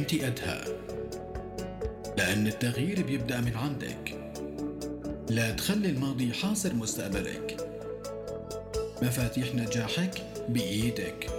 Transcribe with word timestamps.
أنت 0.00 0.14
أدهى. 0.14 0.60
لأن 2.18 2.46
التغيير 2.46 3.02
بيبدأ 3.02 3.40
من 3.40 3.56
عندك. 3.56 4.32
لا 5.30 5.50
تخلي 5.50 5.88
الماضي 5.88 6.32
حاصر 6.32 6.74
مستقبلك. 6.74 7.56
مفاتيح 9.02 9.54
نجاحك 9.54 10.22
بإيدك. 10.48 11.30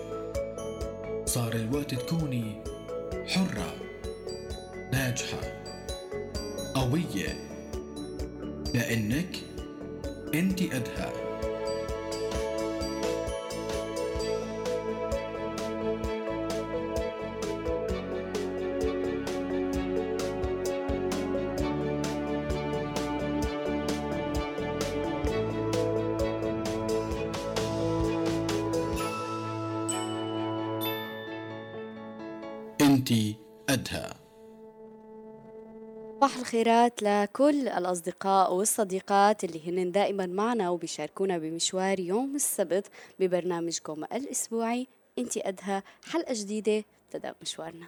صار 1.25 1.55
الوقت 1.55 1.95
تكوني 1.95 2.63
حرة 3.27 3.75
ناجحة 4.93 5.63
قوية. 6.73 7.49
لأنك 8.73 9.37
أنت 10.33 10.61
أدهى. 10.61 11.20
لكل 37.01 37.67
الأصدقاء 37.67 38.53
والصديقات 38.53 39.43
اللي 39.43 39.69
هن 39.69 39.91
دائما 39.91 40.25
معنا 40.25 40.69
وبيشاركونا 40.69 41.37
بمشوار 41.37 41.99
يوم 41.99 42.35
السبت 42.35 42.87
ببرنامجكم 43.19 44.03
الأسبوعي. 44.03 44.87
أنت 45.17 45.37
أدهى 45.37 45.81
حلقة 46.11 46.33
جديدة 46.33 46.83
تبدأ 47.11 47.35
مشوارنا. 47.41 47.87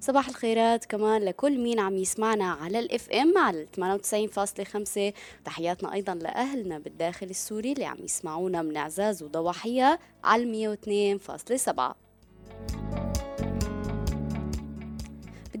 صباح 0.00 0.28
الخيرات 0.28 0.84
كمان 0.84 1.22
لكل 1.22 1.58
مين 1.58 1.80
عم 1.80 1.96
يسمعنا 1.96 2.52
على 2.52 2.78
الإف 2.78 3.10
إم 3.10 3.38
على 3.38 3.66
98.5 3.76 5.14
تحياتنا 5.44 5.92
أيضا 5.92 6.14
لأهلنا 6.14 6.78
بالداخل 6.78 7.26
السوري 7.26 7.72
اللي 7.72 7.84
عم 7.84 7.98
يسمعونا 8.04 8.62
من 8.62 8.76
إعزاز 8.76 9.22
وضواحية 9.22 9.98
على 10.24 10.76
102.7 11.18 12.03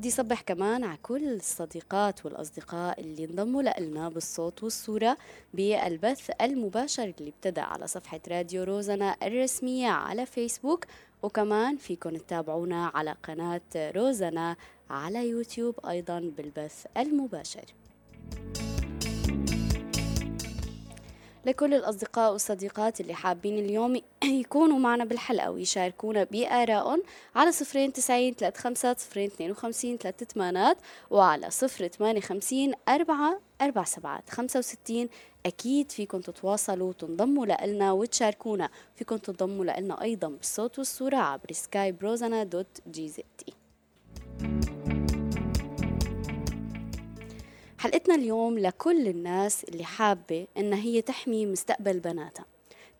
بدي 0.04 0.10
صبح 0.10 0.40
كمان 0.40 0.84
على 0.84 0.98
كل 1.02 1.34
الصديقات 1.34 2.26
والأصدقاء 2.26 3.00
اللي 3.00 3.24
انضموا 3.24 3.62
لنا 3.62 4.08
بالصوت 4.08 4.62
والصورة 4.62 5.16
بالبث 5.54 6.30
المباشر 6.40 7.14
اللي 7.18 7.30
ابتدأ 7.30 7.62
على 7.62 7.86
صفحة 7.86 8.20
راديو 8.28 8.64
روزنا 8.64 9.16
الرسمية 9.22 9.88
على 9.88 10.26
فيسبوك 10.26 10.84
وكمان 11.22 11.76
فيكن 11.76 12.18
تتابعونا 12.18 12.90
على 12.94 13.16
قناة 13.22 13.60
روزنا 13.76 14.56
على 14.90 15.28
يوتيوب 15.28 15.86
أيضا 15.86 16.20
بالبث 16.20 16.86
المباشر. 16.96 17.64
لكل 21.46 21.74
الأصدقاء 21.74 22.32
والصديقات 22.32 23.00
اللي 23.00 23.14
حابين 23.14 23.58
اليوم 23.58 24.00
يكونوا 24.24 24.78
معنا 24.78 25.04
بالحلقة 25.04 25.50
ويشاركونا 25.50 26.24
بآرائهم 26.24 27.02
على 27.34 27.52
صفرين 27.52 27.92
تسعين 27.92 28.34
ثلاث 28.34 28.56
خمسات 28.56 29.00
صفرين 29.00 29.26
اثنين 29.26 29.50
وخمسين 29.50 29.96
ثلاث 29.96 30.24
ثمانات 30.24 30.76
وعلى 31.10 31.50
صفر 31.50 31.88
ثمانية 31.88 32.20
خمسين 32.20 32.72
أربعة 32.88 33.40
أربع 33.60 33.84
سبعات 33.84 34.30
خمسة 34.30 34.58
وستين. 34.58 35.08
أكيد 35.46 35.92
فيكم 35.92 36.20
تتواصلوا 36.20 36.88
وتنضموا 36.88 37.46
لنا 37.46 37.92
وتشاركونا. 37.92 38.68
فيكم 38.96 39.16
تنضموا 39.16 39.64
لنا 39.64 40.02
أيضا 40.02 40.28
بالصوت 40.28 40.78
والصورة 40.78 41.16
عبر 41.16 41.52
سكاي 41.52 41.92
بروزانا 41.92 42.44
دوت 42.44 42.80
جي 42.90 43.12
حلقتنا 47.84 48.14
اليوم 48.14 48.58
لكل 48.58 49.08
الناس 49.08 49.64
اللي 49.64 49.84
حابة 49.84 50.46
إن 50.56 50.72
هي 50.72 51.02
تحمي 51.02 51.46
مستقبل 51.46 52.00
بناتها. 52.00 52.44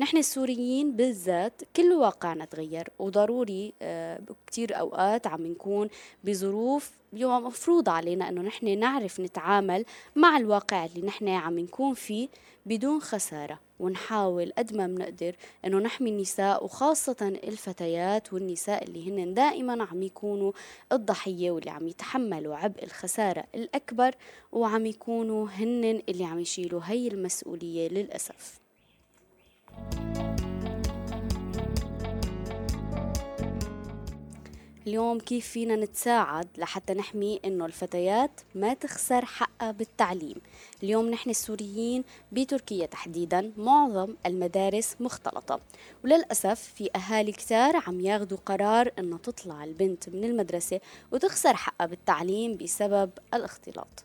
نحن 0.01 0.17
السوريين 0.17 0.97
بالذات 0.97 1.63
كل 1.77 1.93
واقعنا 1.93 2.45
تغير 2.45 2.89
وضروري 2.99 3.73
آه 3.83 4.21
كتير 4.47 4.79
أوقات 4.81 5.27
عم 5.27 5.47
نكون 5.47 5.89
بظروف 6.25 6.91
مفروض 7.13 7.89
علينا 7.89 8.29
أنه 8.29 8.43
نحن 8.43 8.79
نعرف 8.79 9.21
نتعامل 9.21 9.85
مع 10.17 10.37
الواقع 10.37 10.85
اللي 10.85 11.07
نحن 11.07 11.29
عم 11.29 11.59
نكون 11.59 11.95
فيه 11.95 12.29
بدون 12.67 13.01
خسارة. 13.01 13.64
ونحاول 13.81 14.53
قد 14.59 14.75
ما 14.75 14.87
بنقدر 14.87 15.37
إنه 15.65 15.79
نحمي 15.79 16.11
النساء 16.11 16.65
وخاصة 16.65 17.39
الفتيات 17.45 18.33
والنساء 18.33 18.85
اللي 18.85 19.11
هن 19.11 19.35
دائما 19.35 19.85
عم 19.85 20.03
يكونوا 20.03 20.53
الضحية 20.93 21.51
واللي 21.51 21.71
عم 21.71 21.89
يتحملوا 21.89 22.57
عبء 22.57 22.85
الخسارة 22.85 23.45
الأكبر 23.55 24.15
وعم 24.53 24.87
يكونوا 24.87 25.49
هن 25.49 26.03
اللي 26.09 26.25
عم 26.25 26.41
يشيلوا 26.41 26.81
هي 26.85 27.09
المسؤولية 27.09 27.89
للأسف. 27.89 28.61
اليوم 34.87 35.19
كيف 35.19 35.49
فينا 35.49 35.77
نتساعد 35.77 36.49
لحتى 36.59 36.95
نحمي 36.95 37.41
إنه 37.45 37.67
الفتيات 37.67 38.41
ما 38.55 38.75
تخسر 38.75 39.25
حقها 39.25 39.71
بالتعليم. 39.71 40.37
اليوم 40.83 41.11
نحن 41.11 41.31
السوريين 41.31 42.05
بتركيا 42.33 42.87
تحديدا 42.87 43.53
معظم 43.57 44.15
المدارس 44.27 44.97
مختلطة. 45.01 45.61
وللأسف 46.05 46.73
في 46.75 46.91
أهالي 46.97 47.33
كتار 47.33 47.77
عم 47.87 48.01
ياخدوا 48.01 48.39
قرار 48.47 48.93
إنه 48.99 49.19
تطلع 49.19 49.65
البنت 49.65 50.09
من 50.09 50.25
المدرسة 50.25 50.81
وتخسر 51.13 51.57
حقها 51.57 51.87
بالتعليم 51.87 52.57
بسبب 52.57 53.11
الاختلاط. 53.35 54.05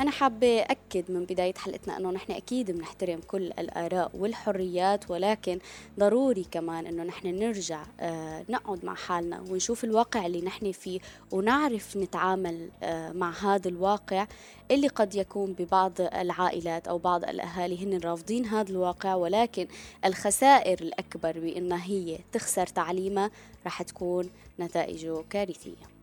أنا 0.00 0.10
حابة 0.10 0.60
أكد 0.60 1.10
من 1.10 1.24
بداية 1.24 1.54
حلقتنا 1.54 1.96
أنه 1.96 2.10
نحن 2.10 2.32
أكيد 2.32 2.70
بنحترم 2.70 3.20
كل 3.28 3.42
الآراء 3.42 4.10
والحريات 4.14 5.10
ولكن 5.10 5.58
ضروري 5.98 6.46
كمان 6.50 6.86
أنه 6.86 7.02
نحن 7.02 7.26
نرجع 7.28 7.82
آه 8.00 8.44
نقعد 8.48 8.84
مع 8.84 8.94
حالنا 8.94 9.40
ونشوف 9.40 9.84
الواقع 9.84 10.26
اللي 10.26 10.40
نحن 10.40 10.72
فيه 10.72 11.00
ونعرف 11.32 11.96
نتعامل 11.96 12.68
آه 12.82 13.12
مع 13.12 13.30
هذا 13.30 13.68
الواقع 13.68 14.26
اللي 14.70 14.88
قد 14.88 15.14
يكون 15.14 15.52
ببعض 15.52 15.92
العائلات 16.00 16.88
أو 16.88 16.98
بعض 16.98 17.24
الأهالي 17.24 17.84
هن 17.84 18.00
رافضين 18.00 18.46
هذا 18.46 18.70
الواقع 18.70 19.14
ولكن 19.14 19.66
الخسائر 20.04 20.80
الأكبر 20.80 21.40
بأنها 21.40 21.84
هي 21.84 22.18
تخسر 22.32 22.66
تعليمها 22.66 23.30
رح 23.66 23.82
تكون 23.82 24.30
نتائجه 24.60 25.24
كارثية. 25.30 25.97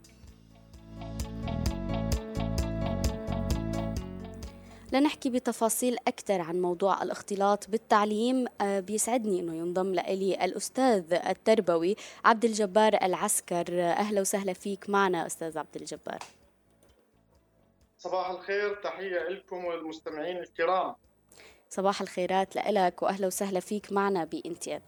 لنحكي 4.95 5.29
بتفاصيل 5.29 5.97
أكثر 6.07 6.41
عن 6.41 6.61
موضوع 6.61 7.03
الاختلاط 7.03 7.69
بالتعليم. 7.69 8.45
آه، 8.61 8.79
بيسعدني 8.79 9.39
أنه 9.39 9.55
ينضم 9.55 9.93
لي 9.93 10.45
الأستاذ 10.45 11.13
التربوي 11.13 11.95
عبد 12.25 12.45
الجبار 12.45 12.93
العسكر. 13.03 13.81
أهلا 13.81 14.21
وسهلا 14.21 14.53
فيك 14.53 14.89
معنا 14.89 15.25
أستاذ 15.25 15.57
عبد 15.57 15.75
الجبار. 15.75 16.19
صباح 17.97 18.29
الخير 18.29 18.75
تحية 18.75 19.29
لكم 19.29 19.65
والمستمعين 19.65 20.37
الكرام. 20.37 20.95
صباح 21.75 22.01
الخيرات 22.01 22.55
لك 22.55 23.01
وأهلا 23.03 23.27
وسهلا 23.27 23.59
فيك 23.59 23.91
معنا 23.91 24.23
بانتياد 24.23 24.81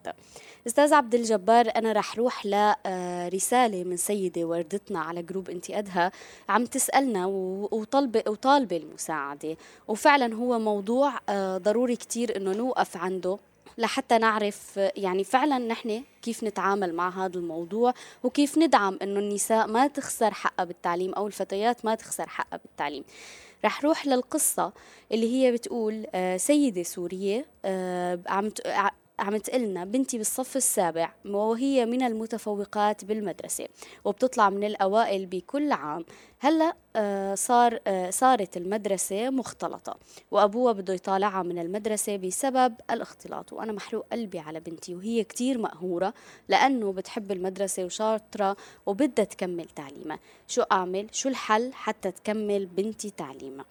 أستاذ 0.67 0.93
عبد 0.93 1.15
الجبار 1.15 1.71
أنا 1.75 1.91
رح 1.93 2.17
روح 2.17 2.45
لرساله 2.45 3.83
من 3.83 3.97
سيدة 3.97 4.45
وردتنا 4.45 4.99
على 4.99 5.23
جروب 5.23 5.49
انتيادها 5.49 6.11
عم 6.49 6.65
تسألنا 6.65 7.25
وطالبة 7.25 8.23
وطالبة 8.27 8.77
المساعدة. 8.77 9.57
وفعلا 9.87 10.35
هو 10.35 10.59
موضوع 10.59 11.13
آه، 11.29 11.57
ضروري 11.57 11.95
كتير 11.95 12.37
إنه 12.37 12.51
نوقف 12.51 12.97
عنده 12.97 13.37
لحتى 13.77 14.17
نعرف 14.17 14.77
يعني 14.77 15.23
فعلا 15.23 15.57
نحن 15.57 16.03
كيف 16.21 16.43
نتعامل 16.43 16.93
مع 16.93 17.25
هذا 17.25 17.37
الموضوع 17.39 17.93
وكيف 18.23 18.57
ندعم 18.57 18.99
إنه 19.01 19.19
النساء 19.19 19.67
ما 19.67 19.87
تخسر 19.87 20.33
حقها 20.33 20.63
بالتعليم 20.63 21.13
أو 21.13 21.27
الفتيات 21.27 21.85
ما 21.85 21.95
تخسر 21.95 22.27
حقها 22.27 22.57
بالتعليم. 22.57 23.03
رح 23.65 23.85
روح 23.85 24.07
للقصة 24.07 24.73
اللي 25.11 25.33
هي 25.35 25.51
بتقول 25.51 26.05
آه، 26.15 26.37
سيدة 26.37 26.83
سورية 26.83 27.45
آه، 27.65 28.19
عم 28.27 28.49
عم 29.19 29.37
تقلنا 29.37 29.85
بنتي 29.85 30.17
بالصف 30.17 30.57
السابع 30.57 31.13
وهي 31.25 31.85
من 31.85 32.03
المتفوقات 32.03 33.05
بالمدرسة 33.05 33.67
وبتطلع 34.05 34.49
من 34.49 34.63
الأوائل 34.63 35.25
بكل 35.25 35.71
عام 35.71 36.05
هلأ 36.39 36.75
آه، 36.95 37.35
صار 37.35 37.79
آه، 37.87 38.09
صارت 38.09 38.57
المدرسة 38.57 39.29
مختلطة 39.29 39.97
وأبوها 40.31 40.73
بده 40.73 40.93
يطالعها 40.93 41.43
من 41.43 41.59
المدرسة 41.59 42.17
بسبب 42.17 42.73
الاختلاط 42.91 43.53
وأنا 43.53 43.71
محروق 43.71 44.05
قلبي 44.11 44.39
على 44.39 44.59
بنتي 44.59 44.95
وهي 44.95 45.23
كتير 45.23 45.57
مقهورة 45.57 46.13
لأنه 46.47 46.93
بتحب 46.93 47.31
المدرسة 47.31 47.85
وشاطرة 47.85 48.57
وبدها 48.85 49.25
تكمل 49.25 49.65
تعليمها 49.65 50.19
شو 50.47 50.61
أعمل؟ 50.61 51.07
شو 51.11 51.29
الحل 51.29 51.73
حتى 51.73 52.11
تكمل 52.11 52.65
بنتي 52.65 53.09
تعليمها؟ 53.09 53.65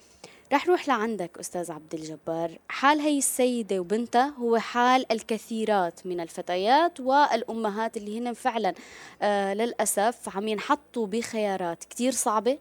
رح 0.52 0.66
روح 0.68 0.88
لعندك 0.88 1.38
أستاذ 1.40 1.72
عبد 1.72 1.94
الجبار. 1.94 2.50
حال 2.68 3.00
هي 3.00 3.18
السيدة 3.18 3.80
وبنتها 3.80 4.26
هو 4.38 4.56
حال 4.58 5.12
الكثيرات 5.12 6.06
من 6.06 6.20
الفتيات 6.20 7.00
والأمهات 7.00 7.96
اللي 7.96 8.18
هن 8.18 8.32
فعلا 8.32 8.74
آه 9.22 9.54
للأسف 9.54 10.36
عم 10.36 10.48
ينحطوا 10.48 11.06
بخيارات 11.06 11.84
كتير 11.84 12.12
صعبة 12.12 12.58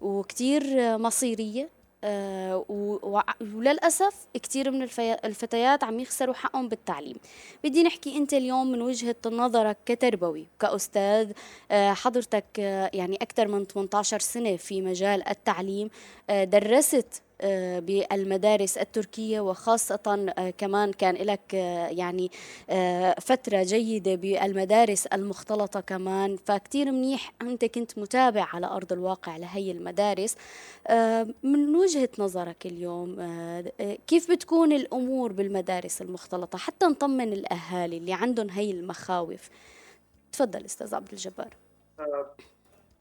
وكتير 0.00 0.62
مصيرية 0.98 1.68
آه 2.04 2.64
وللأسف 3.40 4.14
كثير 4.42 4.70
من 4.70 4.82
الفتيات 5.24 5.84
عم 5.84 6.00
يخسروا 6.00 6.34
حقهم 6.34 6.68
بالتعليم. 6.68 7.16
بدي 7.64 7.82
نحكي 7.82 8.16
أنت 8.16 8.34
اليوم 8.34 8.72
من 8.72 8.82
وجهة 8.82 9.16
نظرك 9.26 9.76
كتربوي 9.86 10.46
كأستاذ 10.60 11.32
آه 11.70 11.92
حضرتك 11.92 12.44
آه 12.58 12.90
يعني 12.94 13.16
أكثر 13.16 13.48
من 13.48 13.64
18 13.64 14.18
سنة 14.18 14.56
في 14.56 14.82
مجال 14.82 15.28
التعليم 15.28 15.90
درست 16.30 17.22
بالمدارس 17.80 18.78
التركية 18.78 19.40
وخاصة 19.40 20.32
آه، 20.38 20.50
كمان 20.50 20.92
كان 20.92 21.14
لك 21.14 21.54
آه، 21.54 21.88
يعني 21.88 22.30
فترة 23.20 23.62
جيدة 23.62 24.14
بالمدارس 24.14 25.06
المختلطة 25.06 25.80
كمان. 25.80 26.36
فكتير 26.46 26.92
منيح 26.92 27.32
أنت 27.42 27.64
كنت 27.64 27.98
متابع 27.98 28.44
على 28.52 28.66
أرض 28.66 28.92
الواقع 28.92 29.36
لهي 29.36 29.70
المدارس. 29.70 30.36
من 31.42 31.76
وجهة 31.76 32.08
نظرك 32.18 32.66
اليوم 32.66 33.16
كيف 34.06 34.30
بتكون 34.30 34.72
الأمور 34.72 35.32
بالمدارس 35.32 36.02
المختلطة؟ 36.02 36.58
حتى 36.58 36.86
نطمن 36.86 37.32
الأهالي 37.32 37.96
اللي 37.96 38.12
عندهم 38.12 38.50
هي 38.50 38.70
المخاوف. 38.70 39.50
تفضل 40.32 40.64
أستاذ 40.64 40.94
عبد 40.94 41.12
الجبار. 41.12 41.56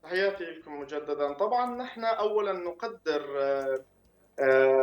تحياتي 0.03 0.43
لكم 0.43 0.79
مجددا. 0.79 1.33
طبعا 1.33 1.75
نحن 1.75 2.03
أولا 2.03 2.53
نقدر 2.53 3.25
آه، 3.37 3.79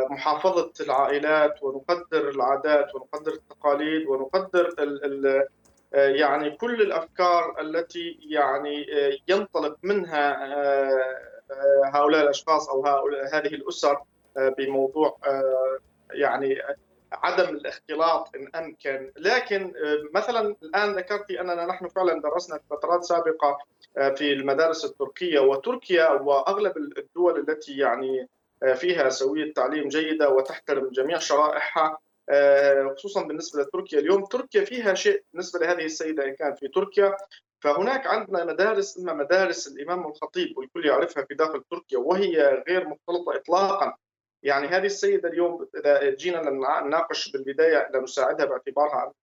محافظة 0.09 0.71
العائلات 0.79 1.63
ونقدر 1.63 2.29
العادات 2.29 2.95
ونقدر 2.95 3.33
التقاليد 3.33 4.07
ونقدر 4.07 4.67
ال 4.79 5.05
ال 5.05 5.47
آه، 5.93 6.07
يعني 6.07 6.51
كل 6.51 6.81
الأفكار 6.81 7.61
التي 7.61 8.19
يعني 8.29 8.85
آه، 8.93 9.17
ينطلق 9.27 9.77
منها 9.83 10.37
هؤلاء 11.93 12.23
الأشخاص 12.23 12.69
أو 12.69 12.85
هذه 13.33 13.47
الأسر 13.47 13.97
بموضوع 14.57 15.17
يعني 16.11 16.61
عدم 17.11 17.49
الاختلاط 17.49 18.35
إن 18.35 18.47
أمكن، 18.55 19.11
لكن 19.17 19.73
مثلا 20.13 20.55
الآن 20.63 20.95
ذكرت 20.95 21.31
أننا 21.31 21.65
نحن 21.65 21.87
فعلا 21.87 22.21
درسنا 22.21 22.57
في 22.57 22.63
فترات 22.69 23.03
سابقة 23.03 23.57
في 24.15 24.33
المدارس 24.33 24.85
التركية 24.85 25.39
وتركيا 25.39 26.09
وأغلب 26.09 26.77
الدول 26.77 27.39
التي 27.39 27.77
يعني 27.77 28.21
آه، 28.21 28.27
فيها 28.73 29.09
سوية 29.09 29.53
تعليم 29.53 29.87
جيدة 29.87 30.29
وتحترم 30.29 30.89
جميع 30.89 31.19
شرائحها. 31.19 31.97
آه، 32.29 32.93
خصوصا 32.97 33.23
بالنسبة 33.23 33.61
لتركيا. 33.61 33.99
اليوم 33.99 34.25
تركيا 34.25 34.65
فيها 34.65 34.93
شيء 34.93 35.23
بالنسبة 35.33 35.59
لهذه 35.59 35.85
السيدة 35.85 36.25
إن 36.25 36.35
كانت 36.35 36.59
في 36.59 36.67
تركيا. 36.67 37.15
فهناك 37.59 38.07
عندنا 38.07 38.45
مدارس 38.45 38.97
إما 38.99 39.13
مدارس 39.13 39.67
الإمام 39.67 40.07
الخطيب 40.07 40.57
والكل 40.57 40.85
يعرفها 40.85 41.25
في 41.25 41.35
داخل 41.35 41.63
تركيا 41.71 41.97
وهي 41.97 42.63
غير 42.67 42.87
مختلطة 42.87 43.35
إطلاقا 43.35 43.97
يعني 44.45 44.67
هذه 44.67 44.85
السيدة 44.85 45.29
اليوم 45.29 45.67
إذا 45.77 46.09
جينا 46.09 46.41
نناقش 46.81 47.31
بالبداية 47.31 47.89
لنساعدها 47.93 48.45
باعتبارها 48.45 49.13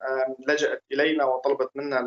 لجأت 0.49 0.83
إلينا 0.93 1.25
وطلبت 1.25 1.71
منا 1.75 2.01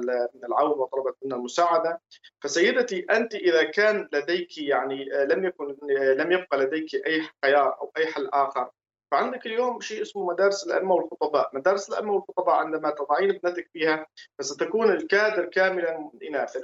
العون 0.44 0.80
وطلبت 0.80 1.16
منا 1.26 1.36
المساعدة. 1.36 2.02
فسيدتي 2.44 3.06
أنت 3.12 3.36
إذا 3.36 3.64
كان 3.64 4.10
لديك 4.14 4.58
يعني 4.58 5.06
لم 5.06 5.46
يكن 5.46 5.76
لم 5.92 6.32
يبقى 6.32 6.58
لديك 6.58 6.96
أي 7.08 7.22
خيار 7.46 7.78
أو 7.82 7.92
أي 7.98 8.08
حل 8.08 8.30
آخر 8.34 8.70
فعندك 9.12 9.46
اليوم 9.46 9.82
شيء 9.82 10.02
اسمه 10.02 10.26
مدارس 10.26 10.68
الأئمة 10.68 10.96
والخطباء. 10.96 11.50
مدارس 11.54 11.90
الأئمة 11.90 12.14
والخطباء 12.14 12.56
عندما 12.56 12.90
تضعين 12.90 13.30
ابنتك 13.30 13.70
فيها 13.74 14.08
فستكون 14.40 14.92
الكادر 14.92 15.46
كاملا 15.46 16.12
إناث 16.30 16.58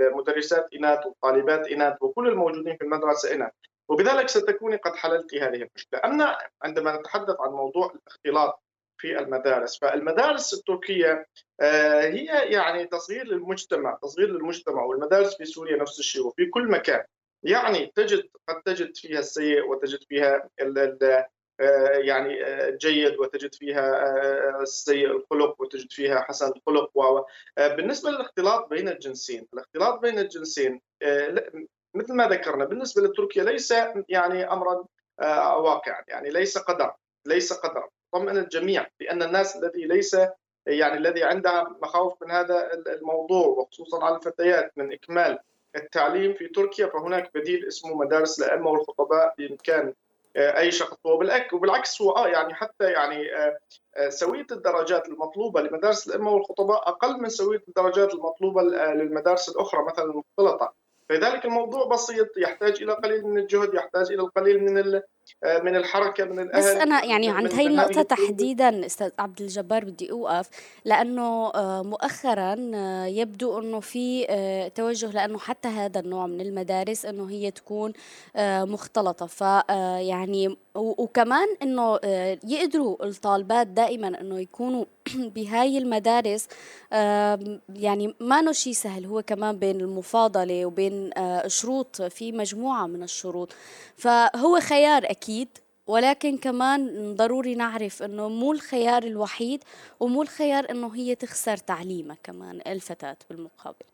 المدرسات 0.00 0.74
إناث 0.74 1.06
والطالبات 1.06 1.68
إناث 1.68 2.02
وكل 2.02 2.28
الموجودين 2.28 2.76
في 2.76 2.84
المدرسة 2.84 3.34
إناث. 3.34 3.52
وبذلك 3.90 4.28
ستكوني 4.28 4.76
قد 4.76 4.96
حللت 4.96 5.34
هذه 5.34 5.54
المشكلة. 5.54 6.00
أما 6.04 6.38
عندما 6.62 6.96
نتحدث 6.96 7.36
عن 7.40 7.50
موضوع 7.50 7.92
الاختلاط 7.94 8.62
في 8.98 9.18
المدارس 9.18 9.78
فالمدارس 9.78 10.54
التركية 10.54 11.26
آه، 11.60 12.00
هي 12.00 12.24
يعني 12.52 12.86
تصغير 12.86 13.26
للمجتمع 13.26 13.98
تصغير 14.02 14.28
للمجتمع 14.28 14.82
والمدارس 14.82 15.36
في 15.36 15.44
سوريا 15.44 15.76
نفس 15.76 15.98
الشيء 15.98 16.26
وفي 16.26 16.46
كل 16.46 16.68
مكان. 16.70 17.04
يعني 17.42 17.92
تجد 17.94 18.28
قد 18.48 18.62
تجد 18.62 18.96
فيها 18.96 19.18
السيء 19.18 19.66
وتجد 19.66 19.98
فيها 20.08 20.48
آه، 21.60 21.88
يعني 21.92 22.44
الجيد 22.68 23.12
آه، 23.12 23.20
وتجد 23.20 23.54
فيها 23.54 24.64
سيء 24.64 25.06
الخلق 25.06 25.60
وتجد 25.60 25.92
فيها 25.92 26.20
حسن 26.20 26.52
الخلق 26.56 26.90
بالنسبة 27.56 28.10
للاختلاط 28.10 28.68
بين 28.68 28.88
الجنسين 28.88 29.46
الاختلاط 29.54 30.00
بين 30.00 30.18
الجنسين 30.18 30.80
مثل 31.94 32.14
ما 32.14 32.28
ذكرنا 32.28 32.64
بالنسبة 32.64 33.02
لتركيا 33.02 33.44
ليس 33.44 33.74
يعني 34.08 34.52
امرا 34.52 34.84
آه، 35.20 35.58
واقعا. 35.58 36.04
يعني 36.08 36.30
ليس 36.30 36.58
قدر 36.58 36.94
ليس 37.26 37.52
قدر 37.52 37.88
طمئن 38.12 38.36
الجميع 38.36 38.86
بأن 39.00 39.22
الناس 39.22 39.56
الذي 39.56 39.84
ليس 39.84 40.16
يعني 40.66 40.96
الذي 40.96 41.24
عندها 41.24 41.76
مخاوف 41.82 42.22
من 42.22 42.30
هذا 42.30 42.70
الموضوع 42.86 43.46
وخصوصا 43.46 44.04
على 44.04 44.16
الفتيات 44.16 44.72
من 44.76 44.92
إكمال 44.92 45.38
التعليم 45.76 46.34
في 46.34 46.48
تركيا 46.48 46.86
فهناك 46.86 47.30
بديل 47.34 47.68
اسمه 47.68 47.94
مدارس 47.94 48.42
الأئمة 48.42 48.70
والخطباء 48.70 49.34
بإمكان 49.38 49.94
آه، 50.36 50.58
أي 50.58 50.70
شخص. 50.70 50.96
وبالعكس 51.52 52.02
هو 52.02 52.10
آه 52.10 52.28
يعني 52.28 52.54
حتى 52.54 52.92
يعني 52.92 53.34
آه، 53.36 54.08
سوية 54.08 54.46
الدرجات 54.52 55.08
المطلوبة 55.08 55.60
لمدارس 55.60 56.06
الأئمة 56.08 56.30
والخطباء 56.30 56.88
أقل 56.88 57.20
من 57.20 57.28
سوية 57.28 57.62
الدرجات 57.68 58.14
المطلوبة 58.14 58.62
للمدارس 58.62 59.48
الأخرى 59.48 59.84
مثلا 59.84 60.04
المختلطة. 60.04 60.74
فلذلك 61.10 61.44
الموضوع 61.44 61.86
بسيط 61.86 62.28
يحتاج 62.38 62.82
إلى 62.82 62.92
قليل 62.92 63.24
من 63.26 63.38
الجهد 63.38 63.74
يحتاج 63.74 64.12
إلى 64.12 64.22
القليل 64.22 64.64
من 64.64 64.78
من 65.64 65.76
الحركة 65.76 66.24
من 66.24 66.38
الأهل. 66.38 66.58
بس 66.58 66.66
أنا 66.66 67.04
يعني 67.04 67.30
عند 67.30 67.52
هي 67.52 67.66
النقطة 67.66 68.02
تحديدا 68.02 68.86
أستاذ 68.86 69.10
عبد 69.18 69.40
الجبار 69.40 69.84
بدي 69.84 70.10
أوقف 70.10 70.48
لأنه 70.84 71.50
آه، 71.54 71.82
مؤخرا 71.82 72.70
آه، 72.74 73.06
يبدو 73.06 73.58
إنه 73.58 73.80
في 73.80 74.26
توجه 74.74 75.10
لأنه 75.10 75.38
حتى 75.38 75.68
هذا 75.68 76.00
النوع 76.00 76.26
من 76.26 76.40
المدارس 76.40 77.06
إنه 77.06 77.30
هي 77.30 77.50
تكون 77.50 77.92
مختلطة. 78.62 79.26
فيعني 79.26 80.56
وكمان 80.74 81.48
إنه 81.62 81.98
يقدروا 82.44 83.04
الطالبات 83.04 83.66
دائما 83.66 84.20
إنه 84.20 84.40
يكونوا 84.40 84.84
بهاي 85.34 85.78
المدارس 85.78 86.48
يعني 87.74 88.14
ما 88.20 88.52
شيء 88.52 88.72
سهل 88.72 89.06
هو 89.06 89.22
كمان 89.22 89.58
بين 89.58 89.80
المفاضلة 89.80 90.66
وبين 90.66 91.10
شروط 91.46 92.02
في 92.02 92.32
مجموعة 92.32 92.86
من 92.86 93.02
الشروط. 93.02 93.52
فهو 93.96 94.60
خيار 94.60 95.10
أكيد 95.20 95.48
ولكن 95.86 96.38
كمان 96.38 97.14
ضروري 97.14 97.54
نعرف 97.54 98.02
إنه 98.02 98.28
مو 98.28 98.52
الخيار 98.52 99.02
الوحيد 99.02 99.64
ومو 100.00 100.22
الخيار 100.22 100.70
إنه 100.70 100.94
هي 100.94 101.14
تخسر 101.14 101.56
تعليمها 101.56 102.16
كمان 102.22 102.60
الفتاة 102.66 103.16
بالمقابل. 103.30 103.86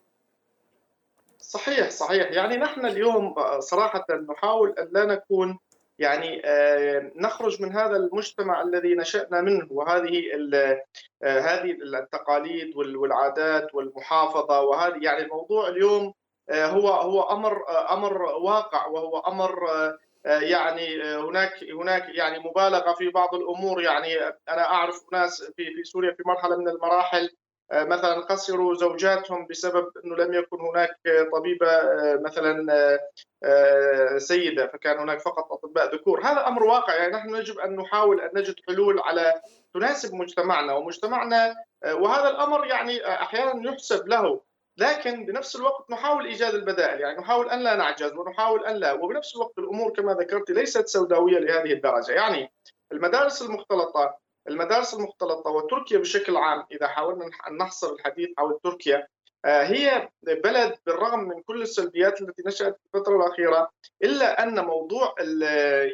صحيح 1.39 1.91
صحيح. 1.91 2.31
يعني 2.31 2.57
نحن 2.57 2.87
اليوم 2.87 3.35
صراحة 3.59 4.07
نحاول 4.31 4.75
أن 4.79 4.89
لا 4.93 5.05
نكون 5.05 5.59
يعني 5.99 6.43
آه، 6.45 7.11
نخرج 7.17 7.63
من 7.63 7.73
هذا 7.73 7.97
المجتمع 7.97 8.63
الذي 8.63 8.95
نشأنا 8.95 9.41
منه 9.41 9.67
وهذه 9.71 10.23
آه، 11.23 11.41
هذه 11.41 11.71
التقاليد 11.71 12.77
والعادات 12.77 13.75
والمحافظة 13.75 14.61
وهذه 14.61 14.99
يعني 15.03 15.23
الموضوع 15.23 15.69
اليوم 15.69 16.13
آه، 16.51 16.67
هو 16.67 16.89
هو 16.89 17.23
أمر 17.23 17.63
أمر 17.91 18.23
واقع 18.23 18.87
وهو 18.87 19.19
آه، 19.69 19.99
يعني 20.27 21.03
آه، 21.03 21.29
هناك 21.29 21.65
هناك 21.65 22.09
يعني 22.15 22.39
مبالغة 22.39 22.93
في 22.93 23.09
بعض 23.09 23.35
الأمور. 23.35 23.83
يعني 23.83 24.19
أنا 24.49 24.65
أعرف 24.65 25.05
ناس 25.13 25.43
في 25.57 25.75
في 25.75 25.85
سوريا 25.85 26.13
في 26.13 26.23
مرحلة 26.27 26.57
من 26.57 26.69
المراحل 26.69 27.31
آه، 27.73 27.85
مثلا 27.85 28.21
خسروا 28.21 28.75
زوجاتهم 28.75 29.47
بسبب 29.47 29.87
إنه 30.05 30.17
لم 30.17 30.35
يكن 30.35 30.61
هناك 30.61 30.97
طبيبة 31.33 31.69
مثلا 32.21 32.67
سيدة 34.19 34.67
فكان 34.67 34.99
هناك 34.99 35.21
فقط 35.21 35.53
أطباء 35.53 35.95
ذكور. 35.95 36.21
هذا 36.21 36.47
أمر 36.47 36.65
واقع. 36.65 36.95
يعني 36.95 37.13
نحن 37.13 37.35
يجب 37.35 37.59
أن 37.59 37.77
نحاول 37.77 38.21
أن 38.21 38.31
نجد 38.35 38.55
حلول 38.69 39.01
على 39.01 39.35
تناسب 39.75 40.15
مجتمعنا 40.15 40.73
ومجتمعنا 40.73 41.55
وهذا 41.93 42.29
الأمر 42.31 42.67
يعني 42.67 43.07
أحيانا 43.07 43.71
يحسب 43.71 44.09
له 44.09 44.41
لكن 44.79 45.27
بنفس 45.27 45.57
الوقت 45.57 45.91
نحاول 45.91 46.27
إيجاد 46.27 46.55
البدائل 46.55 47.01
يعني 47.01 47.19
نحاول 47.19 47.51
أن 47.51 47.59
لا 47.61 47.77
نعجز 47.77 48.13
ونحاول 48.13 48.67
أن 48.67 48.77
لا 48.77 48.93
وبنفس 48.93 49.37
الوقت 49.37 49.59
الأمور 49.59 49.93
كما 49.93 50.13
ذكرت 50.15 50.51
ليست 50.51 50.87
سوداوية 50.89 51.39
لهذه 51.39 51.73
الدرجة. 51.73 52.13
يعني 52.13 52.53
المدارس 52.93 53.43
المختلطة 53.43 54.19
المدارس 54.49 54.95
المختلطة 54.95 55.51
وتركيا 55.51 55.99
بشكل 55.99 56.37
عام 56.37 56.67
إذا 56.73 56.87
حاولنا 56.89 57.31
ان 57.49 57.57
نحصر 57.57 57.93
الحديث 57.93 58.29
حول 58.39 58.59
تركيا 58.65 59.07
هي 59.47 60.09
بلد 60.23 60.75
بالرغم 60.87 61.21
من 61.21 61.43
كل 61.43 61.63
السلبيات 61.63 62.21
التي 62.21 62.43
نشأت 62.47 62.77
في 62.77 62.99
الفترة 62.99 63.17
الأخيرة 63.17 63.71
إلا 64.03 64.43
أن 64.43 64.65
موضوع 64.65 65.15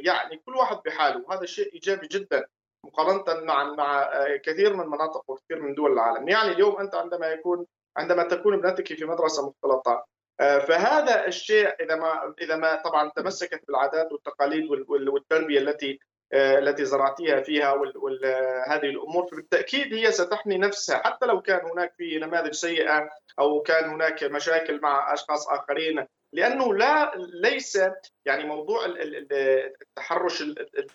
يعني 0.05 0.37
كل 0.47 0.57
واحد 0.57 0.77
بحاله 0.85 1.25
وهذا 1.27 1.47
شيء 1.47 1.73
إيجابي 1.75 2.07
جدا 2.07 2.45
مقارنة 2.87 3.45
مع 3.45 3.65
مع 3.65 4.11
كثير 4.37 4.77
من 4.77 4.87
مناطق 4.87 5.31
وكثير 5.31 5.63
من 5.63 5.75
دول 5.75 5.93
العالم. 5.93 6.29
يعني 6.29 6.53
اليوم 6.53 6.79
أنت 6.79 6.95
عندما 6.95 7.27
يكون 7.27 7.67
عندما 7.97 8.23
تكون 8.23 8.55
ابنتك 8.55 8.95
في 8.95 9.05
مدرسة 9.05 9.49
مختلطة. 9.49 10.05
فهذا 10.39 11.27
الشيء 11.27 11.69
إذا 11.69 11.97
ما 11.97 12.35
إذا 12.41 12.57
ما 12.57 12.83
طبعا 12.83 13.11
تمسكت 13.17 13.61
بالعادات 13.69 14.13
والتقاليد 14.13 14.71
والتربية 14.89 15.59
التي 15.59 15.99
آه، 16.33 16.59
التي 16.59 16.85
زرعتيها 16.85 17.41
فيها 17.41 17.73
وهذه 17.73 18.85
الأمور 18.85 19.27
فبالتأكيد 19.27 19.95
هي 19.95 20.13
ستحمي 20.13 20.59
نفسها. 20.59 20.97
حتى 20.97 21.27
لو 21.27 21.41
كان 21.43 21.71
هناك 21.71 21.95
في 21.99 22.19
نماذج 22.19 22.53
سيئة 22.53 23.09
أو 23.39 23.63
كان 23.63 23.91
هناك 23.91 24.25
مشاكل 24.25 24.81
مع 24.81 25.13
أشخاص 25.13 25.49
آخرين 25.49 26.07
لأنه 26.33 26.75
لا 26.75 27.13
ليس 27.17 27.79
يعني 28.25 28.45
موضوع 28.45 28.87
التحرش 28.87 30.43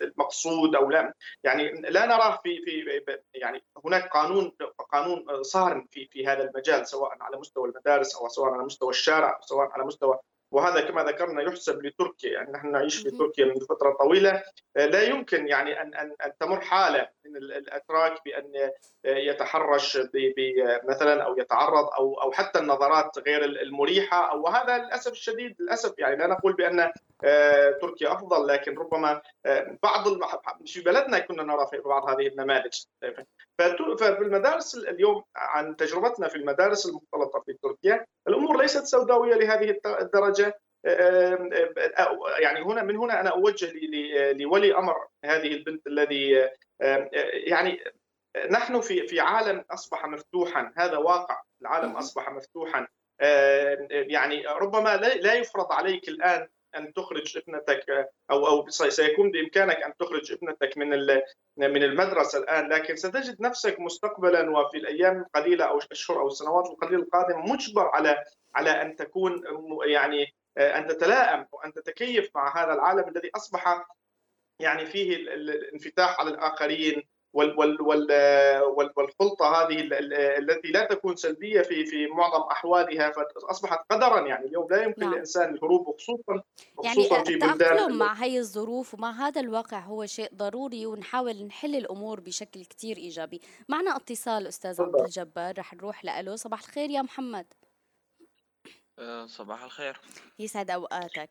المقصود 0.02 0.76
أو 0.76 0.90
لا. 0.90 1.14
يعني 1.44 1.80
لا 1.80 2.06
نراه 2.06 2.36
في 2.42 2.58
في 2.64 3.00
يعني 3.34 3.64
هناك 3.84 4.08
قانون 4.08 4.52
قانون 4.92 5.42
صارم 5.42 5.86
في 5.90 6.08
في 6.12 6.26
هذا 6.26 6.42
المجال 6.42 6.86
سواء 6.86 7.16
على 7.20 7.36
مستوى 7.36 7.68
المدارس 7.68 8.16
أو 8.16 8.28
سواء 8.28 8.50
على 8.50 8.64
مستوى 8.64 8.90
الشارع 8.90 9.36
أو 9.36 9.40
سواء 9.40 9.68
على 9.72 9.84
مستوى 9.84 10.18
وهذا 10.50 10.80
كما 10.80 11.04
ذكرنا 11.04 11.42
يحسب 11.42 11.84
لتركيا 11.86 12.32
يعني 12.32 12.52
نحن 12.52 12.70
نعيش 12.70 12.96
في 13.02 13.10
تركيا 13.10 13.44
منذ 13.44 13.66
فترة 13.66 13.90
طويلة. 13.90 14.42
لا 14.76 15.02
يمكن 15.02 15.48
يعني 15.48 15.82
ان 15.82 15.94
ان 15.94 16.14
أن 16.24 16.32
تمر 16.40 16.60
حالة 16.60 17.08
من 17.24 17.36
الأتراك 17.36 18.24
بأن 18.24 18.70
يتحرش 19.04 19.98
مثلا 20.84 21.22
أو 21.22 21.38
يتعرض 21.38 21.88
أو 21.98 22.14
أو 22.22 22.32
حتى 22.32 22.58
النظرات 22.58 23.18
غير 23.18 23.44
المريحة. 23.44 24.30
أو 24.30 24.42
وهذا 24.42 24.78
للأسف 24.78 25.12
الشديد 25.12 25.56
للأسف 25.60 25.98
يعني 25.98 26.16
لا 26.16 26.26
نقول 26.26 26.52
بأن 26.52 26.92
آه، 27.24 27.70
تركيا 27.70 28.12
أفضل 28.12 28.46
لكن 28.46 28.78
ربما 28.78 29.22
آه، 29.46 29.78
بعض 29.82 30.04
في 30.66 30.80
بلدنا 30.80 31.18
كنا 31.18 31.42
نرى 31.42 31.66
في 31.70 31.78
بعض 31.78 32.10
هذه 32.10 32.26
النماذج. 32.26 32.82
ففي 33.58 34.18
المدارس 34.20 34.74
اليوم 34.74 35.24
عن 35.36 35.76
تجربتنا 35.76 36.28
في 36.28 36.36
المدارس 36.36 36.86
المختلطة 36.86 37.37
في 37.82 37.88
تركيا 37.88 38.06
الأمور 38.28 38.60
ليست 38.62 38.84
سوداوية 38.84 39.34
لهذه 39.34 39.80
الدرجة. 39.86 40.60
يعني 42.38 42.62
هنا 42.62 42.82
من 42.82 42.96
هنا 42.96 43.20
أنا 43.20 43.30
أوجه 43.30 43.72
لولي 44.32 44.74
أمر 44.74 45.06
هذه 45.24 45.48
البنت 45.48 45.86
الذي 45.86 46.48
يعني 47.46 47.84
نحن 48.50 48.80
في 48.80 49.06
في 49.06 49.20
عالم 49.20 49.64
أصبح 49.70 50.06
مفتوحا. 50.06 50.72
هذا 50.76 50.96
واقع. 50.96 51.42
العالم 51.62 51.96
أصبح 51.96 52.30
مفتوحا. 52.30 52.86
يعني 53.90 54.46
ربما 54.46 54.96
لا 54.96 55.34
يفرض 55.34 55.72
عليك 55.72 56.08
الآن 56.08 56.48
أن 56.76 56.92
تخرج 56.92 57.38
ابنتك 57.38 58.10
أو 58.30 58.46
أو 58.46 58.68
سيكون 58.68 59.30
بإمكانك 59.30 59.76
أن 59.76 59.96
تخرج 59.96 60.32
ابنتك 60.32 60.78
من 60.78 60.88
من 61.56 61.82
المدرسة 61.82 62.38
الآن 62.38 62.68
لكن 62.68 62.96
ستجد 62.96 63.40
نفسك 63.40 63.80
مستقبلا 63.80 64.50
وفي 64.50 64.76
الأيام 64.78 65.18
القليلة 65.20 65.64
أو 65.64 65.78
الأشهر 65.78 66.20
أو 66.20 66.26
السنوات 66.26 66.70
القليلة 66.70 67.02
القادمة 67.02 67.52
مجبر 67.52 67.86
على 67.88 68.24
على 68.54 68.70
أن 68.70 68.96
تكون 68.96 69.42
يعني 69.86 70.34
أن 70.58 70.86
تتلائم 70.86 71.46
وان 71.52 71.72
تتكيف 71.72 72.30
مع 72.34 72.64
هذا 72.64 72.72
العالم 72.72 73.08
الذي 73.08 73.30
أصبح 73.36 73.86
يعني 74.60 74.86
فيه 74.86 75.16
الانفتاح 75.16 76.20
على 76.20 76.30
الآخرين. 76.30 77.02
والخلطة 77.32 79.46
هذه 79.46 79.88
التي 80.38 80.68
لا 80.68 80.84
تكون 80.84 81.16
سلبية 81.16 81.62
في 81.62 81.86
في 81.86 82.06
معظم 82.06 82.42
أحوالها 82.42 83.10
فأصبحت 83.10 83.78
قدرا 83.90 84.26
يعني. 84.26 84.46
اليوم 84.46 84.68
لا 84.70 84.82
يمكن 84.82 85.02
نعم. 85.02 85.12
للإنسان 85.12 85.54
الهروب 85.54 85.88
وخصوصا 85.88 86.42
خصوصا 86.78 87.14
يعني 87.14 87.26
في 87.26 87.36
بلدان 87.36 87.92
مع 87.92 88.12
هي 88.12 88.38
الظروف 88.38 88.94
ومع 88.94 89.10
هذا 89.10 89.40
الواقع 89.40 89.78
هو 89.78 90.06
شيء 90.06 90.30
ضروري 90.34 90.86
ونحاول 90.86 91.44
نحل 91.44 91.76
الأمور 91.76 92.20
بشكل 92.20 92.64
كثير 92.64 92.96
إيجابي. 92.96 93.40
معنا 93.68 93.96
اتصال 93.96 94.46
أستاذ 94.46 94.82
عبد 94.82 95.00
الجبار 95.00 95.58
رح 95.58 95.74
نروح 95.74 96.04
له 96.04 96.36
صباح 96.36 96.60
الخير 96.60 96.90
يا 96.90 97.02
محمد. 97.02 97.46
أه، 98.98 99.26
صباح 99.26 99.64
الخير. 99.64 100.00
يسعد 100.38 100.70
أوقاتك. 100.70 101.30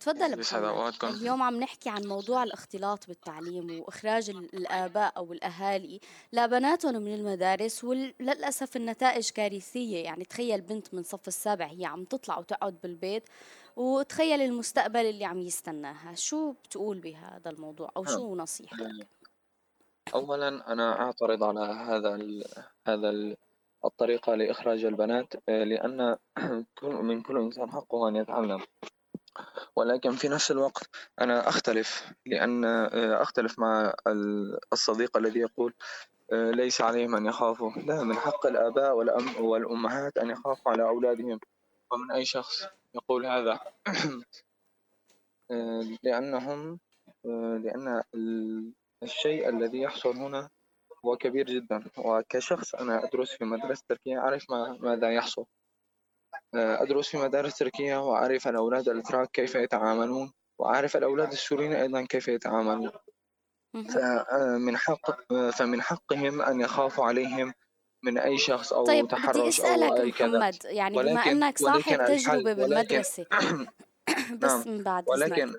تفضل 0.00 0.40
محمد. 0.40 0.94
اليوم 1.04 1.42
عم 1.42 1.60
نحكي 1.60 1.90
عن 1.90 2.06
موضوع 2.06 2.42
الاختلاط 2.42 3.06
بالتعليم 3.06 3.80
وإخراج 3.80 4.30
الآباء 4.30 5.12
أو 5.16 5.32
الأهالي 5.32 6.00
لبناتهم 6.32 7.02
من 7.02 7.14
المدارس 7.14 7.84
وللأسف 7.84 8.76
النتائج 8.76 9.30
كارثية. 9.30 10.04
يعني 10.04 10.24
تخيل 10.24 10.60
بنت 10.60 10.94
من 10.94 11.02
صف 11.02 11.28
السابع 11.28 11.66
هي 11.66 11.84
عم 11.84 12.04
تطلع 12.04 12.38
وتقعد 12.38 12.78
بالبيت 12.82 13.22
وتخيل 13.76 14.40
المستقبل 14.42 15.06
اللي 15.06 15.24
عم 15.24 15.38
يستناها. 15.38 16.14
شو 16.14 16.52
بتقول 16.52 16.98
بهذا 16.98 17.50
الموضوع 17.50 17.90
أو 17.96 18.04
شو 18.04 18.36
نصيحتك؟ 18.36 19.06
اولا 20.14 20.72
أنا 20.72 21.00
أعترض 21.00 21.42
على 21.44 21.60
هذا 21.60 22.14
ال 22.14 22.44
هذا 22.86 23.10
ال 23.10 23.36
الطريقة 23.84 24.34
لإخراج 24.34 24.84
البنات 24.84 25.34
آه، 25.48 25.64
لأن 25.64 26.16
من 27.08 27.22
كل 27.22 27.38
إنسان 27.38 27.70
حقه 27.70 28.08
أن 28.08 28.16
يتعلم. 28.16 28.60
ولكن 29.76 30.12
في 30.12 30.28
نفس 30.28 30.50
الوقت 30.50 30.90
أنا 31.20 31.48
أختلف 31.48 32.12
لأن 32.26 32.64
آه، 32.64 33.22
أختلف 33.22 33.58
مع 33.58 33.94
الصديق 34.72 35.16
الذي 35.16 35.40
يقول 35.40 35.74
آه، 36.32 36.50
ليس 36.50 36.80
عليهم 36.80 37.16
أن 37.16 37.26
يخافوا. 37.26 37.70
لا 37.86 38.02
من 38.02 38.14
حق 38.14 38.46
الآباء 38.46 38.96
والأم 38.96 39.44
والأمهات 39.44 40.18
أن 40.18 40.30
يخافوا 40.30 40.72
على 40.72 40.82
أولادهم. 40.82 41.40
ومن 41.92 42.10
أي 42.10 42.24
شخص 42.24 42.66
يقول 42.94 43.26
هذا؟ 43.26 43.60
آه، 45.50 45.98
لأنهم 46.02 46.78
لأن 47.64 48.02
الشيء 49.02 49.48
الذي 49.48 49.80
يحصل 49.80 50.16
هنا 50.16 50.48
هو 51.04 51.16
كبير 51.16 51.46
جدا. 51.46 51.84
وكشخص 51.98 52.74
أنا 52.74 53.04
أدرس 53.04 53.30
في 53.30 53.44
مدرسة 53.44 53.84
تركيا 53.88 54.18
أعرف 54.18 54.50
ما 54.50 54.78
ماذا 54.80 55.10
يحصل. 55.10 55.44
أدرس 56.54 57.08
في 57.08 57.16
مدارس 57.16 57.58
تركية 57.58 57.96
وأعرف 57.96 58.48
الأولاد 58.48 58.88
الأتراك 58.88 59.30
كيف 59.30 59.54
يتعاملون 59.54 60.32
وأعرف 60.58 60.96
الأولاد 60.96 61.32
السوريين 61.32 61.72
أيضا 61.72 62.02
كيف 62.02 62.28
يتعاملون. 62.28 62.90
فمن 63.72 64.76
حق 64.76 65.22
فمن 65.50 65.82
حقهم 65.82 66.42
أن 66.42 66.60
يخافوا 66.60 67.04
عليهم 67.04 67.52
من 68.04 68.18
أي 68.18 68.38
شخص 68.38 68.72
أو 68.72 68.84
طيب 68.84 69.08
تحرش 69.08 69.36
بدي 69.36 69.48
أسألك 69.48 69.90
أو 69.90 69.96
أي 69.96 70.10
كذا. 70.10 70.38
محمد 70.38 70.56
يعني 70.64 71.02
بما 71.02 71.20
أنك 71.20 71.58
صاحب 71.58 72.06
تجربة 72.06 72.52
بالمدرسة. 72.52 73.26
بس 74.40 74.50
نعم 74.50 74.68
من 74.68 74.82
بعد 74.82 75.08
ولكن 75.08 75.54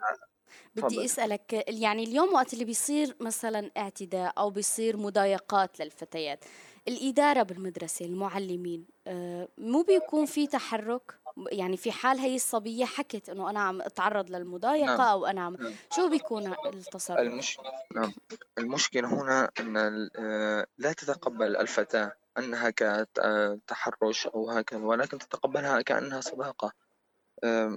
بدي 0.75 1.06
أسألك 1.06 1.65
يعني 1.68 2.03
اليوم 2.03 2.34
وقت 2.34 2.53
اللي 2.53 2.65
بيصير 2.65 3.15
مثلا 3.20 3.72
اعتداء 3.77 4.34
أو 4.38 4.50
بيصير 4.50 4.98
مضايقات 4.98 5.80
للفتيات 5.80 6.46
الإدارة 6.87 7.43
بالمدرسة 7.43 8.05
المعلمين 8.05 8.85
آه، 9.07 9.47
مو 9.57 9.81
بيكون 9.81 10.25
في 10.25 10.47
تحرك 10.47 11.19
يعني 11.51 11.77
في 11.77 11.91
حال 11.91 12.17
هي 12.19 12.35
الصبية 12.35 12.85
حكت 12.85 13.29
إنه 13.29 13.49
أنا 13.49 13.59
عم 13.59 13.81
أتعرض 13.81 14.29
للمضايقة 14.29 14.85
نعم. 14.85 15.01
أو 15.01 15.25
أنا 15.25 15.41
عم 15.41 15.55
نعم. 15.55 15.73
شو 15.95 16.09
بيكون 16.09 16.53
التصرف؟ 16.65 17.19
المش... 17.19 17.57
نعم 17.95 18.13
المشكلة 18.57 19.07
هنا 19.07 19.49
إن 19.59 19.77
آه، 20.19 20.65
لا 20.77 20.93
تتقبل 20.93 21.57
الفتاة 21.57 22.11
أنها 22.37 22.69
كتحرش 22.69 24.27
أو 24.27 24.49
هكذا 24.49 24.85
ولكن 24.85 25.17
تتقبلها 25.17 25.81
كأنها 25.81 26.21
صداقة 26.21 26.71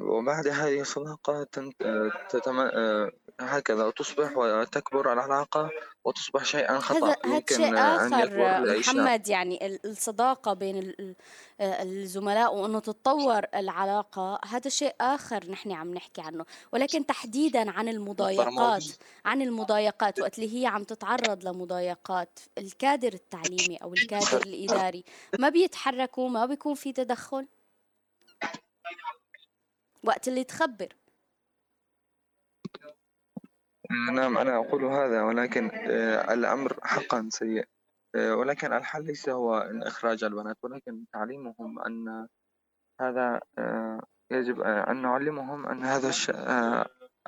وبعد 0.00 0.48
هذه 0.48 0.80
الصداقة 0.80 1.46
تتم... 2.28 2.60
آه، 2.60 3.10
هكذا 3.40 3.90
تصبح 3.90 4.36
وتكبر 4.36 5.12
العلاقة 5.12 5.70
وتصبح 6.04 6.44
شيئا 6.44 6.78
خطأ 6.78 7.06
هذا 7.06 7.16
يمكن 7.24 7.56
شيء 7.56 7.74
آخر 7.78 8.78
محمد 8.78 9.28
يعني 9.28 9.78
الصداقة 9.84 10.52
بين 10.52 10.94
آه، 11.60 11.82
الزملاء 11.82 12.54
وأنه 12.54 12.78
تتطور 12.78 13.42
العلاقة 13.54 14.40
هذا 14.44 14.70
شيء 14.70 14.94
آخر 15.00 15.50
نحن 15.50 15.72
عم 15.72 15.94
نحكي 15.94 16.20
عنه. 16.20 16.44
ولكن 16.72 17.06
تحديدا 17.06 17.70
عن 17.70 17.88
المضايقات 17.88 18.84
عن 19.24 19.42
المضايقات 19.42 20.20
وقت 20.20 20.38
اللي 20.38 20.62
هي 20.62 20.66
عم 20.66 20.84
تتعرض 20.84 21.48
لمضايقات 21.48 22.38
الكادر 22.58 23.12
التعليمي 23.12 23.76
أو 23.82 23.94
الكادر 23.94 24.42
الإداري 24.46 25.04
ما 25.38 25.48
بيتحركوا؟ 25.48 26.28
ما 26.28 26.46
بيكون 26.46 26.74
في 26.74 26.92
تدخل؟ 26.92 27.46
وقت 30.04 30.28
اللي 30.28 30.44
تخبر. 30.44 30.88
نعم 34.12 34.38
أنا 34.38 34.56
أقول 34.56 34.84
هذا 34.84 35.22
ولكن 35.22 35.70
آه، 35.74 36.34
الأمر 36.34 36.78
حقا 36.82 37.28
سيء. 37.30 37.64
آه، 38.14 38.34
ولكن 38.34 38.72
الحل 38.72 39.04
ليس 39.06 39.28
هو 39.28 39.58
إن 39.58 39.82
إخراج 39.82 40.24
البنات 40.24 40.56
ولكن 40.62 41.04
تعليمهم 41.12 41.78
أن 41.86 42.28
هذا 43.00 43.40
آه، 43.58 44.00
يجب 44.30 44.60
أن 44.60 45.02
نعلمهم 45.02 45.66
أن 45.66 45.84
هذا 45.84 46.10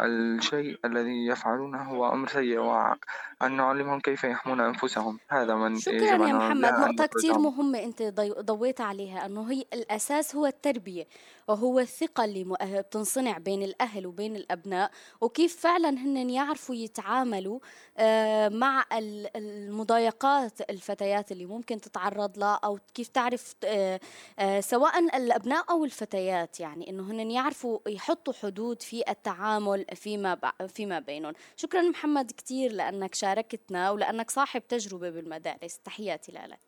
الشيء 0.00 0.78
الذي 0.84 1.26
يفعلونه 1.26 1.82
هو 1.82 2.12
أمر 2.12 2.28
سيء 2.28 2.58
وأن 2.58 3.56
نعلمهم 3.56 4.00
كيف 4.00 4.24
يحمون 4.24 4.60
أنفسهم. 4.60 5.18
هذا 5.28 5.54
من 5.54 5.78
شكرا 5.78 6.26
يا 6.26 6.32
محمد. 6.32 6.64
نقطة 6.64 7.06
كثير 7.06 7.38
مهمة 7.38 7.84
أنت 7.84 8.02
ضويت 8.40 8.80
عليها 8.80 9.26
أنه 9.26 9.52
هي 9.52 9.64
الأساس 9.72 10.36
هو 10.36 10.46
التربية. 10.46 11.04
وهو 11.48 11.78
الثقة 11.80 12.24
اللي 12.24 12.56
بتنصنع 12.62 13.38
بين 13.38 13.62
الأهل 13.62 14.06
وبين 14.06 14.36
الأبناء 14.36 14.90
وكيف 15.20 15.56
فعلا 15.56 15.88
هن 15.88 16.30
يعرفوا 16.30 16.74
يتعاملوا 16.74 17.60
آه، 17.98 18.48
مع 18.48 18.84
المضايقات 19.36 20.70
الفتيات 20.70 21.32
اللي 21.32 21.46
ممكن 21.46 21.80
تتعرض 21.80 22.38
لها 22.38 22.60
أو 22.64 22.78
كيف 22.94 23.08
تعرف 23.08 23.54
آه، 23.64 24.00
آه، 24.38 24.60
سواء 24.60 24.98
الأبناء 24.98 25.64
أو 25.70 25.84
الفتيات 25.84 26.60
يعني 26.60 26.90
أنه 26.90 27.10
هن 27.10 27.30
يعرفوا 27.30 27.78
يحطوا 27.88 28.32
حدود 28.32 28.82
في 28.82 29.10
التعامل 29.10 29.84
فيما 29.94 30.38
فيما 30.68 30.98
بينهم. 30.98 31.32
شكرا 31.56 31.82
محمد 31.82 32.32
كثير 32.32 32.72
لأنك 32.72 33.14
شاركتنا 33.14 33.90
ولأنك 33.90 34.30
صاحب 34.30 34.62
تجربة 34.68 35.10
بالمدارس. 35.10 35.78
تحياتي 35.84 36.32
لك. 36.32 36.67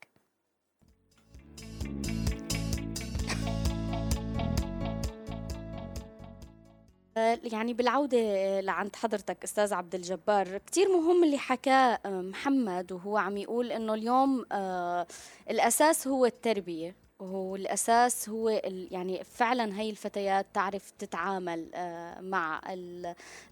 يعني 7.17 7.75
بالعودة 7.75 8.61
لعند 8.61 8.97
حضرتك 8.97 9.45
أستاذ 9.45 9.75
عبد 9.75 9.95
الجبار 9.95 10.59
كتير 10.59 10.89
مهم 10.89 11.25
اللي 11.25 11.39
حكاه 11.39 12.01
محمد 12.07 12.93
وهو 12.93 13.17
عم 13.17 13.37
يقول 13.37 13.73
إنه 13.73 13.95
اليوم 13.95 14.45
آه، 14.53 15.07
الأساس 15.51 16.09
هو 16.09 16.27
التربية 16.27 16.95
والاساس 17.21 18.29
هو 18.29 18.49
يعني 18.91 19.25
فعلا 19.25 19.81
هي 19.81 19.91
الفتيات 19.91 20.47
تعرف 20.55 20.91
تتعامل 20.91 21.71
آه، 21.75 22.21
مع 22.21 22.61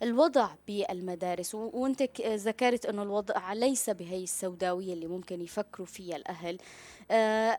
الوضع 0.03 0.49
بالمدارس. 0.69 1.55
وأنت 1.55 2.03
ذكرت 2.21 2.87
إنه 2.87 3.03
الوضع 3.03 3.53
ليس 3.53 3.91
بهي 3.91 4.23
السوداوية 4.23 4.93
اللي 4.93 5.07
ممكن 5.07 5.41
يفكروا 5.41 5.87
فيها 5.87 6.17
الأهل. 6.17 6.59
آه، 7.11 7.59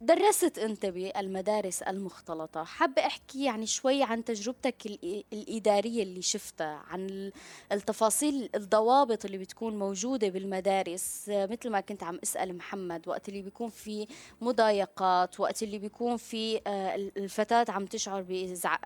درست 0.00 0.58
أنت 0.58 0.86
بالمدارس 0.86 1.82
المختلطة 1.82 2.64
حابة 2.64 3.06
أحكي 3.06 3.44
يعني 3.44 3.66
شوي 3.66 4.02
عن 4.02 4.24
تجربتك 4.24 4.86
الإدارية 5.32 6.02
اللي 6.02 6.22
شفتها 6.22 6.82
عن 6.88 7.32
التفاصيل 7.72 8.50
الضوابط 8.54 9.24
اللي 9.24 9.38
بتكون 9.38 9.78
موجودة 9.78 10.28
بالمدارس 10.28 11.24
مثل 11.28 11.70
ما 11.70 11.80
كنت 11.80 12.02
عم 12.02 12.18
أسأل 12.22 12.56
محمد 12.56 13.08
وقت 13.08 13.28
اللي 13.28 13.42
بيكون 13.42 13.68
في 13.68 14.06
مضايقات 14.40 15.40
وقت 15.40 15.62
اللي 15.62 15.78
بيكون 15.78 16.16
في 16.16 16.60
آه، 16.66 16.94
الفتاة 16.96 17.66
عم 17.68 17.86
تشعر 17.86 18.22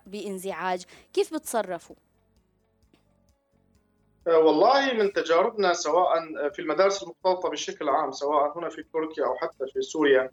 بإنزعاج 0.05 0.83
كيف 1.13 1.33
بتصرفوا؟ 1.33 1.95
آه، 4.27 4.37
والله 4.37 4.93
من 4.93 5.13
تجاربنا 5.13 5.73
سواء 5.73 6.09
في 6.49 6.59
المدارس 6.59 7.03
المختلطة 7.03 7.49
بشكل 7.49 7.89
عام 7.89 8.11
سواء 8.11 8.57
هنا 8.57 8.69
في 8.69 8.83
تركيا 8.93 9.25
أو 9.25 9.35
حتى 9.35 9.65
في 9.73 9.81
سوريا 9.81 10.31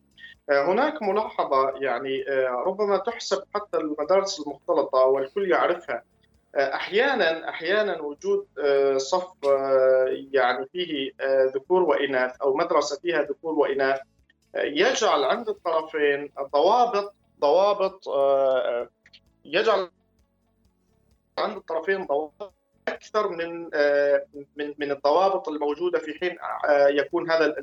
آه، 0.50 0.64
هناك 0.73 1.02
ملاحظة 1.02 1.70
يعني 1.70 2.28
آه، 2.28 2.64
ربما 2.66 2.97
تحسب 2.97 3.42
حتى 3.54 3.76
المدارس 3.76 4.40
المختلطة 4.40 4.99
والكل 4.99 5.50
يعرفها. 5.50 6.02
أحيانا 6.56 7.49
أحيانا 7.49 8.00
وجود 8.00 8.47
صف 8.97 9.32
يعني 10.32 10.66
فيه 10.73 11.12
ذكور 11.54 11.82
وإناث 11.82 12.40
أو 12.42 12.54
مدرسة 12.56 13.00
فيها 13.00 13.23
ذكور 13.23 13.54
وإناث 13.54 14.00
يجعل 14.54 15.25
عند 15.25 15.49
الطرفين 15.49 16.30
ضوابط 16.52 17.14
ضوابط 17.40 18.04
يجعل 19.44 19.90
عند 21.38 21.56
الطرفين 21.56 22.06
ضوابط 22.06 22.52
أكثر 22.88 23.28
من 23.28 23.70
آه، 23.75 24.26
من 24.56 24.75
من 24.78 24.90
الضوابط 24.90 25.49
الموجودة 25.49 25.99
في 25.99 26.18
حين 26.18 26.37
آه، 26.68 26.88
يكون 26.88 27.30
هذا 27.30 27.54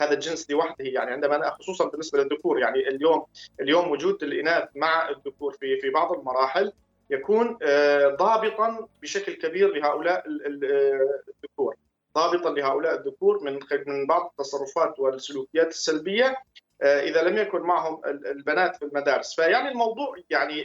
هذا 0.00 0.12
الجنس 0.12 0.50
لوحده. 0.50 0.84
يعني 0.84 1.10
عندما 1.10 1.50
خصوصا 1.50 1.88
بالنسبة 1.88 2.18
للذكور 2.18 2.58
يعني 2.58 2.88
اليوم 2.88 3.26
اليوم 3.60 3.90
وجود 3.90 4.22
الإناث 4.22 4.68
مع 4.74 5.08
الذكور 5.08 5.52
في 5.52 5.80
في 5.80 5.90
بعض 5.90 6.12
المراحل 6.12 6.72
يكون 7.10 7.58
آه، 7.62 8.08
ضابطا 8.08 8.88
بشكل 9.02 9.32
كبير 9.32 9.74
لهؤلاء 9.74 10.24
الذكور. 10.26 11.76
ضابطا 12.14 12.50
لهؤلاء 12.50 12.94
الذكور 12.94 13.44
من 13.44 13.58
من 13.86 14.06
بعض 14.06 14.26
التصرفات 14.30 15.00
والسلوكيات 15.00 15.68
السلبية 15.68 16.36
إذا 16.82 17.22
لم 17.22 17.38
يكن 17.38 17.60
معهم 17.60 18.00
البنات 18.06 18.76
في 18.76 18.84
المدارس. 18.84 19.34
فيعني 19.34 19.68
الموضوع 19.68 20.16
يعني 20.30 20.64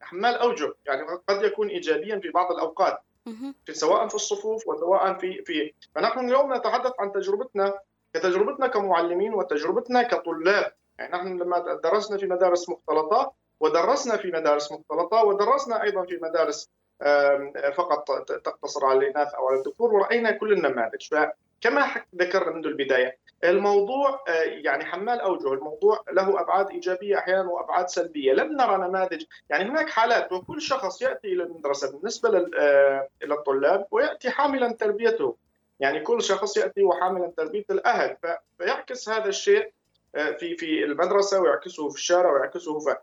حمال 0.00 0.34
أوجه. 0.34 0.74
يعني 0.86 1.02
قد 1.28 1.42
يكون 1.44 1.68
ايجابيا 1.68 2.18
في 2.18 2.30
بعض 2.30 2.52
الأوقات. 2.52 3.00
سواء 3.72 4.08
في 4.08 4.14
الصفوف 4.14 4.68
وسواء 4.68 5.18
في 5.18 5.42
في 5.44 5.72
فنحن 5.94 6.24
اليوم 6.24 6.54
نتحدث 6.54 6.92
عن 6.98 7.12
تجربتنا 7.12 7.74
كتجربتنا 8.14 8.66
كمعلمين 8.66 9.34
وتجربتنا 9.34 10.02
كطلاب. 10.02 10.72
يعني 10.98 11.12
نحن 11.12 11.38
لما 11.38 11.80
درسنا 11.84 12.18
في 12.18 12.26
مدارس 12.26 12.68
مختلطة 12.68 13.32
ودرسنا 13.60 14.16
في 14.16 14.30
مدارس 14.30 14.72
مختلطة 14.72 15.24
ودرسنا 15.24 15.82
أيضا 15.82 16.02
في 16.02 16.18
مدارس 16.22 16.70
فقط 17.74 18.08
تقتصر 18.44 18.86
على 18.86 18.98
الاناث 18.98 19.34
أو 19.34 19.48
على 19.48 19.58
الذكور 19.58 19.94
ورأينا 19.94 20.30
كل 20.30 20.52
النماذج. 20.52 21.14
فكما 21.60 22.04
ذكرنا 22.16 22.50
منذ 22.50 22.66
البداية. 22.66 23.18
الموضوع 23.44 24.24
آه، 24.28 24.42
يعني 24.42 24.84
حمال 24.84 25.20
أوجه، 25.20 25.52
الموضوع 25.52 26.04
له 26.12 26.40
أبعاد 26.40 26.70
إيجابية 26.70 27.18
أحيانا 27.18 27.48
وأبعاد 27.48 27.88
سلبية، 27.88 28.32
لم 28.32 28.52
نرى 28.52 28.76
نماذج. 28.88 29.24
يعني 29.50 29.70
هناك 29.70 29.90
حالات 29.90 30.32
وكل 30.32 30.62
شخص 30.62 31.02
يأتي 31.02 31.28
إلى 31.28 31.42
المدرسة 31.42 31.92
بالنسبة 31.92 32.50
آه، 32.58 33.08
للطلاب 33.22 33.86
ويأتي 33.90 34.30
حاملا 34.30 34.72
تربيته، 34.72 35.36
يعني 35.80 36.00
كل 36.00 36.22
شخص 36.22 36.56
يأتي 36.56 36.82
وحاملا 36.82 37.32
تربية 37.36 37.64
الأهل، 37.70 38.16
فيعكس 38.58 39.08
هذا 39.08 39.28
الشيء 39.28 39.72
آه، 40.14 40.30
في 40.30 40.56
في 40.56 40.84
المدرسة 40.84 41.40
ويعكسه 41.40 41.88
في 41.88 41.96
الشارع 41.96 42.32
ويعكسه 42.32 42.78
في 42.78 42.96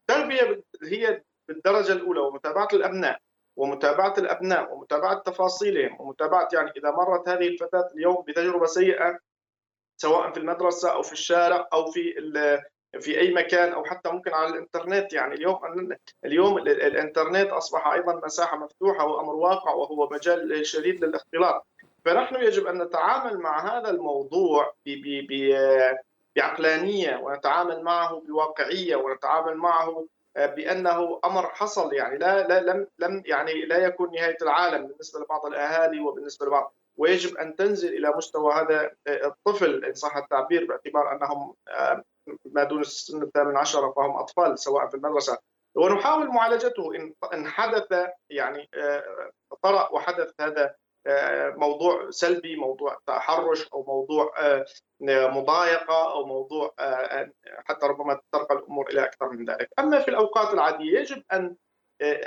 التربيه 0.00 0.62
هي 0.82 1.22
بالدرجة 1.48 1.92
الأولى 1.92 2.20
ومتابعة 2.20 2.68
الأبناء. 2.72 3.20
ومتابعة 3.56 4.14
الأبناء 4.18 4.74
ومتابعة 4.74 5.14
تفاصيلهم 5.14 6.00
ومتابعة 6.00 6.48
يعني 6.52 6.70
إذا 6.76 6.90
مرت 6.90 7.28
هذه 7.28 7.48
الفتاة 7.48 7.88
اليوم 7.94 8.24
بتجربة 8.28 8.66
سيئة 8.66 9.18
سواء 9.96 10.32
في 10.32 10.36
المدرسة 10.36 10.92
أو 10.92 11.02
في 11.02 11.12
الشارع 11.12 11.68
أو 11.72 11.90
في 11.90 12.14
في 13.00 13.20
أي 13.20 13.34
مكان 13.34 13.72
أو 13.72 13.84
حتى 13.84 14.10
ممكن 14.10 14.34
على 14.34 14.48
الإنترنت 14.48 15.12
يعني 15.12 15.34
اليوم 15.34 15.58
اليوم 16.24 16.58
الإنترنت 16.58 17.50
أصبح 17.50 17.86
أيضا 17.86 18.20
مساحة 18.24 18.56
مفتوحة 18.56 19.06
وأمر 19.06 19.34
واقع 19.34 19.72
وهو 19.74 20.08
مجال 20.08 20.66
شديد 20.66 21.04
للاختلاط. 21.04 21.66
فنحن 22.04 22.34
يجب 22.36 22.66
أن 22.66 22.82
نتعامل 22.82 23.38
مع 23.38 23.78
هذا 23.78 23.90
الموضوع 23.90 24.74
بعقلانية 26.36 27.16
ونتعامل 27.16 27.82
معه 27.82 28.22
بواقعية 28.28 28.96
ونتعامل 28.96 29.56
معه 29.56 30.06
بأنه 30.36 31.20
أمر 31.24 31.48
حصل 31.48 31.94
يعني 31.94 32.18
لا 32.18 32.48
لا 32.48 32.60
لم 32.60 32.86
لم 32.98 33.22
يعني 33.26 33.64
لا 33.64 33.76
يكون 33.78 34.12
نهاية 34.12 34.36
العالم 34.42 34.86
بالنسبة 34.86 35.20
لبعض 35.20 35.46
الأهالي 35.46 36.00
وبالنسبة 36.00 36.46
لبعض. 36.46 36.74
ويجب 36.96 37.36
أن 37.36 37.56
تنزل 37.56 37.94
إلى 37.94 38.12
مستوى 38.16 38.54
هذا 38.54 38.90
الطفل 39.08 39.84
إن 39.84 39.94
صح 39.94 40.16
التعبير 40.16 40.66
باعتبار 40.66 41.12
أنهم 41.12 41.54
آه، 41.68 42.04
ما 42.44 42.64
دون 42.64 42.80
السن 42.80 43.22
الثامن 43.22 43.56
عشر 43.56 43.92
فهم 43.92 44.16
أطفال 44.16 44.58
سواء 44.58 44.88
في 44.88 44.94
المدرسة. 44.94 45.38
ونحاول 45.74 46.28
معالجته 46.28 46.94
إن 47.34 47.46
حدث 47.46 48.08
يعني 48.30 48.68
آه، 48.74 49.30
طرأ 49.62 49.92
وحدث 49.92 50.32
هذا 50.40 50.64
آه، 50.64 50.74
موضوع 51.56 52.10
سلبي 52.10 52.56
موضوع 52.56 52.98
تحرش 53.06 53.68
أو 53.72 53.82
موضوع 53.82 54.32
مضايقة 55.30 56.12
أو 56.12 56.26
موضوع 56.26 56.74
حتى 57.64 57.86
ربما 57.86 58.20
ترقى 58.32 58.54
الأمور 58.54 58.90
إلى 58.90 59.04
أكثر 59.04 59.28
من 59.28 59.50
ذلك. 59.50 59.68
أما 59.78 59.98
في 59.98 60.08
الأوقات 60.08 60.54
العادية 60.54 61.00
يجب 61.00 61.22
أن 61.32 61.56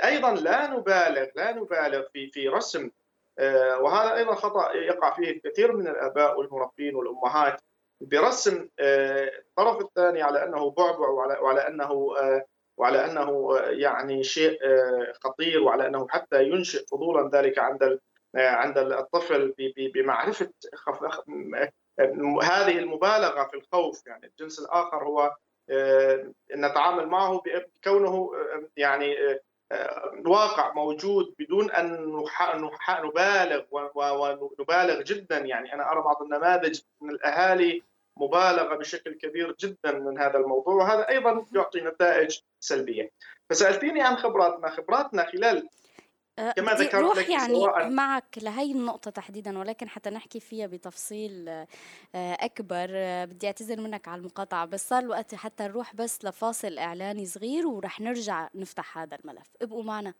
أيضا 0.04 0.32
لا 0.32 0.66
نبالغ 0.66 1.26
لا 1.36 1.52
نبالغ 1.52 2.02
في 2.12 2.30
في 2.30 2.48
رسم 2.48 2.90
آه، 3.38 3.80
وهذا 3.80 4.14
أيضا 4.16 4.34
خطأ 4.34 4.72
يقع 4.72 5.14
فيه 5.14 5.30
الكثير 5.30 5.76
من 5.76 5.88
الآباء 5.88 6.38
والمربين 6.38 6.94
والأمهات 6.94 7.60
برسم 8.00 8.68
آه، 8.78 9.30
الطرف 9.38 9.80
الثاني 9.80 10.22
على 10.22 10.44
أنه 10.44 10.70
بعبع 10.70 11.08
وعلى, 11.08 11.38
وعلى 11.38 11.68
أنه 11.68 12.14
آه، 12.18 12.44
وعلى 12.78 13.04
أنه 13.04 13.58
يعني 13.58 14.22
شيء 14.24 14.58
خطير 15.24 15.62
وعلى 15.62 15.86
أنه 15.86 16.06
حتى 16.08 16.44
ينشئ 16.44 16.86
فضولا 16.86 17.30
ذلك 17.32 17.58
عند 17.58 18.00
عند 18.36 18.78
الطفل 18.78 19.54
بمعرفة 19.94 20.50
هذه 22.42 22.78
المبالغة 22.78 23.44
في 23.44 23.56
الخوف. 23.56 24.06
يعني 24.06 24.26
الجنس 24.26 24.58
الآخر 24.58 25.04
هو 25.04 25.34
نتعامل 26.56 27.06
معه 27.06 27.42
بكونه 27.84 28.32
يعني 28.76 29.16
الواقع 30.12 30.72
موجود 30.72 31.34
بدون 31.38 31.70
أن 31.70 32.24
نبالغ 33.04 33.62
ونبالغ 33.72 35.02
جدا. 35.02 35.38
يعني 35.38 35.74
أنا 35.74 35.92
أرى 35.92 36.02
بعض 36.02 36.22
النماذج 36.22 36.80
من 37.00 37.10
الأهالي 37.10 37.82
مبالغة 38.16 38.74
بشكل 38.74 39.14
كبير 39.14 39.54
جدا 39.60 39.92
من 39.92 40.18
هذا 40.18 40.38
الموضوع 40.38 40.74
وهذا 40.74 41.08
أيضا 41.08 41.46
يعطي 41.54 41.80
نتائج 41.80 42.40
سلبية. 42.60 43.10
فسألتيني 43.50 44.02
عن 44.02 44.16
خبراتنا، 44.16 44.70
خبراتنا 44.70 45.24
خلال 45.24 45.68
كما 46.36 46.72
ذكرت 46.72 46.94
روح 46.94 47.18
لك 47.18 47.30
يعني 47.30 47.54
سواء 47.54 47.90
معك 47.90 48.38
لهي 48.42 48.72
النقطة 48.72 49.10
تحديدا 49.10 49.58
ولكن 49.58 49.88
حتى 49.88 50.10
نحكي 50.10 50.40
فيها 50.40 50.66
بتفصيل 50.66 51.48
أه، 51.48 51.66
أكبر 52.14 52.88
أه، 52.90 53.24
بدي 53.24 53.46
أعتذر 53.46 53.80
منك 53.80 54.08
على 54.08 54.18
المقاطعة 54.18 54.66
بس 54.66 54.88
صار 54.88 55.02
الوقت 55.02 55.34
حتى 55.34 55.64
نروح 55.64 55.94
بس 55.94 56.24
لفاصل 56.24 56.78
إعلاني 56.78 57.26
صغير 57.26 57.66
ورح 57.66 58.00
نرجع 58.00 58.48
نفتح 58.54 58.98
هذا 58.98 59.16
الملف. 59.16 59.56
ابقوا 59.62 59.82
معنا. 59.82 60.14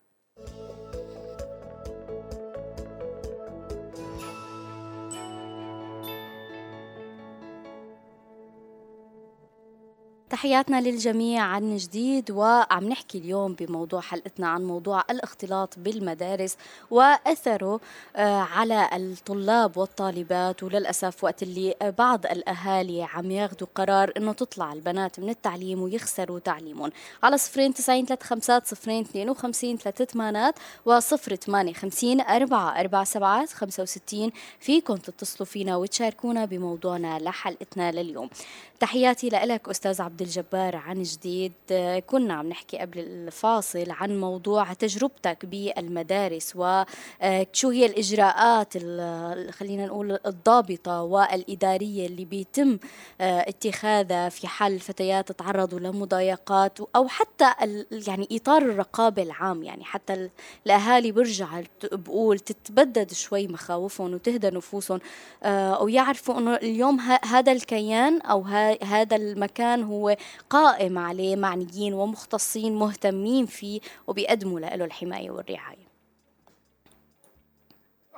تحياتنا 10.37 10.81
للجميع 10.81 11.43
عن 11.43 11.77
جديد 11.77 12.31
وعم 12.31 12.89
نحكي 12.89 13.17
اليوم 13.17 13.53
بموضوع 13.53 14.01
حلقتنا 14.01 14.47
عن 14.47 14.63
موضوع 14.63 15.03
الاختلاط 15.09 15.73
بالمدارس 15.79 16.57
وأثره 16.91 17.79
آه، 18.15 18.39
على 18.39 18.89
الطلاب 18.93 19.77
والطالبات 19.77 20.63
وللأسف 20.63 21.23
وقت 21.23 21.43
اللي 21.43 21.75
بعض 21.97 22.25
الأهالي 22.25 23.03
عم 23.03 23.31
ياخذوا 23.31 23.67
قرار 23.75 24.11
إنه 24.17 24.33
تطلع 24.33 24.73
البنات 24.73 25.19
من 25.19 25.29
التعليم 25.29 25.81
ويخسروا 25.81 26.39
تعليمهم. 26.39 26.91
على 27.23 27.37
صفرين 27.37 27.73
تسعين 27.73 28.05
ثلاث 28.05 28.23
خمسات 28.23 28.67
صفرين 28.67 29.01
اثنين 29.01 29.29
وخمسين 29.29 29.77
ثلاث 29.77 30.01
ثمانات 30.01 30.55
وصفر 30.85 31.35
ثمانية 31.35 31.73
خمسين 31.73 32.21
أربعة 32.21 32.79
أربعة 32.79 33.03
سبعات 33.03 33.49
خمسة 33.49 33.83
وستين. 33.83 34.31
فيكم 34.59 34.95
تتصلوا 34.95 35.45
فينا 35.45 35.75
وتشاركونا 35.75 36.45
بموضوعنا 36.45 37.19
لحلقتنا 37.19 37.91
لليوم. 37.91 38.29
تحياتي 38.79 39.29
لك 39.29 39.69
أستاذ 39.69 40.01
عبد 40.01 40.26
الجبار 40.27 40.75
عن 40.75 41.03
جديد. 41.03 41.53
كنا 42.07 42.33
عم 42.33 42.49
نحكي 42.49 42.77
قبل 42.77 42.99
الفاصل 42.99 43.85
عن 43.89 44.19
موضوع 44.19 44.73
تجربتك 44.73 45.45
بالمدارس 45.45 46.53
وشو 46.55 47.69
هي 47.69 47.85
الإجراءات 47.85 48.77
خلينا 49.53 49.85
نقول 49.85 50.19
الضابطة 50.25 51.01
والإدارية 51.01 52.07
اللي 52.07 52.25
بيتم 52.25 52.77
اتخاذها 53.21 54.29
في 54.29 54.47
حال 54.47 54.73
الفتيات 54.73 55.31
تعرضوا 55.31 55.79
لمضايقات 55.79 56.79
أو 56.95 57.07
حتى 57.07 57.53
يعني 58.07 58.27
إطار 58.31 58.61
الرقابة 58.61 59.23
العام. 59.23 59.63
يعني 59.63 59.83
حتى 59.83 60.29
الأهالي 60.65 61.11
برجع 61.11 61.61
بقول 61.91 62.39
تتبدد 62.39 63.13
شوي 63.13 63.47
مخاوفهم 63.47 64.13
وتهدى 64.13 64.49
نفوسهم 64.49 64.99
ويعرفوا 65.81 66.37
أنه 66.37 66.55
اليوم 66.55 66.99
هذا 67.25 67.51
الكيان 67.51 68.21
أو 68.21 68.41
هذا 68.83 69.15
المكان 69.15 69.83
هو 69.83 70.16
قائم 70.49 70.97
عليه 70.97 71.35
معنيين 71.35 71.93
ومختصين 71.93 72.75
مهتمين 72.75 73.45
فيه 73.45 73.79
وبيقدموا 74.07 74.59
له 74.59 74.85
الحماية 74.85 75.31
والرعاية. 75.31 75.87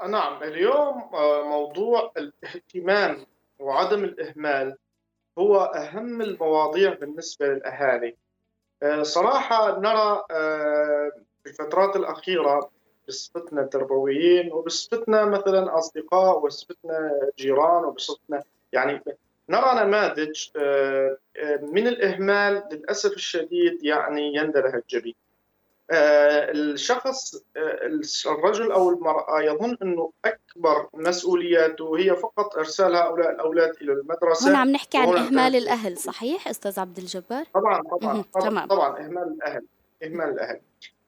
نعم 0.08 0.44
اليوم 0.44 1.10
آه، 1.14 1.44
موضوع 1.44 2.12
الاهتمام 2.18 3.26
وعدم 3.60 4.04
الإهمال 4.04 4.78
هو 5.38 5.58
أهم 5.58 6.22
المواضيع 6.22 6.94
بالنسبة 6.94 7.48
للأهالي. 7.48 8.16
آه، 8.84 9.04
صراحة 9.04 9.80
نرى 9.80 10.24
آه، 10.32 11.12
في 11.44 11.50
الفترات 11.50 11.96
الأخيرة 11.96 12.70
بصفتنا 13.08 13.64
تربويين 13.64 14.54
وبصفتنا 14.54 15.26
مثلا 15.26 15.78
أصدقاء 15.78 16.38
وبصفتنا 16.38 17.12
جيران 17.38 17.86
وبصفتنا 17.86 18.44
يعني 18.74 19.02
نرى 19.50 19.86
نماذج 19.86 20.48
آه، 20.56 21.18
آه، 21.38 21.60
من 21.62 21.88
الإهمال 21.88 22.64
للأسف 22.72 23.14
الشديد 23.14 23.84
يعني 23.84 24.36
يندلها 24.36 24.76
الجبين. 24.76 25.16
آه، 25.92 26.52
الشخص 26.52 27.44
الرجل 28.28 28.72
أو 28.72 28.90
المرأة 28.90 29.42
يظن 29.42 29.78
أنه 29.82 30.12
أكبر 30.26 30.88
مسؤولياته 30.94 31.98
هي 31.98 32.16
فقط 32.16 32.58
إرسال 32.58 32.96
هؤلاء 32.96 33.32
الأولاد 33.32 33.76
إلى 33.82 33.94
المدرسة. 33.94 34.50
هنا 34.50 34.58
عم 34.58 34.70
نحكي 34.70 34.98
عن 34.98 35.08
إهمال 35.08 35.56
الأهل 35.56 35.98
صحيح 35.98 36.48
أستاذ 36.48 36.80
عبد 36.80 36.98
الجبار؟ 36.98 37.46
طبعا 37.54 37.82
طبعا 37.82 38.24
طبعا, 38.34 38.66
طبعا 38.66 39.06
إهمال 39.06 39.38
الأهل 39.38 39.66
إهمال 40.04 40.30
الأهل. 40.30 40.60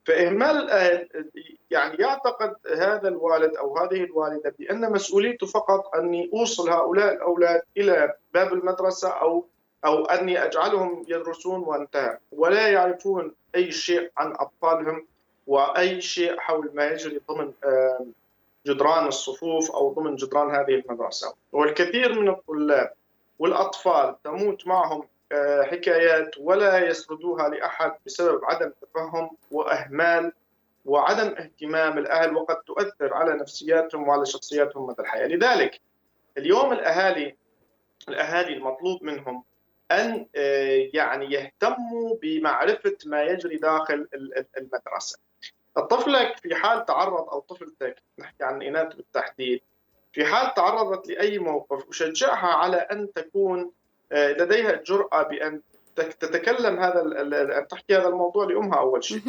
فإهمال 0.06 0.70
يعني 1.72 1.96
يعتقد 1.98 2.56
هذا 2.78 3.08
الوالد 3.08 3.56
أو 3.56 3.78
هذه 3.78 4.04
الوالدة 4.04 4.56
بأن 4.60 4.92
مسؤوليته 4.92 5.48
فقط 5.48 5.96
أني 5.96 6.30
أوصل 6.34 6.70
هؤلاء 6.70 7.14
الأولاد 7.14 7.62
إلى 7.78 8.14
باب 8.34 8.54
المدرسة 8.54 9.10
أو 9.10 9.46
أو 9.86 10.06
أني 10.06 10.46
أجعلهم 10.46 11.06
يدرسون 11.08 11.60
وأنتهى. 11.60 12.18
ولا 12.32 12.68
يعرفون 12.68 13.36
أي 13.56 13.72
شيء 13.72 14.12
عن 14.18 14.32
أطفالهم 14.32 15.08
وأي 15.48 16.02
شيء 16.02 16.40
حول 16.40 16.72
ما 16.74 16.88
يجري 16.88 17.22
ضمن 17.32 17.54
جدران 18.68 19.08
الصفوف 19.08 19.72
أو 19.72 19.94
ضمن 19.94 20.16
جدران 20.16 20.56
هذه 20.56 20.76
المدرسة. 20.76 21.34
والكثير 21.52 22.22
من 22.22 22.30
الطلاب 22.30 22.94
والأطفال 23.40 24.16
تموت 24.24 24.68
معهم 24.68 25.00
آه، 25.00 25.11
حكايات 25.64 26.36
ولا 26.38 26.88
يسردوها 26.90 27.50
لأحد 27.50 27.92
بسبب 28.06 28.46
عدم 28.46 28.72
تفهم 28.82 29.30
وأهمال 29.52 30.32
وعدم 30.86 31.28
اهتمام 31.28 31.98
الأهل 31.98 32.36
وقد 32.36 32.56
تؤثر 32.56 33.14
على 33.14 33.34
نفسياتهم 33.34 34.08
وعلى 34.08 34.26
شخصياتهم 34.26 34.88
مدى 34.88 35.02
الحياة، 35.02 35.28
لذلك 35.28 35.82
اليوم 36.38 36.74
الأهالي 36.74 37.36
الأهالي 38.10 38.54
المطلوب 38.54 39.04
منهم 39.04 39.44
أن 39.92 40.28
آه، 40.36 40.90
يعني 40.94 41.32
يهتموا 41.34 42.16
بمعرفة 42.22 42.98
ما 43.06 43.24
يجري 43.24 43.58
داخل 43.58 44.08
المدرسة. 44.58 45.20
طفلك 45.76 46.38
في 46.38 46.56
حال 46.56 46.86
تعرض 46.86 47.30
أو 47.30 47.40
طفلتك 47.40 47.96
نحكي 48.20 48.44
عن 48.44 48.62
الاناث 48.62 48.96
بالتحديد 48.96 49.62
في 50.14 50.26
حال 50.26 50.54
تعرضت 50.54 51.08
لأي 51.08 51.40
موقف 51.40 51.90
أشجعها 51.90 52.48
على 52.48 52.78
أن 52.78 53.14
تكون 53.14 53.60
آه، 53.62 53.72
لديها 54.12 54.74
الجرأة 54.74 55.24
بأن 55.24 55.62
تتكلم 55.96 56.80
هذا 56.80 57.02
أن 57.60 57.68
تحكي 57.68 57.98
هذا 57.98 58.08
الموضوع 58.08 58.46
لأمها 58.46 58.80
أول 58.80 59.04
شيء. 59.04 59.22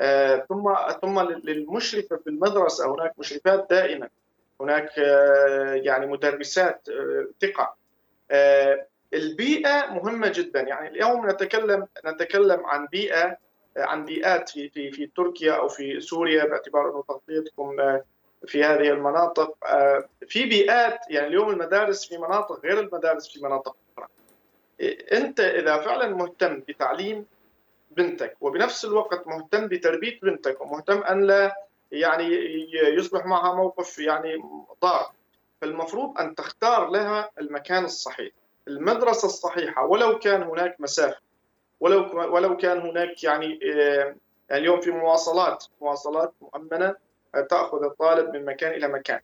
آه، 0.00 0.46
ثم 0.48 0.74
ثم 1.02 1.20
للمشرفة 1.20 2.16
في 2.16 2.26
المدرسة 2.30 2.94
هناك 2.94 3.18
مشرفات 3.18 3.66
دائما 3.70 4.08
هناك 4.60 4.98
آه، 4.98 5.74
يعني 5.74 6.06
مدرسات 6.06 6.88
ثقة. 7.42 7.76
البيئة 9.14 9.86
مهمة 9.86 10.28
جدا. 10.28 10.60
يعني 10.60 10.88
اليوم 10.88 11.30
نتكلم 11.30 11.86
نتكلم 12.06 12.66
عن 12.66 12.86
بيئة 12.86 13.36
عن 13.76 14.04
بيئات 14.04 14.48
في 14.48 14.68
في 14.68 14.92
في 14.92 15.06
تركيا 15.06 15.52
أو 15.52 15.68
في 15.68 16.00
سوريا 16.00 16.44
باعتبار 16.44 16.90
أنه 16.90 17.04
تغطيتكم 17.08 17.76
في 18.46 18.64
هذه 18.64 18.90
المناطق. 18.90 19.56
في 20.26 20.44
بيئات 20.44 20.98
يعني 21.10 21.26
اليوم 21.26 21.50
المدارس 21.50 22.08
في 22.08 22.18
مناطق 22.18 22.60
غير 22.66 22.80
المدارس 22.80 23.28
في 23.28 23.44
مناطق. 23.44 23.76
انت 25.12 25.40
اذا 25.40 25.76
فعلا 25.76 26.08
مهتم 26.08 26.60
بتعليم 26.68 27.26
بنتك 27.90 28.36
وبنفس 28.40 28.84
الوقت 28.84 29.26
مهتم 29.26 29.66
بتربية 29.66 30.20
بنتك 30.20 30.60
ومهتم 30.60 31.02
أن 31.02 31.24
لا 31.26 31.66
يعني 31.92 32.26
يصبح 32.72 33.26
معها 33.26 33.54
موقف 33.54 33.98
يعني 33.98 34.42
ضار 34.82 35.12
فالمفروض 35.60 36.18
أن 36.18 36.34
تختار 36.34 36.90
لها 36.90 37.30
المكان 37.40 37.84
الصحيح 37.84 38.32
المدرسة 38.68 39.26
الصحيحة 39.26 39.86
ولو 39.86 40.18
كان 40.18 40.42
هناك 40.42 40.80
مسافه 40.80 41.20
ولو 41.80 42.34
ولو 42.34 42.56
كان 42.56 42.80
هناك 42.80 43.24
يعني 43.24 43.60
آه، 43.72 44.14
اليوم 44.52 44.80
في 44.80 44.90
مواصلات 44.90 45.64
مواصلات 45.80 46.32
مؤمنة 46.40 46.94
تأخذ 47.50 47.84
الطالب 47.84 48.36
من 48.36 48.44
مكان 48.44 48.72
إلى 48.72 48.88
مكان. 48.88 49.20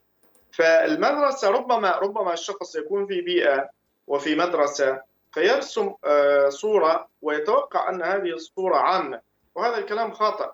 فالمدرسة 0.53 1.51
ربما 1.51 1.97
ربما 1.97 2.33
الشخص 2.33 2.77
يكون 2.77 3.07
في 3.07 3.21
بيئة 3.21 3.69
وفي 4.07 4.35
مدرسة 4.35 5.03
فيرسم 5.37 5.95
آه، 6.05 6.49
صورة 6.49 7.09
ويتوقع 7.23 7.89
أن 7.89 8.03
هذه 8.03 8.33
الصورة 8.33 8.77
عامة 8.77 9.21
وهذا 9.55 9.79
الكلام 9.79 10.13
خاطئ 10.13 10.51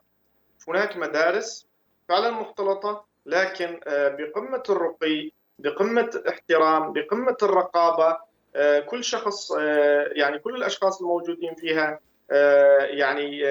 هناك 0.69 0.97
مدارس 0.97 1.67
فعلا 2.09 2.31
مختلطة 2.31 3.05
لكن 3.27 3.81
آه، 3.87 4.09
بقمة 4.09 4.63
الرقي 4.71 5.31
بقمة 5.59 6.11
الاحترام 6.15 6.93
بقمة 6.93 7.37
الرقابة 7.43 8.17
آه، 8.57 8.81
كل 8.81 9.05
شخص 9.05 9.51
يعني 10.13 10.39
كل 10.39 10.57
الأشخاص 10.57 11.01
الموجودين 11.01 11.55
فيها 11.55 12.01
يعني 12.91 13.43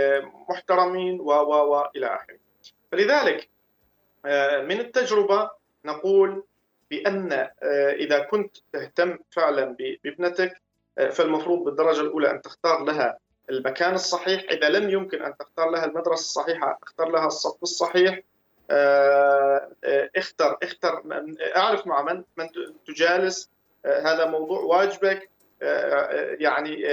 محترمين 0.49 1.19
و 1.19 1.31
و 1.31 1.71
والى 1.71 2.05
آخره. 2.07 2.37
فلذلك 2.91 3.49
من 4.65 4.79
التجربة 4.79 5.49
نقول 5.85 6.43
بأن 6.91 7.49
إذا 7.93 8.19
كنت 8.19 8.57
تهتم 8.73 9.17
فعلا 9.31 9.75
بابنتك 10.03 10.61
فالمفروض 10.97 11.63
بالدرجة 11.63 12.01
الأولى 12.01 12.31
أن 12.31 12.41
تختار 12.41 12.83
لها 12.83 13.17
المكان 13.49 13.93
الصحيح. 13.93 14.43
إذا 14.51 14.69
لم 14.69 14.89
يمكن 14.89 15.21
أن 15.21 15.37
تختار 15.37 15.69
لها 15.69 15.85
المدرسة 15.85 16.21
الصحيحة 16.21 16.79
اختر 16.83 17.09
لها 17.09 17.27
الصف 17.27 17.63
الصحيح. 17.63 18.19
آه، 18.71 19.69
آه، 19.83 20.09
اختر 20.15 20.57
اختر 20.63 21.03
أعرف 21.57 21.87
مع 21.87 22.01
من 22.01 22.23
من 22.37 22.47
تجالس. 22.87 23.49
آه، 23.85 24.01
هذا 24.01 24.25
موضوع 24.25 24.59
واجبك. 24.59 25.31
يعني 26.39 26.83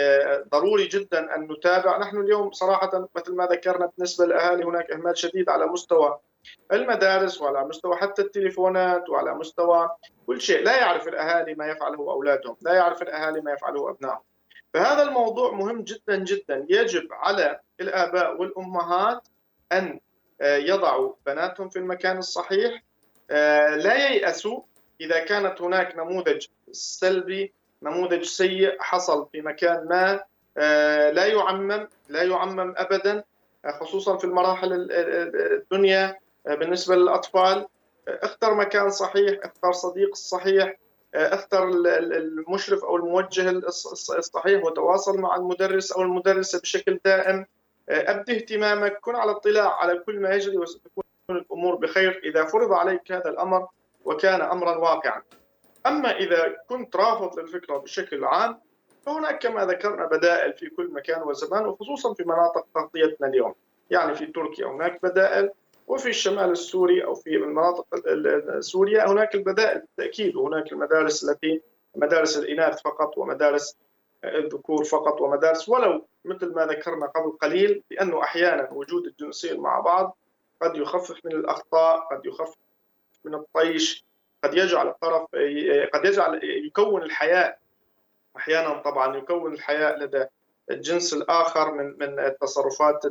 ضروري 0.53 0.87
جدا 0.87 1.37
أن 1.37 1.53
نتابع. 1.53 1.99
نحن 1.99 2.21
اليوم 2.21 2.53
صراحة 2.53 3.09
مثل 3.17 3.35
ما 3.35 3.47
ذكرنا 3.47 3.91
بالنسبة 3.97 4.27
للأهالي 4.27 4.65
هناك 4.65 4.91
إهمال 4.91 5.19
شديد 5.19 5.49
على 5.49 5.67
مستوى 5.67 6.19
المدارس 6.73 7.41
وعلى 7.41 7.65
مستوى 7.65 7.97
حتى 7.97 8.23
التليفونات 8.23 9.11
وعلى 9.11 9.35
مستوى 9.35 9.91
كل 10.27 10.41
شيء. 10.41 10.65
لا 10.65 10.77
يعرف 10.77 11.09
الأهالي 11.09 11.55
ما 11.55 11.67
يفعله 11.67 11.99
أولادهم 11.99 12.57
لا 12.63 12.75
يعرف 12.75 13.03
الأهالي 13.03 13.41
ما 13.41 13.53
يفعله 13.53 13.91
أبنائهم. 13.91 14.21
فهذا 14.75 15.03
الموضوع 15.03 15.53
مهم 15.53 15.83
جدا 15.83 16.17
جدا. 16.17 16.67
يجب 16.69 17.09
على 17.13 17.61
الآباء 17.81 18.41
والأمهات 18.41 19.29
أن 19.73 20.01
آه، 20.41 20.57
يضعوا 20.57 21.13
بناتهم 21.27 21.69
في 21.69 21.79
المكان 21.79 22.19
الصحيح. 22.19 22.83
آه، 23.31 23.77
لا 23.77 24.09
ييأسوا 24.09 24.63
إذا 25.01 25.25
كانت 25.25 25.63
هناك 25.63 25.97
نموذج 25.97 26.47
سلبي 26.73 27.53
نموذج 27.83 28.23
سيء 28.23 28.77
حصل 28.81 29.29
في 29.33 29.41
مكان 29.41 29.87
ما. 29.89 30.21
آه، 30.59 31.11
لا 31.11 31.27
يعمم 31.27 31.89
لا 32.09 32.23
يعمم 32.23 32.75
أبدا 32.77 33.25
خصوصا 33.81 34.17
في 34.17 34.25
المراحل 34.25 34.89
الدنيا. 34.93 36.17
بالنسبة 36.55 36.97
للأطفال 36.97 37.67
اختر 38.09 38.55
مكان 38.55 38.91
صحيح 38.91 39.41
اختر 39.43 39.73
صديق 39.73 40.09
الصحيح 40.09 40.77
اختر 41.15 41.69
المشرف 41.69 42.85
أو 42.85 42.97
الموجه 42.97 43.51
الصحيح 44.19 44.65
وتواصل 44.65 45.19
مع 45.19 45.37
المدرس 45.37 45.93
أو 45.93 46.03
المدرسة 46.03 46.61
بشكل 46.61 47.01
دائم. 47.05 47.47
أبدي 47.89 48.37
اهتمامك 48.37 48.99
كن 49.01 49.17
على 49.17 49.31
اطلاع 49.31 49.75
على 49.75 49.99
كل 49.99 50.21
ما 50.21 50.35
يجري 50.35 50.57
وستكون 50.57 51.05
الأمور 51.31 51.75
بخير 51.75 52.21
إذا 52.25 52.45
فرض 52.45 52.73
عليك 52.73 53.13
هذا 53.13 53.31
الأمر 53.31 53.67
وكان 54.05 54.41
امرا 54.43 54.77
واقعا. 54.77 55.23
أما 55.87 56.17
إذا 56.17 56.57
كنت 56.69 56.97
رافض 56.97 57.39
للفكرة 57.39 57.77
بشكل 57.77 58.25
عام 58.25 58.61
فهناك 59.07 59.43
كما 59.43 59.67
ذكرنا 59.67 60.07
بدائل 60.07 60.53
في 60.53 60.71
كل 60.71 60.93
مكان 60.93 61.23
وزمان 61.23 61.67
وخصوصا 61.67 62.15
في 62.15 62.25
مناطق 62.25 62.67
تغطيتنا 62.75 63.27
اليوم. 63.27 63.55
يعني 63.91 64.15
في 64.15 64.27
تركيا 64.27 64.67
هناك 64.67 65.03
بدائل 65.03 65.51
وفي 65.89 66.09
الشمال 66.09 66.51
السوري 66.51 67.05
أو 67.05 67.15
في 67.15 67.39
مناطق 67.39 67.87
سوريا 68.61 69.09
هناك 69.09 69.35
البدائل 69.35 69.81
بالتأكيد 69.81 70.37
وهناك 70.37 70.73
المدارس 70.73 71.25
التي 71.25 71.61
مدارس 71.97 72.39
الإناث 72.39 72.83
فقط 72.83 73.19
ومدارس 73.19 73.77
الذكور 74.25 74.85
فقط 74.85 75.21
ومدارس 75.21 75.69
ولو 75.69 76.07
مثل 76.25 76.53
ما 76.55 76.67
ذكرنا 76.67 77.07
قبل 77.07 77.31
قليل 77.31 77.83
بانه 77.91 78.23
أحيانا 78.23 78.69
وجود 78.73 79.07
الجنسين 79.07 79.61
مع 79.61 79.81
بعض 79.81 80.17
قد 80.63 80.77
يخفف 80.77 81.25
من 81.25 81.33
الأخطاء 81.33 81.99
قد 82.01 82.27
يخفف 82.27 82.57
من 83.25 83.35
الطيش 83.35 84.05
قد 84.45 84.55
يجعل 84.55 84.89
الطرف 84.89 85.23
قد 85.95 86.05
يجعل 86.05 86.41
يكون 86.67 87.03
الحياء 87.03 87.59
أحيانا 88.37 88.79
طبعا 88.83 89.17
يكون 89.17 89.55
الحياء 89.55 89.99
لدى 89.99 90.25
الجنس 90.71 91.15
الآخر 91.15 91.73
من 91.75 91.85
من 91.99 92.19
التصرفات 92.19 93.07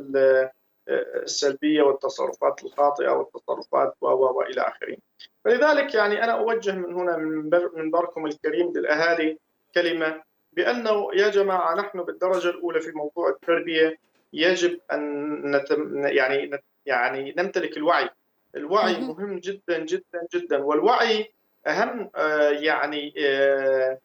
السلبية 0.88 1.82
والتصرفات 1.82 2.64
الخاطئة 2.64 3.10
والتصرفات 3.10 3.94
و 4.00 4.06
والى 4.06 4.60
آخره. 4.60 4.96
فلذلك 5.44 5.94
يعني 5.94 6.24
أنا 6.24 6.32
أوجه 6.32 6.72
من 6.72 6.94
هنا 6.94 7.16
من 7.16 7.50
منبركم 7.74 8.26
الكريم 8.26 8.72
للأهالي 8.76 9.38
كلمة 9.74 10.22
بأنه 10.52 11.08
يا 11.14 11.28
جماعة 11.28 11.74
نحن 11.74 12.02
بالدرجة 12.02 12.48
الأولى 12.48 12.80
في 12.80 12.90
موضوع 12.90 13.28
التربية 13.28 13.98
يجب 14.32 14.80
أن 14.92 15.56
نتم 15.56 16.06
يعني 16.06 16.50
يعني 16.86 17.34
نمتلك 17.36 17.76
الوعي. 17.76 18.08
الوعي 18.56 19.00
مهم 19.00 19.38
جدا 19.38 19.78
جدا 19.78 20.26
جدا 20.34 20.64
والوعي 20.64 21.32
أهم 21.66 22.10
آه، 22.16 22.50
يعني 22.50 23.14
آه، 23.18 23.98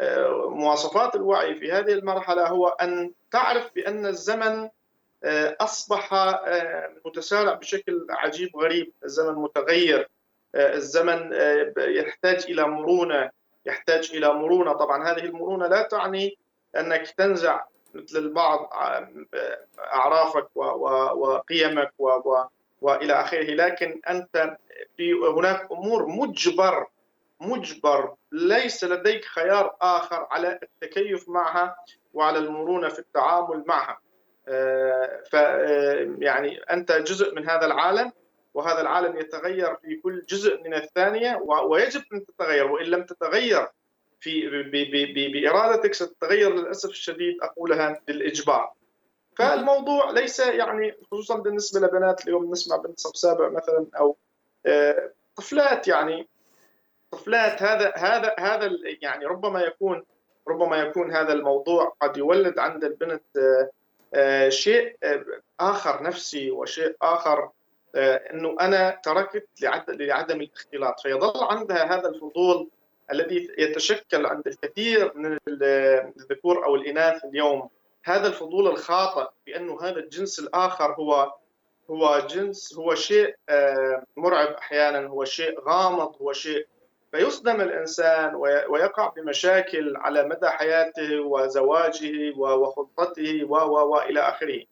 آه، 0.00 0.50
مواصفات 0.50 1.14
الوعي 1.16 1.54
في 1.54 1.72
هذه 1.72 1.92
المرحلة 1.92 2.48
هو 2.48 2.68
أن 2.68 3.12
تعرف 3.30 3.74
بأن 3.74 4.06
الزمن 4.06 4.68
أصبح 5.60 6.14
آه، 6.14 6.90
متسارع 7.06 7.54
بشكل 7.54 8.06
عجيب 8.10 8.56
غريب 8.56 8.92
الزمن 9.04 9.34
متغير. 9.34 10.08
آه، 10.54 10.74
الزمن 10.74 11.32
يحتاج 11.78 12.44
إلى 12.48 12.68
مرونة 12.68 13.30
يحتاج 13.66 14.10
إلى 14.14 14.34
مرونة. 14.34 14.72
طبعا 14.72 15.12
هذه 15.12 15.24
المرونة 15.24 15.66
لا 15.66 15.82
تعني 15.82 16.38
أنك 16.76 17.10
تنزع 17.10 17.64
مثل 17.94 18.18
البعض 18.18 18.70
أعرافك 19.78 20.56
وقيمك 20.56 21.92
وإلى 22.80 23.12
آخره. 23.12 23.54
لكن 23.54 24.00
أنت 24.08 24.56
في 24.96 25.12
هناك 25.12 25.72
أمور 25.72 26.06
مجبر 26.06 26.86
مجبر. 27.40 28.14
ليس 28.32 28.84
لديك 28.84 29.24
خيار 29.24 29.76
آخر 29.82 30.26
على 30.30 30.58
التكيف 30.62 31.28
معها 31.28 31.76
وعلى 32.14 32.38
المرونة 32.38 32.88
في 32.88 32.98
التعامل 32.98 33.64
معها. 33.66 34.00
ف 35.30 35.32
يعني 36.18 36.58
أنت 36.58 36.92
جزء 36.92 37.34
من 37.34 37.48
هذا 37.48 37.66
العالم 37.66 38.12
وهذا 38.54 38.80
العالم 38.80 39.16
يتغير 39.16 39.76
في 39.76 39.96
كل 39.96 40.24
جزء 40.28 40.62
من 40.62 40.74
الثانية 40.74 41.36
ويجب 41.68 42.02
أن 42.12 42.26
تتغير 42.26 42.70
وإن 42.70 42.86
لم 42.86 43.02
تتغير 43.02 43.68
في 44.20 44.48
بإرادتك 45.32 45.94
ستتغير 45.94 46.54
للأسف 46.54 46.90
الشديد 46.90 47.36
أقولها 47.42 48.00
بالإجبار. 48.06 48.72
فالموضوع 49.38 50.10
ليس 50.10 50.40
يعني 50.40 50.94
خصوصا 51.10 51.36
بالنسبة 51.36 51.80
لبنات 51.80 52.24
اليوم 52.24 52.50
نسمع 52.50 52.76
بنت 52.76 53.00
صف 53.00 53.16
سابع 53.16 53.48
مثلا 53.48 53.86
أو 53.98 54.16
آه، 54.66 55.12
طفلات 55.36 55.88
يعني 55.88 56.28
طفلات 57.10 57.62
هذا 57.62 57.92
هذا 57.96 58.34
هذا 58.38 58.70
يعني 59.02 59.26
ربما 59.26 59.60
يكون 59.60 60.04
ربما 60.48 60.76
يكون 60.76 61.12
هذا 61.12 61.32
الموضوع 61.32 61.96
قد 62.00 62.16
يولد 62.16 62.58
عند 62.58 62.84
البنت 62.84 63.22
آه، 63.36 63.40
آه، 63.40 63.70
شيء 64.48 64.96
آه، 65.02 65.24
آخر 65.60 66.02
نفسي 66.02 66.50
وشيء 66.50 66.96
آخر 67.02 67.50
آه، 67.94 68.14
إنه 68.14 68.56
أنا 68.60 69.00
تركت 69.04 69.48
لعدم 69.90 70.40
الاختلاط. 70.40 71.00
فيظل 71.00 71.44
عندها 71.44 71.84
هذا 71.84 72.08
الفضول 72.08 72.68
الذي 73.12 73.48
يتشكل 73.58 74.26
عند 74.26 74.46
الكثير 74.46 75.12
من 75.14 75.38
الذكور 75.48 76.64
أو 76.64 76.74
الإناث 76.74 77.24
اليوم. 77.24 77.68
هذا 78.04 78.26
الفضول 78.26 78.66
الخاطئ 78.66 79.30
بأنه 79.46 79.82
هذا 79.82 79.96
الجنس 79.96 80.38
الآخر 80.38 80.92
هو 80.92 81.32
هو 81.90 82.26
جنس 82.30 82.74
هو 82.74 82.94
شيء 82.94 83.36
مرعب 84.16 84.48
أحيانا 84.48 85.06
هو 85.06 85.24
شيء 85.24 85.60
غامض 85.60 86.16
هو 86.22 86.32
شيء 86.32 86.66
فيصدم 87.12 87.60
الإنسان 87.60 88.34
ويقع 88.68 89.08
بمشاكل 89.08 89.96
على 89.96 90.24
مدى 90.24 90.48
حياته 90.48 91.20
وزواجه 91.20 92.36
وخطته 92.36 93.44
و 93.44 93.54
وإلى 93.94 94.20
آخره. 94.20 94.64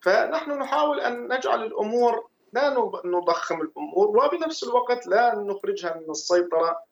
فنحن 0.00 0.50
نحاول 0.58 1.00
أن 1.00 1.32
نجعل 1.32 1.62
الأمور 1.62 2.26
لا 2.52 2.70
نضخم 3.04 3.60
الأمور 3.60 4.08
وبنفس 4.08 4.64
الوقت 4.64 5.06
لا 5.06 5.34
نخرجها 5.34 5.96
من 5.96 6.10
السيطرة 6.10 6.82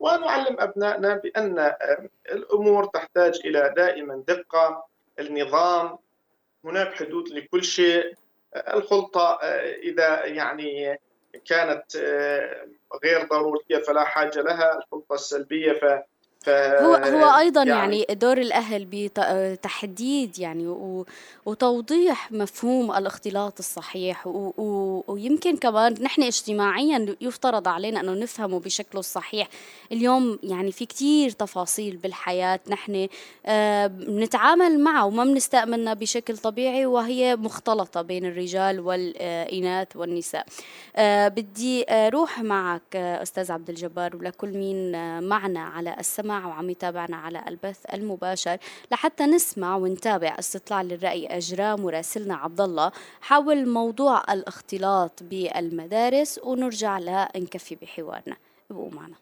ونعلم 0.00 0.56
أبنائنا 0.60 1.14
بأن 1.14 1.74
الأمور 2.32 2.84
تحتاج 2.84 3.40
إلى 3.44 3.74
دائما 3.76 4.24
دقة، 4.28 4.84
النظام، 5.18 5.98
هناك 6.64 6.94
حدود 6.94 7.28
لكل 7.28 7.64
شيء، 7.64 8.14
الخلطة 8.56 9.38
إذا 9.82 10.24
يعني 10.24 11.00
كانت 11.44 11.96
آه، 11.96 12.66
غير 13.04 13.28
ضرورية 13.28 13.84
فلا 13.86 14.04
حاجة 14.04 14.40
لها 14.40 14.78
الخطه 14.78 15.14
السلبية 15.14 15.72
ف 16.46 16.50
هو 16.50 16.94
هو 16.94 17.38
أيضا 17.38 17.62
يعني, 17.62 18.00
يعني 18.00 18.18
دور 18.18 18.38
الأهل 18.38 18.86
بتحديد 18.92 20.38
يعني 20.38 20.68
وتوضيح 21.46 22.32
مفهوم 22.32 22.92
الاختلاط 22.92 23.58
الصحيح 23.58 24.26
ويمكن 25.06 25.56
كمان 25.56 25.94
نحن 26.00 26.22
اجتماعيا 26.22 27.16
يفترض 27.20 27.68
علينا 27.68 28.00
أنه 28.00 28.12
نفهمه 28.12 28.60
بشكله 28.60 29.00
الصحيح. 29.00 29.48
اليوم 29.92 30.38
يعني 30.42 30.72
في 30.72 30.86
كتير 30.86 31.30
تفاصيل 31.30 31.96
بالحياة 31.96 32.60
نحن 32.68 33.08
آه، 33.46 33.86
بنتعامل 33.86 34.80
معها 34.80 35.04
وما 35.04 35.24
بنستأمنها 35.24 35.94
بشكل 35.94 36.38
طبيعي 36.38 36.86
وهي 36.86 37.36
مختلطة 37.36 38.02
بين 38.02 38.24
الرجال 38.24 38.80
والإناث 38.80 39.88
والنساء. 39.96 40.46
آه، 40.96 41.28
بدي 41.28 41.84
أروح 41.90 42.42
معك 42.42 42.96
أستاذ 42.96 43.52
عبد 43.52 43.68
الجبار 43.70 44.16
ولكل 44.16 44.48
مين 44.48 44.92
معنا 45.28 45.60
على 45.60 45.96
السماع. 46.00 46.35
وعم 46.44 46.70
يتابعنا 46.70 47.16
على 47.16 47.44
البث 47.48 47.94
المباشر 47.94 48.56
لحتى 48.92 49.26
نسمع 49.26 49.76
ونتابع 49.76 50.36
استطلاع 50.38 50.82
للرأي 50.82 51.26
أجراه 51.26 51.76
مراسلنا 51.76 52.34
عبد 52.34 52.60
الله 52.60 52.92
حول 53.20 53.68
موضوع 53.68 54.22
الاختلاط 54.32 55.22
بالمدارس 55.22 56.40
ونرجع 56.44 56.98
لنكفي 56.98 57.74
بحوارنا. 57.74 58.36
ابقوا 58.70 58.90
معنا. 58.90 59.16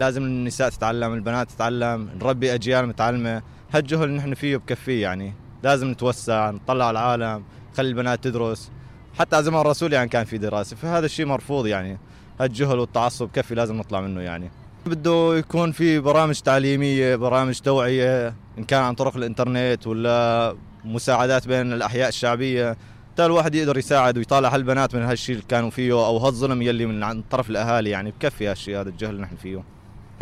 لازم 0.00 0.22
النساء 0.22 0.68
تتعلم 0.68 1.14
البنات 1.14 1.50
تتعلم 1.50 2.10
نربي 2.22 2.54
أجيال 2.54 2.86
متعلمة. 2.86 3.42
هالجهل 3.72 4.04
اللي 4.04 4.16
نحن 4.16 4.34
فيه 4.34 4.56
بكفيه 4.56 5.02
يعني. 5.02 5.34
لازم 5.62 5.90
نتوسع 5.90 6.50
نطلع 6.50 6.90
العالم. 6.90 7.44
خلي 7.76 7.88
البنات 7.88 8.24
تدرس. 8.24 8.70
حتى 9.18 9.42
زمان 9.42 9.60
الرسول 9.60 9.92
يعني 9.92 10.08
كان 10.08 10.24
في 10.24 10.38
دراسة 10.38 10.76
فهذا 10.76 11.06
الشيء 11.06 11.26
مرفوض 11.26 11.66
يعني. 11.66 11.98
هالجهل 12.40 12.78
والتعصب 12.78 13.30
كفي 13.32 13.54
لازم 13.54 13.76
نطلع 13.76 14.00
منه 14.00 14.20
يعني. 14.20 14.50
بده 14.86 15.36
يكون 15.36 15.72
في 15.72 15.98
برامج 15.98 16.40
تعليمية 16.40 17.16
برامج 17.16 17.58
توعية 17.58 18.34
إن 18.58 18.64
كان 18.64 18.82
عن 18.82 18.94
طرق 18.94 19.16
الإنترنت 19.16 19.86
ولا 19.86 20.56
مساعدات 20.84 21.48
بين 21.48 21.72
الأحياء 21.72 22.08
الشعبية. 22.08 22.76
تا 23.16 23.26
الواحد 23.26 23.54
يقدر 23.54 23.78
يساعد 23.78 24.18
ويطالع 24.18 24.54
هالبنات 24.54 24.94
من 24.94 25.02
هالشيء 25.02 25.34
اللي 25.34 25.46
كانوا 25.48 25.70
فيه 25.70 25.92
أو 25.92 26.16
هالظلم 26.16 26.62
يلي 26.62 26.86
من 26.86 27.02
عند 27.02 27.24
طرف 27.30 27.50
الأهالي 27.50 27.90
يعني. 27.90 28.10
بكفي 28.10 28.48
هالشيء 28.48 28.80
هذا 28.80 28.88
الجهل 28.88 29.10
اللي 29.10 29.22
نحن 29.22 29.36
فيه. 29.36 29.62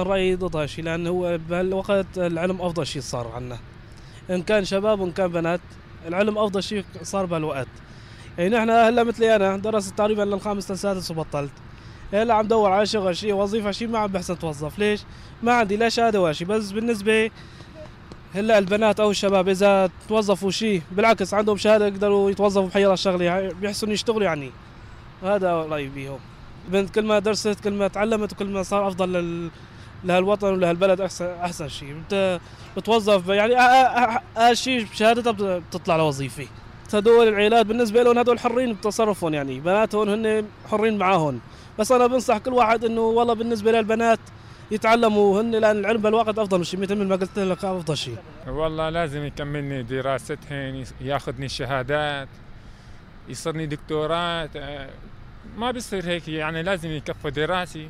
الرأي 0.01 0.35
ضد 0.35 0.57
هالشيء 0.57 0.85
لأنه 0.85 1.11
هو 1.11 1.39
بهالوقت 1.49 2.19
العلم 2.19 2.63
أفضل 2.63 2.87
شيء 2.87 3.03
صار 3.03 3.29
عنا. 3.29 3.59
إن 4.31 4.43
كان 4.43 4.65
شباب 4.65 5.01
وإن 5.01 5.13
كان 5.13 5.29
بنات 5.29 5.61
العلم 6.07 6.39
أفضل 6.39 6.63
شيء 6.63 6.85
صار 7.03 7.27
بهالوقت. 7.27 7.69
يعني 8.39 8.57
نحن 8.57 8.71
هلا 8.71 9.05
مثلي 9.05 9.37
أنا 9.37 9.57
درست 9.57 9.99
تقريبا 9.99 10.23
للخامس 10.23 10.71
للسادس 10.71 11.11
وبطلت. 11.11 11.53
هلا 12.13 12.35
عم 12.35 12.47
دور 12.47 12.73
على 12.73 12.87
شغل 12.87 13.17
شيء 13.17 13.35
وظيفة 13.35 13.71
شيء 13.71 13.89
ما 13.89 13.99
عم 13.99 14.07
بحسن 14.07 14.33
اتوظف 14.33 14.79
ليش؟ 14.79 15.01
ما 15.43 15.53
عندي 15.53 15.77
لا 15.77 15.89
شهادة 15.89 16.21
ولا 16.21 16.33
شيء 16.33 16.47
بس 16.47 16.71
بالنسبة 16.73 17.31
هلا 18.35 18.59
البنات 18.59 19.01
أو 19.01 19.11
الشباب 19.11 19.49
إذا 19.49 19.91
توظفوا 20.09 20.51
شيء 20.51 20.83
بالعكس 20.93 21.35
عندهم 21.35 21.57
شهادة 21.57 21.87
يقدروا 21.87 22.31
يتوظفوا 22.31 22.69
بحي 22.69 22.97
شغله 22.97 23.53
بيحسوا 23.53 23.89
يشتغلوا 23.89 24.25
يعني. 24.25 24.51
هذا 25.23 25.53
رأيي 25.53 25.89
بيهم. 25.89 26.19
بنت 26.69 26.95
كل 26.95 27.07
ما 27.07 27.19
درست 27.19 27.61
كل 27.65 27.73
ما 27.73 27.89
تعلمت 27.89 28.33
وكل 28.33 28.47
ما 28.47 28.63
صار 28.63 28.89
أفضل 28.89 29.13
لل... 29.13 29.51
لهالوطن 30.05 30.53
ولهالبلد 30.53 31.01
احسن 31.01 31.27
أحسن 31.27 31.69
شيء. 31.69 31.91
أنت 31.91 32.41
بتوظف 32.77 33.29
يعني 33.29 33.55
أقل 34.37 34.57
شيء 34.57 34.85
بشهادتها 34.85 35.59
بتطلع 35.59 35.97
لوظيفه 35.97 36.47
هدول 36.95 37.29
العائلات 37.29 37.67
بالنسبة 37.67 38.03
لهم 38.03 38.19
هدول 38.19 38.39
حرين 38.39 38.73
بتصرفهم 38.73 39.35
يعني. 39.35 39.61
بناتهم 39.61 40.09
هن 40.09 40.45
حرين 40.71 40.99
معاهم. 40.99 41.41
بس 41.79 41.93
أنا 41.93 42.07
بنصح 42.07 42.39
كل 42.39 42.53
واحد 42.53 42.85
إنه 42.85 43.01
والله 43.01 43.35
بالنسبة 43.35 43.73
للبنات 43.73 44.19
يتعلموا 44.71 45.41
هن 45.41 45.51
لأن 45.51 45.77
العلم 45.77 46.03
بالوقت 46.03 46.39
أفضل 46.39 46.67
شيء 46.67 46.81
مثل 46.81 47.05
ما 47.05 47.17
قلت 47.17 47.39
لك 47.39 47.65
أفضل 47.65 47.97
شيء. 47.97 48.17
والله 48.49 48.89
لازم 48.89 49.25
يكملني 49.25 49.83
دراستهن 49.83 50.85
ياخذني 51.01 51.49
شهادات 51.49 52.29
يصيرني 53.29 53.67
دكتورات 53.67 54.51
ما 55.57 55.71
بيصير 55.71 56.05
هيك 56.07 56.29
يعني 56.29 56.63
لازم 56.63 56.91
يكفوا 56.91 57.31
دراسي. 57.31 57.89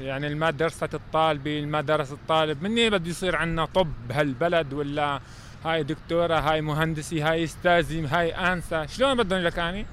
يعني 0.00 0.52
درست 0.52 0.94
الطالبي 0.94 1.82
درس 1.82 2.12
الطالب 2.12 2.62
مني 2.62 2.90
بده 2.90 3.10
يصير 3.10 3.36
عندنا 3.36 3.64
طب 3.64 3.88
بهالبلد 4.08 4.72
ولا 4.72 5.20
هاي 5.64 5.82
دكتورة 5.82 6.34
هاي 6.34 6.60
مهندسي 6.60 7.22
هاي 7.22 7.44
استاذي 7.44 8.06
هاي 8.06 8.34
أنسة؟ 8.34 8.86
شلون 8.86 9.14
بدهم 9.14 9.40
لك 9.40 9.56
يعني 9.56 9.86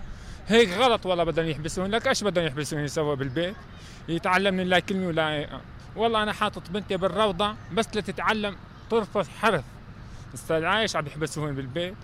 هيك 0.47 0.69
غلط 0.69 1.05
والله 1.05 1.23
بدهم 1.23 1.45
يحبسون 1.45 1.91
لك 1.91 2.07
إيش 2.07 2.23
بدهم 2.23 2.45
يحبسون 2.45 2.79
يسووا 2.79 3.15
بالبيت؟ 3.15 3.55
يتعلم 4.09 4.53
من 4.53 4.67
لا 4.67 4.79
كلمة 4.79 5.07
ولا 5.07 5.47
والله 5.95 6.23
أنا 6.23 6.33
حاطط 6.33 6.69
بنتي 6.69 6.97
بالروضة 6.97 7.55
بس 7.73 7.87
لتتعلم 7.95 8.55
طرفة 8.91 9.23
حرف. 9.41 9.63
أستاذ 10.33 10.65
عايش 10.65 10.95
عم 10.95 11.07
يحبسون 11.07 11.55
بالبيت. 11.55 11.95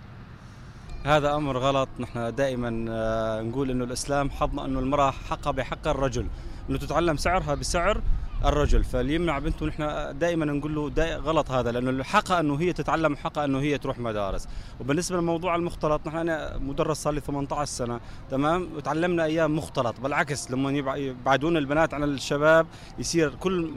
هذا 1.03 1.35
أمر 1.35 1.57
غلط. 1.57 1.89
نحن 1.99 2.35
دائما 2.35 2.85
آه، 2.89 3.41
نقول 3.41 3.71
إنه 3.71 3.83
الإسلام 3.83 4.29
حضنا 4.29 4.65
إنه 4.65 4.79
المرأة 4.79 5.11
حقها 5.11 5.51
بحق 5.51 5.87
الرجل. 5.87 6.27
إنه 6.69 6.77
تتعلم 6.77 7.17
سعرها 7.17 7.55
بسعر 7.55 8.01
الرجل. 8.45 8.83
فاللي 8.83 9.15
يمنع 9.15 9.39
بنته 9.39 9.65
نحن 9.65 10.17
دائما 10.19 10.45
نقول 10.45 10.75
له 10.75 11.15
غلط 11.15 11.51
هذا 11.51 11.71
لأنه 11.71 12.03
حقها 12.03 12.39
إنه 12.39 12.55
هي 12.55 12.73
تتعلم 12.73 13.15
حقها 13.15 13.45
إنه 13.45 13.59
هي 13.59 13.77
تروح 13.77 13.99
مدارس. 13.99 14.47
وبالنسبة 14.79 15.17
لموضوع 15.17 15.55
المختلط 15.55 16.07
نحن 16.07 16.17
أنا 16.17 16.57
مدرس 16.57 16.97
صار 16.97 17.13
لي 17.13 17.19
18 17.19 17.65
سنة 17.65 17.99
تمام؟ 18.31 18.67
وتعلمنا 18.75 19.23
أيام 19.23 19.57
مختلط 19.57 19.99
بالعكس 19.99 20.51
لما 20.51 20.95
يبعدون 20.97 21.57
البنات 21.57 21.93
عن 21.93 22.03
الشباب 22.03 22.67
يصير 22.99 23.35
كل 23.35 23.71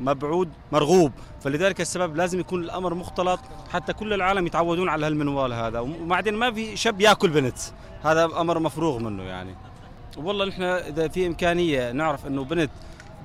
مبعود 0.00 0.48
مرغوب. 0.72 1.12
فلذلك 1.40 1.80
السبب 1.80 2.16
لازم 2.16 2.40
يكون 2.40 2.62
الأمر 2.62 2.94
مختلط 2.94 3.40
حتى 3.70 3.92
كل 3.92 4.12
العالم 4.12 4.46
يتعودون 4.46 4.88
على 4.88 5.06
هالمنوال 5.06 5.52
هذا. 5.52 5.80
وبعدين 5.80 6.34
ما 6.34 6.52
في 6.52 6.76
شاب 6.76 7.00
يأكل 7.00 7.30
بنت. 7.30 7.58
هذا 8.02 8.24
أمر 8.24 8.58
مفروغ 8.58 8.98
منه 8.98 9.22
يعني. 9.22 9.54
والله 10.16 10.44
نحن 10.44 10.62
إذا 10.62 11.08
في 11.08 11.26
إمكانية 11.26 11.92
نعرف 11.92 12.26
إنه 12.26 12.44
بنت 12.44 12.70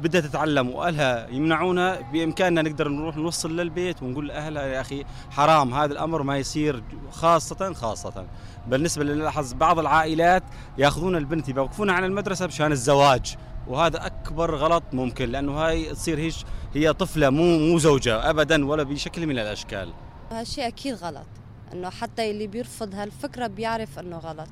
بدها 0.01 0.21
تتعلم 0.21 0.69
وأهلها 0.69 1.27
يمنعونها 1.29 2.11
بإمكاننا 2.11 2.61
نقدر 2.61 2.87
نروح 2.87 3.17
نوصل 3.17 3.57
للبيت 3.57 4.03
ونقول 4.03 4.27
لأهلها 4.27 4.65
يا 4.65 4.81
أخي 4.81 5.05
حرام 5.31 5.73
هذا 5.73 5.93
الأمر 5.93 6.23
ما 6.23 6.37
يصير 6.37 6.83
خاصة 7.11 7.73
خاصة. 7.73 8.25
بالنسبة 8.67 9.03
للاحظ 9.03 9.53
بعض 9.53 9.79
العائلات 9.79 10.43
يأخذون 10.77 11.15
البنت 11.15 11.49
يوقفونها 11.49 11.95
عن 11.95 12.03
المدرسة 12.03 12.47
مشان 12.47 12.71
الزواج 12.71 13.35
وهذا 13.67 14.05
أكبر 14.05 14.55
غلط 14.55 14.83
ممكن 14.93 15.29
لأنه 15.29 15.51
هاي 15.51 15.93
تصير 15.93 16.19
هيش 16.19 16.45
هي 16.73 16.93
طفلة 16.93 17.29
مو 17.29 17.57
مو 17.59 17.77
زوجة 17.77 18.29
ابدا 18.29 18.65
ولا 18.65 18.83
بشكل 18.83 19.27
من 19.27 19.39
الأشكال. 19.39 19.89
هالشيء 20.31 20.67
أكيد 20.67 20.95
غلط 20.95 21.27
إنه 21.73 21.89
حتى 21.89 22.31
اللي 22.31 22.47
بيرفض 22.47 22.95
هالفكرة 22.95 23.47
بيعرف 23.47 23.99
إنه 23.99 24.17
غلط. 24.17 24.47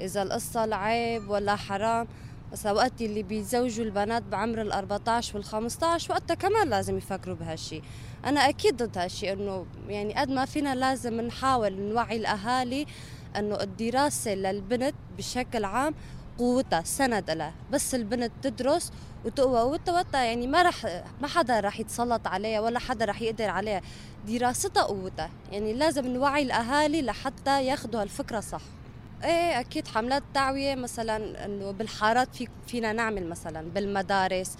إذا 0.00 0.22
القصة 0.22 0.66
لعيب 0.66 1.30
ولا 1.30 1.56
حرام 1.56 2.08
بس 2.52 2.66
وقت 2.66 3.00
اللي 3.00 3.22
بيزوجوا 3.22 3.84
البنات 3.84 4.22
بعمر 4.22 4.62
ال 4.62 4.72
14 4.72 5.36
وال 5.36 5.44
15 5.44 6.12
وقتها 6.12 6.34
كمان 6.34 6.68
لازم 6.68 6.96
يفكروا 6.96 7.36
بهالشيء 7.36 7.82
أنا 8.24 8.48
أكيد 8.48 8.82
ضد 8.82 8.98
هالشيء 8.98 9.32
إنه 9.32 9.66
يعني 9.88 10.14
قد 10.14 10.30
ما 10.30 10.44
فينا 10.44 10.74
لازم 10.74 11.20
نحاول 11.20 11.80
نوعي 11.80 12.16
الأهالي 12.16 12.86
إنه 13.36 13.60
الدراسة 13.60 14.34
للبنت 14.34 14.94
بشكل 15.18 15.64
عام 15.64 15.94
قوتها 16.38 16.82
سند 16.82 17.30
لها. 17.30 17.52
بس 17.72 17.94
البنت 17.94 18.32
تدرس 18.42 18.92
وتقوى 19.24 19.60
قوتها 19.60 20.22
يعني 20.24 20.46
ما 20.46 20.62
رح 20.62 21.02
ما 21.20 21.28
حدا 21.28 21.60
رح 21.60 21.80
يتسلط 21.80 22.26
عليها 22.26 22.60
ولا 22.60 22.78
حدا 22.78 23.04
رح 23.04 23.22
يقدر 23.22 23.48
عليها. 23.48 23.82
دراستها 24.28 24.82
قوتها. 24.82 25.30
يعني 25.52 25.72
لازم 25.72 26.06
نوعي 26.06 26.42
الأهالي 26.42 27.02
لحتى 27.02 27.64
ياخذوا 27.64 28.02
هالفكرة 28.02 28.40
صح. 28.40 28.62
إيه 29.24 29.60
أكيد 29.60 29.88
حملات 29.88 30.22
تعويه 30.34 30.74
مثلا 30.74 31.44
إنه 31.44 31.70
بالحارات 31.70 32.36
في 32.36 32.48
فينا 32.66 32.92
نعمل 32.92 33.26
مثلا 33.28 33.70
بالمدارس 33.70 34.56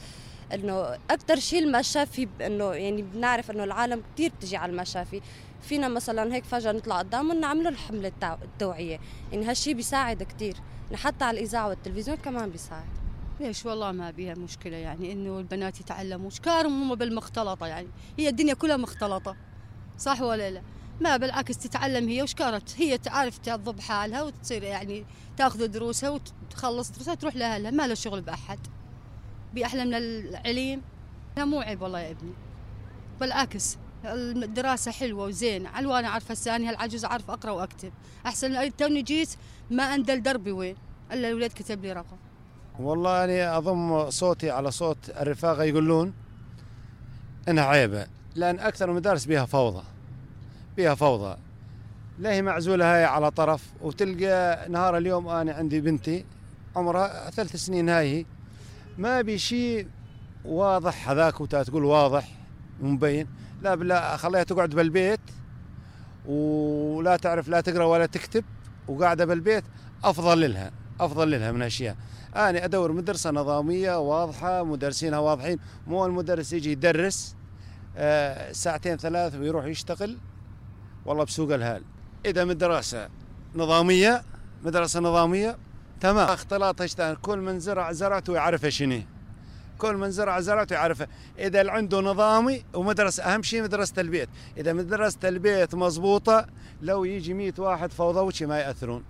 إنه 0.55 0.99
أكثر 1.11 1.37
شيء 1.37 1.65
المشافي 1.65 2.29
إنه 2.41 2.73
يعني 2.73 3.03
بنعرف 3.03 3.51
إنه 3.51 3.65
العالم 3.65 4.03
كثير 4.15 4.33
بتجي 4.39 4.57
على 4.57 4.73
المشافي. 4.73 5.21
فينا 5.63 5.89
مثلا 5.89 6.35
هيك 6.35 6.45
فجأة 6.45 6.73
نطلع 6.73 6.99
قدام 6.99 7.31
ونعمل 7.31 7.77
حمله 7.77 8.13
التوعية. 8.25 9.01
يعني 9.33 9.45
هالشيء 9.45 9.75
بيساعد 9.75 10.23
كثير 10.23 10.57
حتى 10.95 11.25
على 11.25 11.39
الإذاعة 11.39 11.69
والتلفزيون 11.69 12.17
كمان 12.17 12.51
بيساعد. 12.51 12.85
ليش؟ 13.41 13.67
والله 13.67 13.93
ما 13.93 14.11
بيها 14.11 14.35
مشكلة 14.35 14.77
يعني 14.77 15.13
إنه 15.13 15.39
البنات 15.39 15.81
يتعلموا. 15.81 16.31
شكارهم 16.31 16.83
هم 16.83 16.95
بالمختلطة 16.95 17.67
يعني. 17.67 17.89
هي 18.19 18.29
الدنيا 18.29 18.55
كلها 18.55 18.77
مختلطة. 18.77 19.37
صح 19.99 20.21
ولا 20.21 20.51
لا؟ 20.51 20.63
ما 21.01 21.17
بالعكس 21.17 21.59
تتعلم 21.59 22.09
هي 22.09 22.23
وشكارت 22.23 22.75
هي 22.77 22.99
تعرف 22.99 23.39
تضب 23.39 23.81
حالها 23.81 24.23
وتصير 24.23 24.63
يعني 24.63 25.05
تاخذ 25.37 25.67
دروسها 25.67 26.11
وتخلص 26.11 26.91
دروسها 26.91 27.15
تروح 27.15 27.37
لأهلها. 27.37 27.71
ما 27.71 27.87
له 27.87 27.95
شغل 27.95 28.21
بأحد. 28.21 28.59
بأحلى 29.55 29.85
من 29.85 29.95
العليم. 29.95 30.83
لا 31.37 31.45
مو 31.45 31.61
عيب 31.61 31.83
والله 31.83 32.01
يا 32.01 32.11
ابني. 32.11 32.33
بالعكس 33.21 33.77
الدراسة 34.05 34.91
حلوة 34.91 35.25
وزين 35.25 35.67
علوانة 35.67 36.09
عارفة 36.09 36.33
الثانية 36.33 36.71
العجوز 36.71 37.05
عارفة 37.05 37.33
أقرأ 37.33 37.51
وأكتب. 37.51 37.93
أحسن. 38.27 38.77
توني 38.77 39.03
جيت 39.03 39.31
ما 39.71 39.95
أندل 39.95 40.23
دربي 40.23 40.53
وين 40.53 40.77
إلا 41.13 41.29
الولاد 41.29 41.51
كتب 41.51 41.85
لي 41.85 41.93
رقم. 41.93 42.17
والله 42.81 43.25
أنا 43.25 43.57
أضم 43.57 44.11
صوتي 44.11 44.51
على 44.51 44.71
صوت 44.71 45.11
الرفاقة 45.11 45.65
يقولون 45.65 46.15
إنها 47.49 47.65
عيبة 47.65 48.07
لأن 48.35 48.59
أكثر 48.59 48.91
المدارس 48.91 49.25
بها 49.25 49.45
فوضى. 49.45 49.83
بها 50.77 50.95
فوضى. 50.95 51.37
لا 52.19 52.33
هي 52.33 52.43
معزولة 52.43 52.95
هاي 52.95 53.05
على 53.05 53.31
طرف. 53.31 53.63
وتلقى 53.81 54.69
نهار 54.69 54.97
اليوم 54.97 55.29
أنا 55.29 55.53
عندي 55.53 55.81
بنتي 55.81 56.25
عمرها 56.77 57.31
ثلاث 57.31 57.57
سنين 57.57 57.89
هاي 57.89 58.27
ما 58.99 59.21
بي 59.21 59.39
شيء 59.39 59.89
واضح 60.45 61.11
هذاك 61.11 61.41
وتقول 61.41 61.85
واضح 61.85 62.29
ومبين. 62.83 63.27
لا 63.63 63.75
بالله 63.75 64.17
خليها 64.17 64.43
تقعد 64.43 64.71
بالبيت 64.71 65.21
ولا 66.27 67.17
تعرف 67.17 67.49
لا 67.49 67.61
تقرأ 67.61 67.85
ولا 67.85 68.07
تكتب 68.07 68.45
وقاعدة 68.89 69.25
بالبيت. 69.25 69.65
أفضل 70.05 70.53
لها 70.53 70.71
أفضل 71.01 71.31
لها 71.31 71.53
من 71.53 71.63
أشياء. 71.63 71.97
أنا 72.37 72.65
أدور 72.65 72.93
مدرسة 72.93 73.31
نظامية 73.31 73.99
واضحة 73.99 74.65
مدرسينها 74.65 75.19
واضحين. 75.19 75.59
مو 75.87 76.07
المدرس 76.07 76.53
يجي 76.53 76.73
يدرس 76.73 77.37
آه، 77.97 78.53
ساعتين 78.53 78.97
ثلاث 78.97 79.35
ويروح 79.35 79.65
يشتغل. 79.65 80.19
والله 81.07 81.25
بسوق 81.25 81.55
الهال. 81.55 81.83
إذا 82.27 82.45
مدرسة 82.45 83.09
نظامية 83.55 84.23
مدرسة 84.65 85.01
نظامية 85.01 85.57
تمام. 86.01 86.29
اختلاط 86.29 86.83
اشتغل 86.83 87.17
كل 87.17 87.39
من 87.39 87.61
زرع 87.61 87.93
زرعته 87.93 88.35
يعرف 88.35 88.67
شنو 88.67 89.01
كل 89.79 89.95
من 89.97 90.11
زرع 90.11 90.41
زرعته 90.41 90.75
يعرفه 90.75 91.09
إذا 91.39 91.71
عنده 91.71 92.01
نظامي 92.01 92.65
ومدرسة 92.75 93.23
أهم 93.23 93.43
شيء 93.43 93.63
مدرسة 93.63 94.01
البيت. 94.01 94.29
إذا 94.57 94.73
مدرسة 94.73 95.29
البيت 95.29 95.75
مضبوطة 95.75 96.47
لو 96.83 97.05
يجي 97.05 97.35
100 97.35 97.53
واحد 97.59 97.93
فوضوي 97.93 98.33
ما 98.41 98.59
يأثرون. 98.59 99.05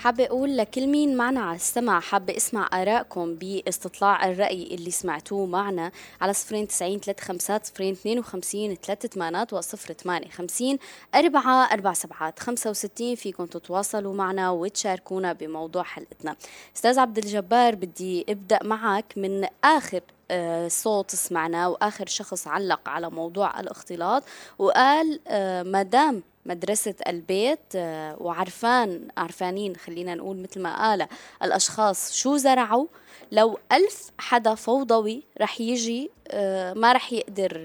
حابة 0.00 0.24
أقول 0.26 0.56
لكل 0.56 0.86
مين 0.86 1.16
معنا 1.16 1.40
على 1.40 1.56
السمع. 1.56 2.00
حابة 2.00 2.36
اسمع 2.36 2.68
آرائكم 2.72 3.34
باستطلاع 3.34 4.28
الرأي 4.28 4.74
اللي 4.74 4.90
سمعتوه 4.90 5.46
معنا 5.46 5.92
على 6.20 6.32
صفرين 6.32 6.68
تسعين 6.68 7.00
ثلاثة 7.00 7.24
خمسات 7.24 7.66
صفرين 7.66 7.92
اثنين 7.92 8.18
وخمسين 8.18 8.74
ثلاثة 8.74 9.08
ثمانات 9.08 9.52
وصفر 9.52 9.92
ثمانية 9.92 10.28
خمسين 10.30 10.78
أربعة 11.14 11.72
أربع 11.72 11.92
سبعات 11.92 12.38
خمسة 12.38 12.70
وستين 12.70 13.14
فيكم 13.14 13.46
تتواصلوا 13.46 14.14
معنا 14.14 14.50
وتشاركونا 14.50 15.32
بموضوع 15.32 15.82
حلقتنا. 15.82 16.36
أستاذ 16.76 16.98
عبد 16.98 17.18
الجبار 17.18 17.74
بدي 17.74 18.26
أبدأ 18.28 18.58
معك 18.62 19.12
من 19.16 19.46
آخر 19.64 20.00
آه، 20.30 20.68
صوت 20.68 21.10
سمعناه 21.10 21.68
وآخر 21.68 22.06
شخص 22.06 22.46
علق 22.46 22.88
على 22.88 23.10
موضوع 23.10 23.60
الاختلاط 23.60 24.22
وقال 24.58 25.20
آه، 25.28 25.62
ما 25.62 25.82
دام 25.82 26.22
مدرسة 26.46 26.94
البيت 27.06 27.60
آه، 27.76 28.16
وعرفان 28.20 29.08
عرفانين 29.16 29.76
خلينا 29.76 30.14
نقول 30.14 30.36
مثل 30.36 30.60
ما 30.60 30.82
قال 30.82 31.06
الأشخاص 31.42 32.12
شو 32.12 32.36
زرعوا؟ 32.36 32.86
لو 33.32 33.58
ألف 33.72 34.10
حدا 34.18 34.54
فوضوي 34.54 35.22
رح 35.40 35.60
يجي 35.60 36.10
ما 36.74 36.92
رح 36.92 37.12
يقدر 37.12 37.56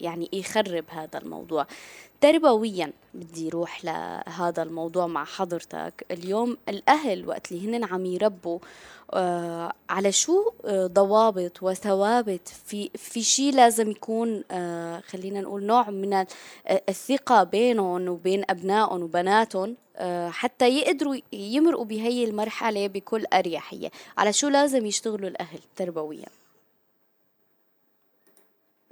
يعني 0.00 0.28
يخرب 0.32 0.84
هذا 0.88 1.18
الموضوع. 1.18 1.66
تربويا 2.20 2.92
بدي 3.14 3.48
روح 3.48 3.84
لهذا 3.84 4.62
الموضوع 4.62 5.06
مع 5.06 5.24
حضرتك. 5.24 6.06
اليوم 6.10 6.56
الأهل 6.68 7.28
وقت 7.28 7.52
اللي 7.52 7.76
هن 7.76 7.84
عم 7.84 8.06
يربوا 8.06 8.58
آه 8.58 8.62
على 9.90 10.12
شو 10.12 10.50
آه 10.64 10.86
ضوابط 10.86 11.62
وثوابت 11.62 12.48
في 12.66 12.90
في 12.94 13.22
شيء 13.22 13.54
لازم 13.54 13.90
يكون 13.90 14.44
آه 14.50 15.00
خلينا 15.00 15.40
نقول 15.40 15.64
نوع 15.64 15.90
من 15.90 16.14
آه، 16.14 16.26
الثقة 16.88 17.44
بينهم 17.44 18.08
وبين 18.08 18.44
أبنائهم 18.50 19.02
وبناتهم 19.02 19.76
آه 19.96 20.28
حتى 20.28 20.68
يقدروا 20.78 21.16
يمرقوا 21.32 21.84
بهي 21.84 22.24
المرحلة 22.24 22.86
بكل 22.86 23.24
أريحية. 23.32 23.90
على 24.18 24.32
شو 24.32 24.48
لازم 24.48 24.86
يشتغلوا 24.86 25.28
الأهل 25.28 25.58
تربويا؟ 25.76 26.26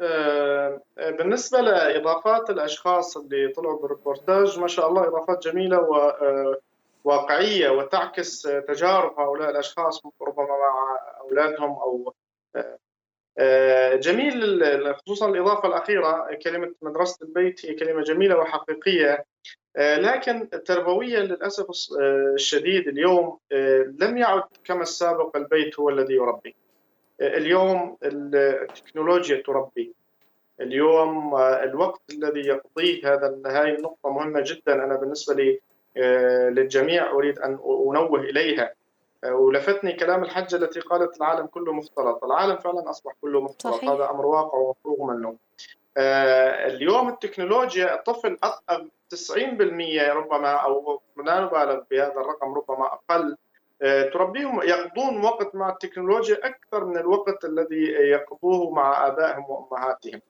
آه، 0.01 0.81
بالنسبة 0.99 1.61
لإضافات 1.61 2.51
الأشخاص 2.51 3.17
اللي 3.17 3.49
طلعوا 3.49 3.83
بالريبورتاج 3.83 4.59
ما 4.59 4.69
شاء 4.69 4.89
الله 4.89 5.09
إضافات 5.09 5.43
جميلة 5.43 5.81
وواقعية 5.81 6.66
آه، 7.09 7.73
وتعكس 7.73 8.43
تجارب 8.43 9.21
هؤلاء 9.21 9.51
الأشخاص 9.51 10.03
ربما 10.23 10.47
مع 10.47 10.99
أولادهم 11.21 11.71
أو 11.71 12.15
آه، 13.39 13.95
جميل 13.95 14.95
خصوصا 14.95 15.29
الإضافة 15.29 15.69
الأخيرة 15.69 16.39
كلمة 16.43 16.75
مدرسة 16.83 17.27
البيت 17.27 17.67
هي 17.67 17.75
كلمة 17.75 18.03
جميلة 18.03 18.37
وحقيقية 18.39 19.25
لكن 19.79 20.49
تربويا 20.65 21.21
للأسف 21.21 21.67
الشديد 22.35 22.89
اليوم 22.89 23.39
لم 24.01 24.17
يعد 24.17 24.43
كما 24.65 24.83
السابق 24.83 25.37
البيت 25.37 25.81
هو 25.81 25.89
الذي 25.89 26.15
يربي. 26.15 26.55
اليوم 27.21 27.97
التكنولوجيا 28.03 29.43
تربي. 29.43 29.95
اليوم 30.61 31.35
آه، 31.35 31.65
الوقت 31.65 32.03
الذي 32.11 32.41
يقضيه 32.41 33.15
هذا 33.15 33.43
هذه 33.47 33.75
النقطة 33.75 34.11
مهمة 34.11 34.43
جدا. 34.47 34.75
أنا 34.85 34.97
بالنسبة 34.97 35.35
لي 35.35 35.51
آه، 35.51 35.59
للجميع 36.49 37.11
أريد 37.11 37.39
أن 37.39 37.59
أنوه 37.91 38.21
إليها. 38.21 38.75
آه، 39.25 39.35
ولفتني 39.35 39.93
كلام 39.93 40.23
الحجة 40.23 40.57
التي 40.57 40.81
قالت 40.81 41.17
العالم 41.17 41.47
كله 41.47 41.73
مختلط. 41.73 42.25
العالم 42.25 42.57
فعلا 42.57 42.91
أصبح 42.91 43.13
كله 43.23 43.41
مختلط. 43.41 43.75
صحيح. 43.75 43.91
هذا 43.91 44.11
أمر 44.11 44.27
واقع 44.27 44.59
ومفروغ 44.59 45.05
منه. 45.05 45.37
اليوم 45.99 47.09
التكنولوجيا 47.09 47.95
الطفل 47.95 48.39
90% 49.11 50.13
ربما 50.13 50.53
أو 50.53 51.01
لا 51.25 51.41
نبالغ 51.41 51.83
بهذا 51.91 52.13
الرقم 52.13 52.55
ربما 52.55 52.87
أقل. 52.87 53.37
آه، 53.83 54.03
تربيهم 54.03 54.63
يقضون 54.63 55.25
وقت 55.25 55.55
مع 55.55 55.69
التكنولوجيا 55.69 56.47
أكثر 56.47 56.85
من 56.85 56.97
الوقت 56.97 57.45
الذي 57.45 57.85
يقضوه 57.93 58.71
مع 58.71 59.07
آبائهم 59.07 59.45
وأمهاتهم. 59.51 60.21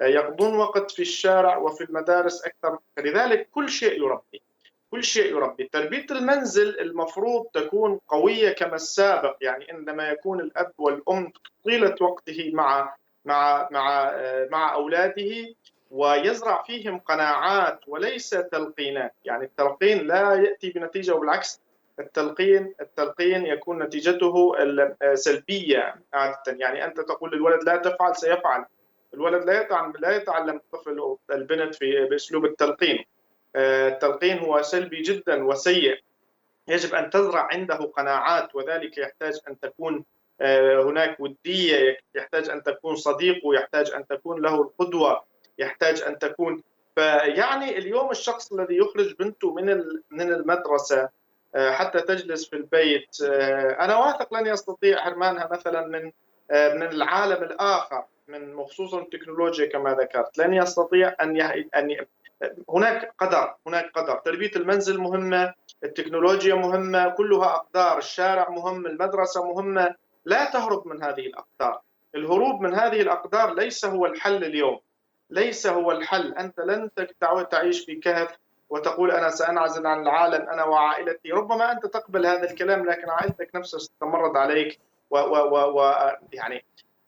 آه، 0.00 0.06
يقضون 0.06 0.56
وقت 0.56 0.90
في 0.90 1.02
الشارع 1.02 1.56
وفي 1.56 1.84
المدارس 1.84 2.44
أكثر. 2.44 2.78
لذلك 2.98 3.48
كل 3.54 3.68
شيء 3.68 4.02
يربي. 4.02 4.42
كل 4.96 5.04
شيء 5.04 5.30
يربي. 5.30 5.68
تربية 5.72 6.06
المنزل 6.10 6.80
المفروض 6.80 7.46
تكون 7.54 8.00
قوية 8.08 8.52
كما 8.52 8.74
السابق 8.74 9.36
يعني 9.40 9.66
عندما 9.70 10.08
يكون 10.08 10.40
الأب 10.40 10.72
والأم 10.78 11.32
طيلة 11.64 11.94
وقته 12.00 12.50
مع 12.54 12.96
مع 13.24 13.68
مع 13.70 14.10
آه، 14.14 14.48
مع 14.50 14.74
أولاده 14.74 15.54
ويزرع 15.90 16.62
فيهم 16.62 16.98
قناعات 16.98 17.80
وليس 17.86 18.30
تلقينات. 18.30 19.12
يعني 19.24 19.44
التلقين 19.44 20.06
لا 20.06 20.34
يأتي 20.34 20.70
بنتيجة 20.70 21.14
وبالعكس 21.14 21.60
التلقين 22.00 22.74
التلقين 22.80 23.46
يكون 23.46 23.82
نتيجته 23.82 24.54
سلبية 25.14 25.94
عادة. 26.12 26.36
يعني 26.48 26.84
أنت 26.84 27.00
تقول 27.00 27.30
للولد 27.32 27.62
لا 27.64 27.76
تفعل 27.76 28.16
سيفعل. 28.16 28.64
الولد 29.14 29.44
لا 29.44 29.60
يتعلم 29.60 29.92
لا 29.98 30.16
يتعلم 30.16 30.56
الطفل 30.56 31.16
البنت 31.30 31.74
في 31.74 32.04
بأسلوب 32.10 32.44
التلقين. 32.44 32.98
آه، 32.98 33.15
التلقين 33.56 34.38
هو 34.38 34.62
سلبي 34.62 35.02
جدا 35.02 35.44
وسيء. 35.44 36.00
يجب 36.68 36.94
أن 36.94 37.10
تزرع 37.10 37.48
عنده 37.52 37.76
قناعات 37.76 38.54
وذلك 38.54 38.98
يحتاج 38.98 39.34
أن 39.48 39.60
تكون 39.60 40.04
آه، 40.40 40.82
هناك 40.82 41.20
ودية 41.20 41.98
يحتاج 42.14 42.48
أن 42.50 42.62
تكون 42.62 42.96
صديقه 42.96 43.54
يحتاج 43.54 43.90
أن 43.90 44.06
تكون 44.06 44.42
له 44.42 44.62
القدوة 44.62 45.24
يحتاج 45.58 46.02
أن 46.02 46.18
تكون. 46.18 46.62
فيعني 46.94 47.78
اليوم 47.78 48.10
الشخص 48.10 48.52
الذي 48.52 48.76
يخرج 48.76 49.14
بنته 49.18 49.54
من 49.54 49.82
من 50.10 50.32
المدرسة 50.32 51.08
آه، 51.54 51.70
حتى 51.70 52.00
تجلس 52.00 52.48
في 52.48 52.56
البيت 52.56 53.16
آه، 53.24 53.84
أنا 53.84 53.96
واثق 53.96 54.34
لن 54.34 54.46
يستطيع 54.46 54.98
حرمانها 54.98 55.48
مثلا 55.52 55.86
من 55.86 56.12
آه، 56.50 56.74
من 56.74 56.82
العالم 56.82 57.42
الآخر 57.42 58.04
من 58.28 58.64
خصوصا 58.64 59.00
التكنولوجيا 59.00 59.66
كما 59.66 59.94
ذكرت. 59.94 60.38
لن 60.38 60.54
يستطيع 60.54 61.14
أن 61.20 61.40
أن 61.76 61.96
هناك 62.70 63.14
قدر 63.18 63.54
هناك 63.66 63.90
قدر. 63.94 64.18
تربية 64.24 64.50
المنزل 64.56 64.98
مهمة 64.98 65.54
التكنولوجيا 65.84 66.54
مهمة 66.54 67.08
كلها 67.08 67.54
أقدار. 67.54 67.98
الشارع 67.98 68.50
مهم 68.50 68.86
المدرسة 68.86 69.44
مهمة. 69.44 69.94
لا 70.24 70.50
تهرب 70.50 70.88
من 70.88 71.02
هذه 71.02 71.26
الأقدار. 71.26 71.80
الهروب 72.14 72.60
من 72.60 72.74
هذه 72.74 73.00
الأقدار 73.00 73.54
ليس 73.54 73.84
هو 73.84 74.06
الحل 74.06 74.44
اليوم. 74.44 74.80
ليس 75.30 75.66
هو 75.66 75.92
الحل. 75.92 76.34
أنت 76.34 76.60
لن 76.60 76.90
تعيش 77.50 77.84
في 77.84 77.94
كهف 77.94 78.36
وتقول 78.70 79.10
أنا 79.10 79.30
سأنعزل 79.30 79.86
عن 79.86 80.02
العالم 80.02 80.48
أنا 80.48 80.64
وعائلتي. 80.64 81.30
ربما 81.30 81.72
أنت 81.72 81.86
تقبل 81.86 82.26
هذا 82.26 82.50
الكلام 82.50 82.86
لكن 82.86 83.10
عائلتك 83.10 83.50
نفسها 83.54 83.78
ستتمرد 83.78 84.36
عليك 84.36 84.78
و, 85.10 85.18
و, 85.18 85.36
و, 85.36 85.80
و 85.80 85.92
يعني 86.32 86.64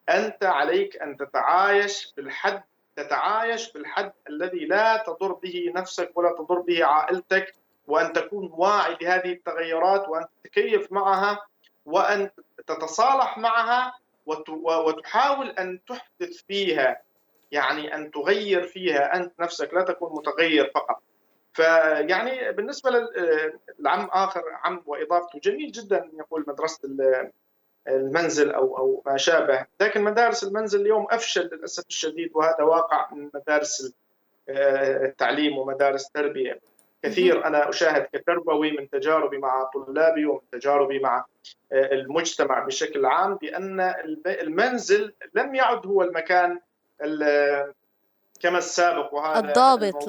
أنت 0.09 0.45
عليك 0.45 1.03
أن 1.03 1.17
تتعايش 1.17 2.13
بالحد 2.17 2.63
تتعايش 2.99 3.73
بالحد 3.73 4.13
الذي 4.29 4.65
لا 4.65 5.05
تضر 5.07 5.33
به 5.33 5.73
نفسك 5.75 6.13
ولا 6.15 6.33
تضر 6.39 6.61
به 6.61 6.85
عائلتك 6.85 7.55
وأن 7.87 8.13
تكون 8.13 8.51
واعي 8.53 8.97
لهذه 9.01 9.33
التغيرات 9.33 10.09
وأن 10.09 10.27
تتكيف 10.45 10.93
معها 10.93 11.39
وأن 11.87 12.31
تتصالح 12.67 13.39
معها 13.39 13.93
وتحاول 14.87 15.51
أن 15.51 15.79
تحدث 15.89 16.43
فيها 16.49 17.03
يعني 17.53 17.95
أن 17.95 18.11
تغير 18.11 18.63
فيها 18.67 19.17
أنت 19.17 19.41
نفسك 19.41 19.75
لا 19.75 19.83
تكون 19.83 20.13
متغير 20.19 20.71
فقط. 20.75 21.03
فيعني 21.53 22.53
بالنسبة 22.53 22.91
للعم 23.79 24.09
آخر 24.13 24.43
عم 24.65 24.83
وإضافته 24.87 25.39
جميل 25.39 25.73
جدا 25.73 26.11
يقول 26.19 26.45
مدرسة 26.49 26.81
المنزل 27.89 28.51
أو 28.51 28.79
أو 28.79 29.03
ما 29.07 29.17
شابه. 29.17 29.67
لكن 29.81 30.03
مدارس 30.03 30.45
المنزل 30.45 30.81
اليوم 30.81 31.07
أفشل 31.11 31.51
للأسف 31.53 31.85
الشديد 31.89 32.31
وهذا 32.35 32.63
واقع 32.63 33.15
من 33.15 33.31
مدارس 33.35 33.93
التعليم 34.49 35.59
ومدارس 35.59 36.07
التربية. 36.07 36.61
كثير 37.03 37.47
أنا 37.47 37.69
أشاهد 37.69 38.09
كتربوي 38.13 38.71
من 38.71 38.91
تجاربي 38.91 39.39
مع 39.39 39.71
طلابي 39.75 40.27
ومن 40.27 40.41
تجاربي 40.53 40.99
مع 40.99 41.25
المجتمع 41.73 42.65
بشكل 42.65 43.07
عام 43.07 43.35
بأن 43.35 43.95
المنزل 44.27 45.13
لم 45.35 45.55
يعد 45.55 45.87
هو 45.87 46.03
المكان 46.03 46.61
كما 48.41 48.59
السابق. 48.59 49.15
وهذا 49.15 49.49
الضابط 49.49 50.09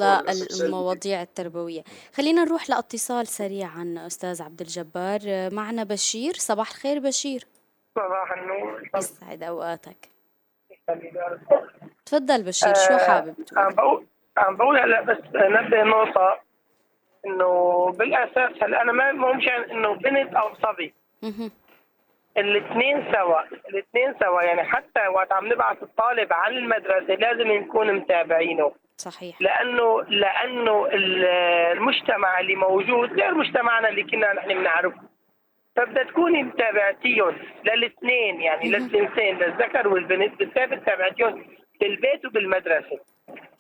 للمواضيع 0.60 1.22
التربوية. 1.22 1.84
خلينا 2.14 2.44
نروح 2.44 2.70
لأتصال 2.70 3.28
سريعا 3.28 3.96
أستاذ 4.08 4.42
عبد 4.42 4.62
الجبار. 4.62 5.20
معنا 5.54 5.84
بشير. 5.84 6.34
صباح 6.34 6.70
الخير 6.70 7.00
بشير. 7.00 7.48
صباح 8.00 8.32
النور. 8.38 8.90
يسعد 8.98 9.44
أوقاتك. 9.44 9.98
تفضل. 12.06 12.44
بشير 12.44 12.74
شو 12.74 12.94
آه، 12.94 13.08
حابب 13.08 13.36
تقول؟ 13.46 13.60
عم 13.66 13.74
بقول 13.76 14.06
عم 14.38 14.56
بقول 14.56 14.78
هلا 14.80 15.02
بس 15.02 15.18
نبه 15.36 15.84
نقطة 15.84 16.40
إنه 17.26 17.86
بالأساس 17.92 18.64
هلا 18.64 18.82
أنا 18.82 18.92
ما 18.92 19.12
مو 19.12 19.34
مشان 19.34 19.62
إنه 19.72 19.94
بنت 19.94 20.34
أو 20.36 20.56
صبي. 20.56 20.94
الاثنين 22.38 23.14
سوا 23.14 23.42
الاثنين 23.70 24.14
سوا. 24.24 24.42
يعني 24.42 24.64
حتى 24.64 25.08
وقت 25.08 25.32
عم 25.32 25.48
نبعث 25.48 25.84
الطالب 25.84 26.34
على 26.34 26.58
المدرسة 26.58 27.14
لازم 27.14 27.52
نكون 27.52 27.94
متابعينه. 27.94 28.72
صحيح. 28.98 29.42
لأنه 29.42 30.02
لأنه 30.04 30.86
ال- 30.86 31.26
المجتمع 31.78 32.40
اللي 32.40 32.56
موجود 32.56 33.14
غير 33.14 33.34
مجتمعنا 33.34 33.90
اللي 33.90 34.04
كنا 34.04 34.34
نحن 34.34 34.48
بنعرفه. 34.54 35.02
فبدها 35.80 36.04
تكوني 36.04 36.44
متابعتيهم 36.44 37.36
للاثنين 37.66 38.42
يعني 38.42 38.70
للجنسين 38.70 39.38
للذكر 39.38 39.88
والبنت 39.88 40.40
بالثابت 40.40 40.86
تابعتيهم 40.86 41.46
بالبيت 41.80 42.26
وبالمدرسة. 42.26 43.00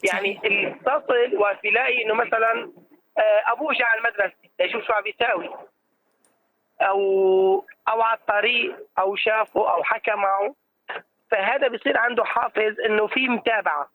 يعني 0.03 0.39
التصل 0.45 1.38
وتلاقي 1.38 2.05
إنه 2.05 2.13
مثلا 2.13 2.72
آه، 3.17 3.51
أبوه 3.51 3.74
جاء 3.74 3.88
على 3.88 3.99
المدرسة 3.99 4.34
ليشوف 4.59 4.88
شو 4.88 4.93
عم 4.93 5.03
بيساوي. 5.03 5.49
أو 6.82 7.65
أو 7.89 8.01
على 8.01 8.17
الطريق 8.17 8.76
أو 8.99 9.15
شافه 9.15 9.74
أو 9.74 9.84
حكى 9.84 10.11
معه. 10.11 10.55
فهذا 11.32 11.67
بصير 11.67 11.97
عنده 11.97 12.24
حافز 12.24 12.80
إنه 12.80 13.07
في 13.07 13.28
متابعة. 13.28 13.89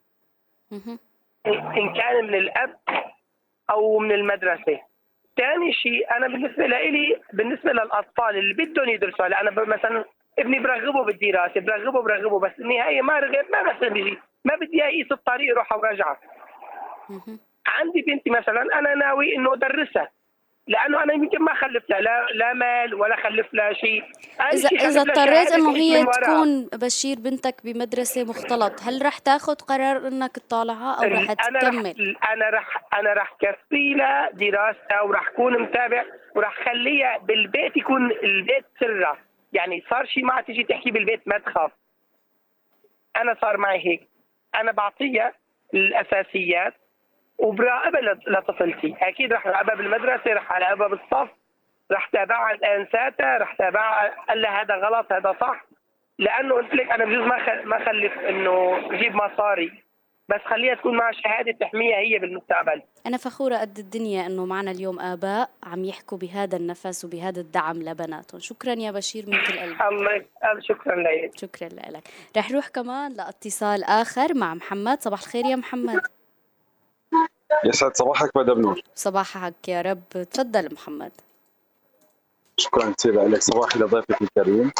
إن 1.47 1.95
كان 1.95 2.25
من 2.25 2.35
الأب 2.35 2.79
أو 3.71 3.99
من 3.99 4.13
المدرسة. 4.13 4.81
ثاني 5.37 5.73
شيء 5.73 6.17
أنا 6.17 6.29
بالنسبة 6.29 6.67
لي 6.67 7.21
بالنسبة 7.33 7.73
للأطفال 7.73 8.37
اللي 8.37 8.55
بدهم 8.55 8.89
يدرسوا 8.89 9.27
هلا 9.27 9.41
أنا 9.41 9.51
مثلا 9.51 10.05
ابني 10.39 10.59
برغبه 10.59 11.05
بالدراسة 11.05 11.61
برغبه 11.61 12.03
برغبه 12.03 12.39
بس 12.41 12.53
النهاية 12.59 13.03
ما 13.03 13.19
رغب 13.19 13.45
ما 13.53 13.63
مثلا 13.63 13.89
بيجي 13.89 14.19
ما 14.45 14.55
بدي 14.57 14.85
اقيس 14.85 15.13
الطريق 15.13 15.57
روحه 15.57 15.79
وراجعه. 15.79 16.21
عندي 17.67 18.03
بنتي 18.03 18.31
مثلا 18.31 18.79
أنا 18.79 18.95
ناوي 18.95 19.37
إنه 19.37 19.55
أدرسها 19.55 20.09
لأنه 20.67 21.03
أنا 21.03 21.15
يمكن 21.15 21.43
ما 21.43 21.55
خلف 21.55 21.91
لها 21.91 22.01
لا, 22.01 22.27
لا 22.35 22.53
مال 22.53 22.95
ولا 22.95 23.17
خلف 23.17 23.55
لها 23.55 23.73
شيء. 23.73 24.05
اذا 24.53 24.69
إذا 24.69 25.01
اضطريت 25.01 25.49
شهادة 25.49 25.55
انه 25.55 25.77
هي. 25.77 26.05
تكون 26.05 26.69
بشير 26.73 27.17
بنتك 27.19 27.55
بمدرسة 27.65 28.25
مختلط 28.25 28.83
هل 28.83 29.07
رح 29.07 29.19
تاخذ 29.19 29.55
قرار 29.55 30.09
إنك 30.09 30.33
تطالعها 30.33 30.95
أو 30.95 31.13
رح 31.13 31.33
تكمل؟ 31.33 32.17
أنا 32.33 32.51
رح 32.51 32.85
أنا 32.95 33.13
رح 33.13 33.37
كفي 33.41 33.95
لها 33.95 34.31
دراستها 34.31 35.01
ورح 35.01 35.29
كون 35.29 35.63
متابع 35.63 36.05
ورح 36.37 36.65
خليها 36.65 37.19
بالبيت 37.19 37.77
يكون 37.77 38.11
البيت 38.11 38.65
سرها 38.81 39.17
يعني 39.53 39.85
صار 39.91 40.07
شيء 40.07 40.25
ما 40.25 40.41
تيجي 40.41 40.65
تحكي 40.65 40.91
بالبيت 40.91 41.29
ما 41.29 41.39
تخاف. 41.39 41.71
أنا 43.17 43.37
صار 43.41 43.57
معي 43.57 43.87
هيك. 43.87 44.09
أنا 44.55 44.73
بعطيها 44.73 45.33
الأساسيات 45.75 46.75
وبراقبها 47.39 48.01
لط- 48.01 48.29
لطفلتي 48.29 48.95
أكيد 49.03 49.33
رح 49.33 49.47
راقبها 49.47 49.75
بالمدرسة 49.75 50.33
رح 50.33 50.53
راقبها 50.53 50.89
بالصف 50.89 51.29
رح 51.93 52.09
تابعها 52.13 52.53
الانساتها 52.55 53.39
رح 53.39 53.55
تابعها 53.55 54.15
قال 54.29 54.43
لها 54.43 54.63
هذا 54.63 54.75
غلط 54.75 55.13
هذا 55.13 55.37
صح. 55.41 55.65
لأنه 56.19 56.55
قلت 56.55 56.75
لك 56.75 56.91
أنا 56.91 57.05
بجوز 57.05 57.27
ما 57.27 57.63
ما 57.65 57.85
خلف 57.87 58.13
إنه 58.19 58.79
جيب 58.99 59.15
مصاري. 59.15 59.85
بس 60.29 60.41
خليها 60.51 60.75
تكون 60.75 60.97
معها 60.97 61.13
شهادة 61.13 61.53
تحميها 61.61 61.97
هي 61.99 62.19
بالمستقبل. 62.19 62.83
أنا 63.07 63.17
فخورة 63.17 63.57
قد 63.57 63.79
الدنيا 63.79 64.27
إنه 64.27 64.47
معنا 64.47 64.71
اليوم 64.71 65.01
آباء 65.01 65.51
عم 65.65 65.85
يحكوا 65.85 66.19
بهذا 66.19 66.57
النفس 66.57 67.05
وبهذا 67.05 67.41
الدعم 67.41 67.77
لبناتهم. 67.83 68.41
شكرا 68.41 68.73
يا 68.73 68.91
بشير 68.91 69.25
من 69.27 69.33
كل 69.33 69.59
قلب 69.79 69.93
الله 69.93 70.25
شكرا 70.61 70.97
لك. 70.97 71.31
شكرا 71.39 71.69
لك. 71.69 72.03
رح 72.37 72.51
نروح 72.51 72.69
كمان 72.69 73.13
لإتصال 73.13 73.85
آخر 73.85 74.35
مع 74.35 74.55
محمد. 74.55 75.01
صباح 75.01 75.21
الخير 75.21 75.45
يا 75.47 75.57
محمد. 75.57 76.01
يسعد 77.65 77.97
صباحك 77.97 78.37
مدام 78.37 78.61
نور. 78.61 78.81
صباحك 78.95 79.69
يا 79.69 79.83
رب. 79.83 80.03
تفضل 80.31 80.75
محمد. 80.75 81.13
شكرا 82.57 82.91
كثير 82.99 83.29
لك. 83.29 83.43
صباحي 83.43 83.79
لضيفك 83.79 84.23
الكريم. 84.23 84.73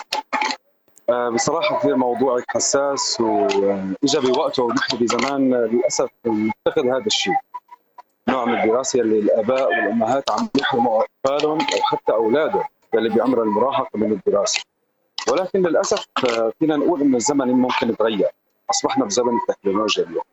آه، 1.11 1.29
بصراحة 1.29 1.79
كثير 1.79 1.97
موضوعك 1.97 2.45
حساس 2.49 3.21
وإجا 3.21 4.21
بوقته 4.21 4.63
ونحن 4.63 4.97
بزمان 4.97 5.55
للأسف 5.55 6.09
نفتقد 6.27 6.87
هذا 6.87 7.07
الشيء. 7.07 7.35
نوع 8.29 8.45
من 8.45 8.61
الدراسة 8.61 9.01
اللي 9.01 9.19
الآباء 9.19 9.69
والأمهات 9.69 10.31
عم 10.31 10.49
يحرموا 10.61 11.03
أطفالهم 11.03 11.59
أو 11.61 11.83
حتى 11.83 12.13
أولادهم 12.13 12.65
اللي 12.95 13.09
بعمر 13.09 13.43
المراهقة 13.43 13.99
من 13.99 14.13
الدراسة. 14.13 14.63
ولكن 15.33 15.63
للأسف 15.63 16.07
آه، 16.29 16.53
فينا 16.59 16.77
نقول 16.77 17.01
إنه 17.01 17.17
الزمن 17.17 17.49
ممكن 17.49 17.89
يتغير. 17.89 18.31
أصبحنا 18.71 19.05
بزمن 19.05 19.33
التكنولوجيا 19.49 20.05
اليوم. 20.05 20.25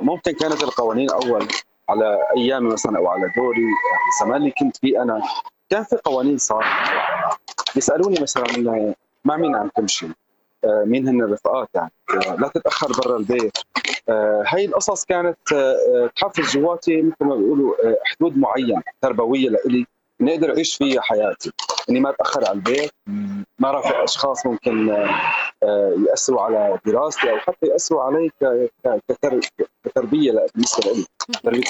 ممكن 0.00 0.32
كانت 0.32 0.62
القوانين 0.62 1.10
أول 1.10 1.48
على 1.88 2.18
أيامي 2.36 2.72
مثلا 2.72 2.98
أو 2.98 3.08
على 3.08 3.32
دوري 3.36 3.62
آه، 3.62 4.22
الزمان 4.22 4.40
اللي 4.40 4.50
كنت 4.60 4.76
فيه 4.76 5.02
أنا 5.02 5.22
كان 5.70 5.82
في 5.84 5.96
قوانين 6.04 6.38
صارت 6.38 6.64
بيسالوني 7.74 8.20
مثلا 8.22 8.44
آه، 8.56 8.94
مع 9.24 9.36
مين 9.36 9.56
عم 9.56 9.68
تمشي؟ 9.76 10.06
آه، 10.64 10.84
مين 10.86 11.08
هن 11.08 11.20
الرفقات 11.22 11.68
يعني؟ 11.74 11.90
آه، 12.26 12.34
لا 12.34 12.48
تتأخر 12.48 12.92
برا 13.04 13.16
البيت 13.16 13.58
آه، 14.08 14.44
هاي 14.46 14.64
القصص 14.64 15.04
كانت 15.04 15.52
آه، 15.52 15.56
آه، 15.56 16.10
تحفز 16.16 16.50
جواتي 16.56 17.02
مثل 17.02 17.14
ما 17.20 17.34
بيقولوا 17.36 17.74
آه، 17.88 17.96
حدود 18.04 18.38
معينة 18.38 18.82
تربوية 19.02 19.48
لإلي 19.48 19.86
اني 20.24 20.34
أقدر 20.34 20.50
اعيش 20.54 20.76
فيها 20.76 21.00
حياتي 21.00 21.50
إني 21.90 22.00
ما 22.00 22.10
أتأخر 22.10 22.44
على 22.44 22.52
البيت 22.54 22.90
ما 23.58 23.70
رافق 23.70 23.96
أشخاص 23.96 24.46
ممكن 24.46 24.90
آه، 25.62 25.94
يأثروا 26.08 26.40
على 26.40 26.78
دراستي 26.86 27.30
أو 27.30 27.36
حتى 27.38 27.66
يأثروا 27.66 28.02
علي 28.02 28.30
كتربية 29.84 30.46
بالنسبة 30.54 30.92
لي 30.92 31.04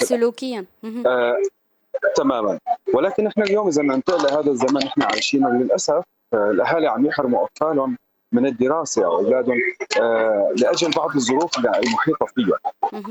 سلوكيا. 0.06 0.64
آه، 1.06 1.36
تماما 2.16 2.58
ولكن 2.94 3.26
إحنا 3.26 3.44
اليوم 3.44 3.68
إذا 3.68 3.82
ننتقل 3.82 4.24
لهذا 4.24 4.50
الزمن 4.50 4.80
نحن 4.84 5.02
عايشينه 5.02 5.48
للأسف 5.50 6.02
آه، 6.34 6.50
الأهالي 6.50 6.86
عم 6.88 7.06
يحرموا 7.06 7.44
اطفالهم 7.44 7.98
من 8.32 8.46
الدراسة 8.46 9.04
أو 9.04 9.16
أولادهم 9.16 9.58
آه، 10.00 10.52
لأجل 10.60 10.90
بعض 10.90 11.16
الظروف 11.16 11.58
المحيطه 11.58 12.26
فيها. 12.34 12.58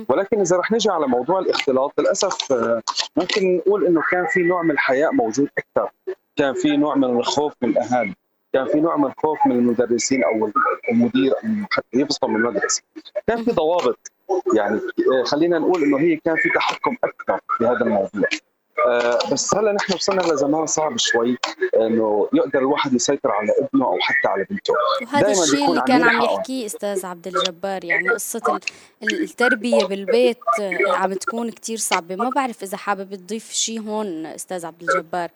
ولكن 0.10 0.40
إذا 0.40 0.58
رح 0.58 0.72
نجي 0.72 0.90
على 0.90 1.08
موضوع 1.08 1.40
الاختلاط 1.40 2.00
للأسف 2.00 2.52
آه، 2.52 2.82
ممكن 3.16 3.56
نقول 3.58 3.86
إنه 3.88 4.02
كان 4.12 4.26
في 4.28 4.44
نوع 4.44 4.62
من 4.62 4.72
الحياء 4.72 5.14
موجود 5.14 5.50
أكثر. 5.58 5.92
كان 6.36 6.54
في 6.54 6.78
نوع 6.78 6.96
من 6.96 7.04
الخوف 7.04 7.54
من 7.62 7.70
الأهالي. 7.70 8.14
كان 8.54 8.68
في 8.68 8.80
نوع 8.82 8.98
من 8.98 9.06
الخوف 9.06 9.40
من 9.46 9.52
المدرسين 9.52 10.24
أو 10.24 10.52
المدير 10.92 11.34
حتى 11.72 11.88
يفصل 11.94 12.28
من 12.28 12.36
المدرسة. 12.36 12.82
كان 13.28 13.44
في 13.44 13.52
ضوابط. 13.52 14.12
يعني 14.56 14.76
آه، 14.76 15.24
خلينا 15.24 15.60
نقول 15.60 15.84
إنه 15.84 16.00
هي 16.00 16.16
كان 16.16 16.36
في 16.36 16.50
تحكم 16.50 16.96
أكثر 17.04 17.40
في 17.58 17.66
هذا 17.66 17.82
الموضوع. 17.82 18.10
بس 19.32 19.56
هلا 19.56 19.72
نحن 19.72 19.94
وصلنا 19.94 20.22
لزمان 20.22 20.66
صعب 20.66 20.98
شوي 20.98 21.38
إنه 21.76 22.30
يقدر 22.34 22.60
الواحد 22.60 22.94
يسيطر 22.94 23.32
على 23.32 23.52
ابنه 23.60 23.86
أو 23.86 23.98
حتى 24.02 24.28
على 24.28 24.46
بنته. 24.50 24.74
وهذا 25.02 25.32
الشيء 25.32 25.70
اللي 25.70 25.82
كان 25.88 26.04
عم. 26.04 26.22
يحكيه 26.22 26.66
أستاذ 26.66 27.06
عبد 27.06 27.28
الجبار 27.28 27.86
يعني 27.86 28.10
قصة 28.10 28.60
ال- 29.04 29.24
التربية 29.24 29.86
بالبيت 29.86 30.38
آه، 30.62 30.92
عم 30.92 31.14
تكون 31.14 31.52
كتير 31.52 31.78
صعبة. 31.78 32.16
ما 32.16 32.30
بعرف 32.30 32.64
إذا 32.64 32.78
حابب 32.78 33.16
تضيف 33.16 33.52
شيء 33.52 33.82
هون 33.82 34.26
أستاذ 34.26 34.66
عبد 34.66 34.82
الجبار. 34.82 35.30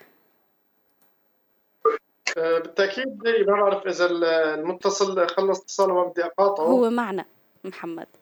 آه، 2.38 2.60
بالتأكيد 2.60 3.24
ما 3.48 3.54
بعرف 3.62 3.88
إذا 3.88 4.06
المتصل 4.06 5.28
خلص 5.28 5.60
اتصاله 5.62 5.94
ما 5.94 6.04
بدي 6.04 6.24
أقاطعه. 6.26 6.64
هو 6.66 6.90
معنا 6.90 7.26
محمد. 7.64 8.08
إيه 8.16 8.17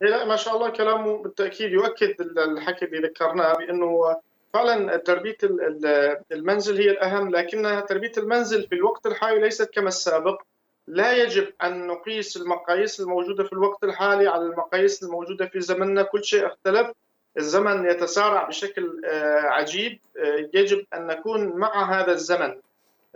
لا 0.00 0.24
ما 0.24 0.36
شاء 0.36 0.56
الله 0.56 0.70
كلامه 0.70 1.22
بالتأكيد 1.22 1.72
يؤكد 1.72 2.20
الحكي 2.38 2.84
اللي 2.84 3.08
ذكرناه 3.08 3.52
بأنه 3.52 4.16
فعلا 4.54 4.96
تربية 4.96 5.36
ال- 5.42 5.86
ال- 5.86 6.16
المنزل 6.32 6.76
هي 6.78 6.90
الأهم 6.90 7.30
لكنها 7.30 7.80
تربية 7.80 8.12
المنزل 8.18 8.66
في 8.68 8.74
الوقت 8.74 9.06
الحالي 9.06 9.40
ليست 9.40 9.70
كما 9.74 9.88
السابق. 9.88 10.42
لا 10.86 11.12
يجب 11.12 11.52
أن 11.62 11.86
نقيس 11.86 12.36
المقاييس 12.36 13.00
الموجودة 13.00 13.44
في 13.44 13.52
الوقت 13.52 13.84
الحالي 13.84 14.28
على 14.28 14.42
المقاييس 14.42 15.02
الموجودة 15.02 15.46
في 15.46 15.60
زمننا. 15.60 16.02
كل 16.02 16.24
شيء 16.24 16.46
اختلف. 16.46 16.90
الزمن 17.38 17.90
يتسارع 17.90 18.44
بشكل 18.48 19.00
آه، 19.04 19.40
عجيب. 19.40 19.98
آه، 20.18 20.48
يجب 20.54 20.84
أن 20.94 21.06
نكون 21.06 21.46
مع 21.56 22.00
هذا 22.00 22.12
الزمن. 22.12 22.54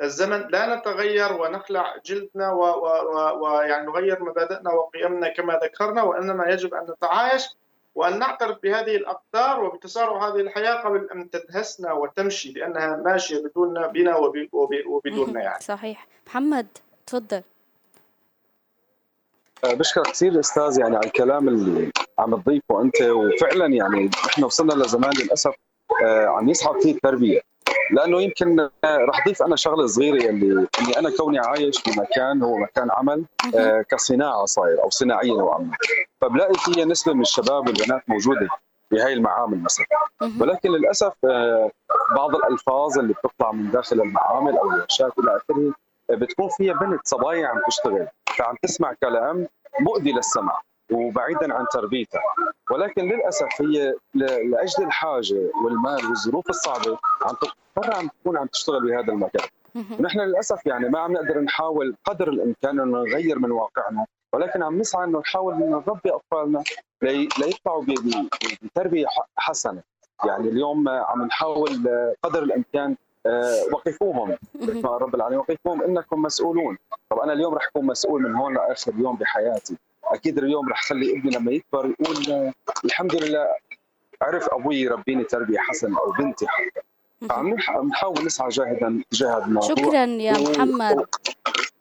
الزمن 0.02 0.48
لا 0.50 0.76
نتغير 0.76 1.32
ونخلع 1.32 1.94
جلدنا 2.04 2.52
ويعني 3.40 3.86
نغير 3.86 4.22
مبادئنا 4.24 4.70
وقيمنا 4.72 5.28
كما 5.28 5.60
ذكرنا 5.64 6.02
وإنما 6.02 6.46
يجب 6.48 6.74
أن 6.74 6.86
نتعايش 6.90 7.48
وأن 7.94 8.18
نعترف 8.18 8.58
بهذه 8.62 8.96
الأقدار 8.96 9.64
وبتسارع 9.64 10.28
هذه 10.28 10.40
الحياة 10.40 10.74
قبل 10.74 11.08
أن 11.14 11.30
تدهسنا 11.30 11.92
وتمشي 11.92 12.52
لأنها 12.52 12.96
ماشية 12.96 13.38
بدوننا 13.42 13.86
بنا 13.86 14.16
وب- 14.16 14.48
وب- 14.52 14.86
وبدوننا 14.86 15.40
يعني. 15.42 15.60
صحيح. 15.60 16.06
محمد 16.26 16.66
تفضل. 17.06 17.42
آه، 19.64 19.74
بشكرك 19.74 20.06
كثير 20.06 20.40
أستاذ 20.40 20.78
يعني 20.80 20.96
على 20.96 21.06
الكلام 21.06 21.48
اللي 21.48 21.90
عم 22.18 22.36
تضيفه 22.42 22.82
أنت 22.82 23.02
وفعلا 23.02 23.66
يعني 23.66 24.10
نحن 24.26 24.44
وصلنا 24.44 24.72
لزمان 24.72 25.10
للأسف 25.22 25.54
آه، 26.04 26.26
عم 26.26 26.48
يصعب 26.48 26.80
فيه 26.80 26.94
التربية. 26.94 27.40
لأنه 27.90 28.22
يمكن 28.22 28.68
رح 28.84 29.26
ضيف 29.28 29.42
أنا 29.42 29.56
شغلة 29.56 29.86
صغيرة 29.86 30.30
اللي 30.30 30.66
إني 30.80 30.98
أنا 30.98 31.10
كوني 31.16 31.38
عايش 31.38 31.82
بمكان 31.82 32.42
هو 32.42 32.56
مكان 32.56 32.88
عمل 32.90 33.24
آه، 33.56 33.82
كصناعة 33.90 34.44
صاير 34.44 34.82
أو 34.82 34.90
صناعية 34.90 35.32
نوعا 35.38 35.58
ما. 35.58 35.72
فبلاقي 36.20 36.54
فيها 36.54 36.84
نسبة 36.84 37.12
من 37.14 37.20
الشباب 37.20 37.66
والبنات 37.68 38.02
موجودة 38.08 38.48
بهاي 38.90 39.12
المعامل 39.12 39.62
مثلا. 39.62 39.86
ولكن 40.40 40.70
للأسف 40.70 41.12
آه، 41.24 41.70
بعض 42.16 42.34
الألفاظ 42.34 42.98
اللي 42.98 43.12
بتطلع 43.14 43.52
من 43.52 43.70
داخل 43.70 44.00
المعامل 44.00 44.58
أو 44.58 44.70
الورشات 44.70 45.12
إلى 45.18 45.36
آخره 45.36 45.72
آه، 46.10 46.14
بتكون 46.14 46.48
فيها 46.48 46.74
بنت 46.74 47.00
صبايا 47.04 47.46
عم 47.46 47.60
تشتغل 47.68 48.08
فعم 48.38 48.56
تسمع 48.62 48.92
كلام 49.02 49.46
مؤذي 49.80 50.12
للسمع 50.12 50.60
وبعيدا 50.94 51.54
عن 51.54 51.66
تربيتها 51.72 52.20
ولكن 52.70 53.02
للأسف 53.08 53.48
هي 53.60 53.94
لأجل 54.14 54.84
الحاجة 54.84 55.50
والمال 55.64 56.06
والظروف 56.06 56.50
الصعبة 56.50 56.98
عم 57.22 57.34
تضطر 57.74 57.94
عم 57.94 58.08
تكون 58.20 58.36
عم 58.36 58.46
تشتغل 58.46 58.86
بهذا 58.86 59.12
المكان 59.12 59.48
ونحن 59.98 60.20
للأسف 60.20 60.66
يعني 60.66 60.88
ما 60.88 60.98
عم 60.98 61.12
نقدر 61.12 61.40
نحاول 61.40 61.96
قدر 62.04 62.28
الإمكان 62.28 62.80
إنه 62.80 62.98
نغير 62.98 63.38
من 63.38 63.50
واقعنا 63.50 64.06
ولكن 64.32 64.62
عم 64.62 64.78
نسعى 64.78 65.04
إنه 65.04 65.18
نحاول 65.18 65.54
إنه 65.54 65.82
نربي 65.86 66.10
أطفالنا 66.10 66.62
ليطلعوا 67.02 67.84
بتربية 68.62 69.06
حسنة. 69.36 69.82
يعني 70.24 70.48
اليوم 70.48 70.88
عم 70.88 71.22
نحاول 71.26 71.70
قدر 72.22 72.42
الإمكان 72.42 72.96
آه، 73.26 73.62
وقفوهم. 73.72 74.36
رب 74.84 75.14
العالمين 75.14 75.38
وقفوهم 75.38 75.82
إنكم 75.82 76.22
مسؤولون. 76.22 76.78
طب 77.10 77.18
أنا 77.18 77.32
اليوم 77.32 77.54
رح 77.54 77.66
أكون 77.66 77.86
مسؤول 77.86 78.22
من 78.22 78.34
هون 78.34 78.54
لآخر 78.54 78.92
يوم 78.98 79.16
بحياتي. 79.16 79.76
أكيد 80.12 80.38
اليوم 80.38 80.68
رح 80.68 80.82
خلي 80.82 81.12
ابني 81.12 81.30
لما 81.36 81.52
يكبر 81.52 81.94
يقول 82.00 82.52
الحمد 82.84 83.14
لله 83.14 83.46
عرف 84.22 84.48
أبوي 84.48 84.76
يربيني 84.76 85.24
تربية 85.24 85.58
حسنة 85.58 85.98
أو 85.98 86.12
بنتي 86.12 86.46
حتى. 86.48 86.80
فعم 87.28 87.54
نحاول 87.88 88.24
نسعى 88.26 88.48
جاهدا 88.48 89.02
تجاه 89.10 89.44
الموضوع 89.44 89.68
شكرا 89.68 90.04
يا 90.04 90.32
محمد. 90.32 91.06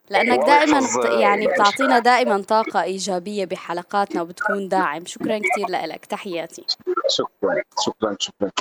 لأنك 0.09 0.45
دائما 0.45 0.81
يعني 1.21 1.47
بتعطينا 1.47 1.99
دائما 1.99 2.41
طاقة 2.41 2.83
إيجابية 2.83 3.45
بحلقاتنا 3.45 4.21
وبتكون 4.21 4.67
داعم. 4.67 5.05
شكرا 5.05 5.37
كثير 5.37 5.67
لك 5.67 6.05
تحياتي. 6.05 6.65
شكرا 7.09 7.61
شكرا 7.85 8.15
شكرا 8.19 8.51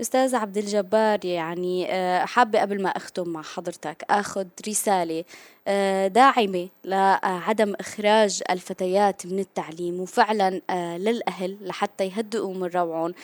أستاذ 0.00 0.34
عبد 0.34 0.58
الجبار 0.58 1.24
يعني 1.24 1.92
آه، 1.92 2.24
حابة 2.24 2.60
قبل 2.60 2.82
ما 2.82 2.88
أختم 2.88 3.28
مع 3.28 3.42
حضرتك 3.42 4.04
أخذ 4.10 4.46
رسالة 4.68 5.24
آه، 5.68 6.06
داعمة 6.06 6.68
لعدم 6.84 7.74
إخراج 7.80 8.42
الفتيات 8.50 9.26
من 9.26 9.38
التعليم 9.38 10.00
وفعلا 10.00 10.60
آه، 10.70 10.98
للأهل 10.98 11.56
لحتى 11.60 12.06
يهدئوا 12.06 12.54
من 12.54 12.66
روعهم. 12.66 13.14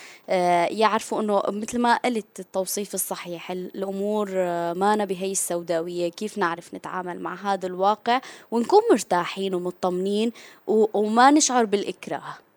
يعرفوا 0.71 1.21
أنه 1.21 1.43
مثل 1.49 1.79
ما 1.79 1.97
قلت 1.97 2.41
التوصيف 2.41 2.95
الصحيح 2.95 3.51
الأمور 3.51 4.31
ما 4.75 5.05
بهي 5.05 5.33
السوداوية 5.33 6.09
كيف 6.09 6.39
نعرف 6.39 6.75
نتعامل 6.75 7.21
مع 7.21 7.53
هذا 7.53 7.67
الواقع 7.67 8.21
ونكون 8.51 8.81
مرتاحين 8.91 9.55
ومطمنين 9.55 10.33
وما 10.67 11.31
نشعر 11.31 11.65
بالإكراه. 11.65 12.50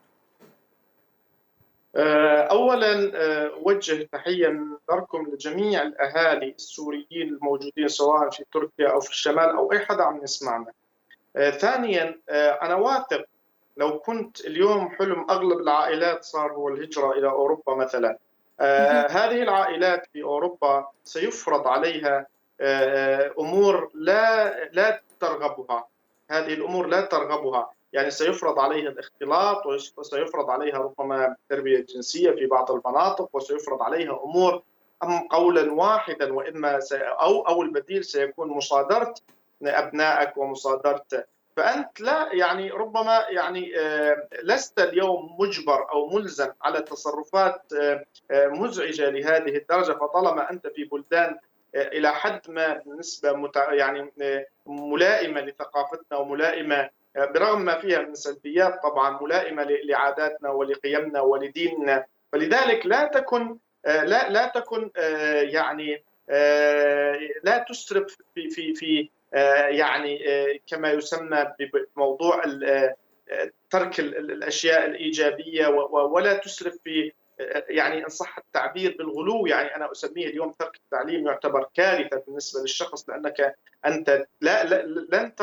اولا 1.96 3.12
آه، 3.16 3.48
أوجه 3.48 4.10
تحية 4.12 4.48
من 4.48 4.78
داركم 4.90 5.28
لجميع 5.34 5.82
الأهالي 5.82 6.50
السوريين 6.50 7.28
الموجودين 7.28 7.88
سواء 7.88 8.30
في 8.30 8.44
تركيا 8.54 8.90
أو 8.90 9.00
في 9.00 9.10
الشمال 9.10 9.50
أو 9.50 9.72
أي 9.72 9.80
حدا 9.80 10.04
عم 10.04 10.24
يسمعنا. 10.24 10.72
آه، 11.36 11.50
ثانيا 11.50 12.20
أنا 12.62 12.76
واثق 12.76 13.26
لو 13.78 14.00
كنت 14.00 14.42
اليوم 14.42 14.90
حلم 14.90 15.26
أغلب 15.30 15.60
العائلات 15.60 16.24
صار 16.24 16.52
هو 16.52 16.70
الهجرة 16.70 17.12
إلى 17.12 17.30
أوروبا 17.30 17.76
مثلا. 17.76 18.18
هذه 19.10 19.44
العائلات 19.44 20.06
في 20.14 20.24
أوروبا 20.24 20.88
سيفرض 21.04 21.68
عليها 21.68 22.28
أمور 23.40 23.92
لا 23.94 24.54
لا 24.70 25.02
ترغبها. 25.20 25.88
هذه 26.30 26.54
الأمور 26.54 26.88
لا 26.88 27.02
ترغبها. 27.02 27.72
يعني 27.94 28.12
سيفرض 28.12 28.60
عليها 28.60 28.90
الاختلاط 28.90 29.66
وسيفرض 29.98 30.50
عليها 30.50 30.78
ربما 30.78 31.28
التربيه 31.28 31.78
الجنسيه 31.78 32.32
في 32.32 32.46
بعض 32.46 32.72
المناطق 32.72 33.30
وسيفرض 33.34 33.82
عليها 33.82 34.20
أمور 34.24 34.64
ام 35.04 35.28
قولا 35.28 35.74
واحدا 35.74 36.34
واما 36.34 36.80
أو 36.94 37.42
أو 37.42 37.62
البديل 37.62 38.04
سيكون 38.04 38.48
مصادرة 38.48 39.14
ابنائك 39.62 40.38
ومصادرة. 40.38 41.06
فأنت 41.58 42.02
لا 42.02 42.30
يعني 42.34 42.72
ربما 42.72 43.26
يعني 43.30 43.80
آه، 43.80 44.28
لست 44.44 44.80
اليوم 44.80 45.36
مجبر 45.40 45.92
أو 45.92 46.10
ملزم 46.10 46.52
على 46.62 46.82
تصرفات 46.82 47.74
آه، 47.82 48.06
آه، 48.32 48.48
مزعجة 48.48 49.10
لهذه 49.10 49.56
الدرجة 49.58 49.92
فطالما 49.92 50.52
أنت 50.52 50.68
في 50.68 50.84
بلدان 50.84 51.38
إلى 51.76 52.10
حد 52.10 52.42
ما 52.50 52.74
بالنسبة 52.74 53.52
يعني 53.72 54.12
ملائمة 54.66 55.42
لثقافتنا 55.42 56.18
وملائمة 56.18 56.90
برغم 57.16 57.62
ما 57.62 57.80
فيها 57.80 58.02
من 58.02 58.16
سلبيات 58.16 58.84
طبعا 58.84 59.22
ملائمة 59.22 59.64
لعاداتنا 59.64 60.50
ولقيمنا 60.50 61.22
ولديننا. 61.22 62.06
فلذلك 62.32 62.86
لا 62.86 63.08
تكن 63.08 63.58
لا 63.86 64.30
لا 64.30 64.52
تكن 64.56 64.92
يعني 65.54 66.04
لا 67.44 67.66
تسرف 67.70 68.18
في 68.36 68.50
في 68.50 68.74
في 68.74 69.10
يعني 69.70 70.20
كما 70.68 70.92
يسمى 70.92 71.54
بموضوع 71.96 72.44
ترك 73.70 74.00
الأشياء 74.00 74.86
الإيجابية 74.86 75.68
ولا 75.92 76.34
تسرف 76.34 76.78
في 76.84 77.12
يعني 77.70 78.04
إن 78.04 78.10
صح 78.10 78.38
التعبير 78.38 78.96
بالغلو. 78.98 79.48
يعني 79.48 79.76
أنا 79.76 79.92
أسميه 79.92 80.28
اليوم 80.28 80.52
ترك 80.52 80.76
التعليم 80.76 81.28
يعتبر 81.28 81.70
كارثة 81.74 82.24
بالنسبة 82.28 82.62
للشخص 82.62 83.10
لأنك 83.10 83.56
أنت 83.86 84.26
لا, 84.42 84.84
لن 84.86 85.36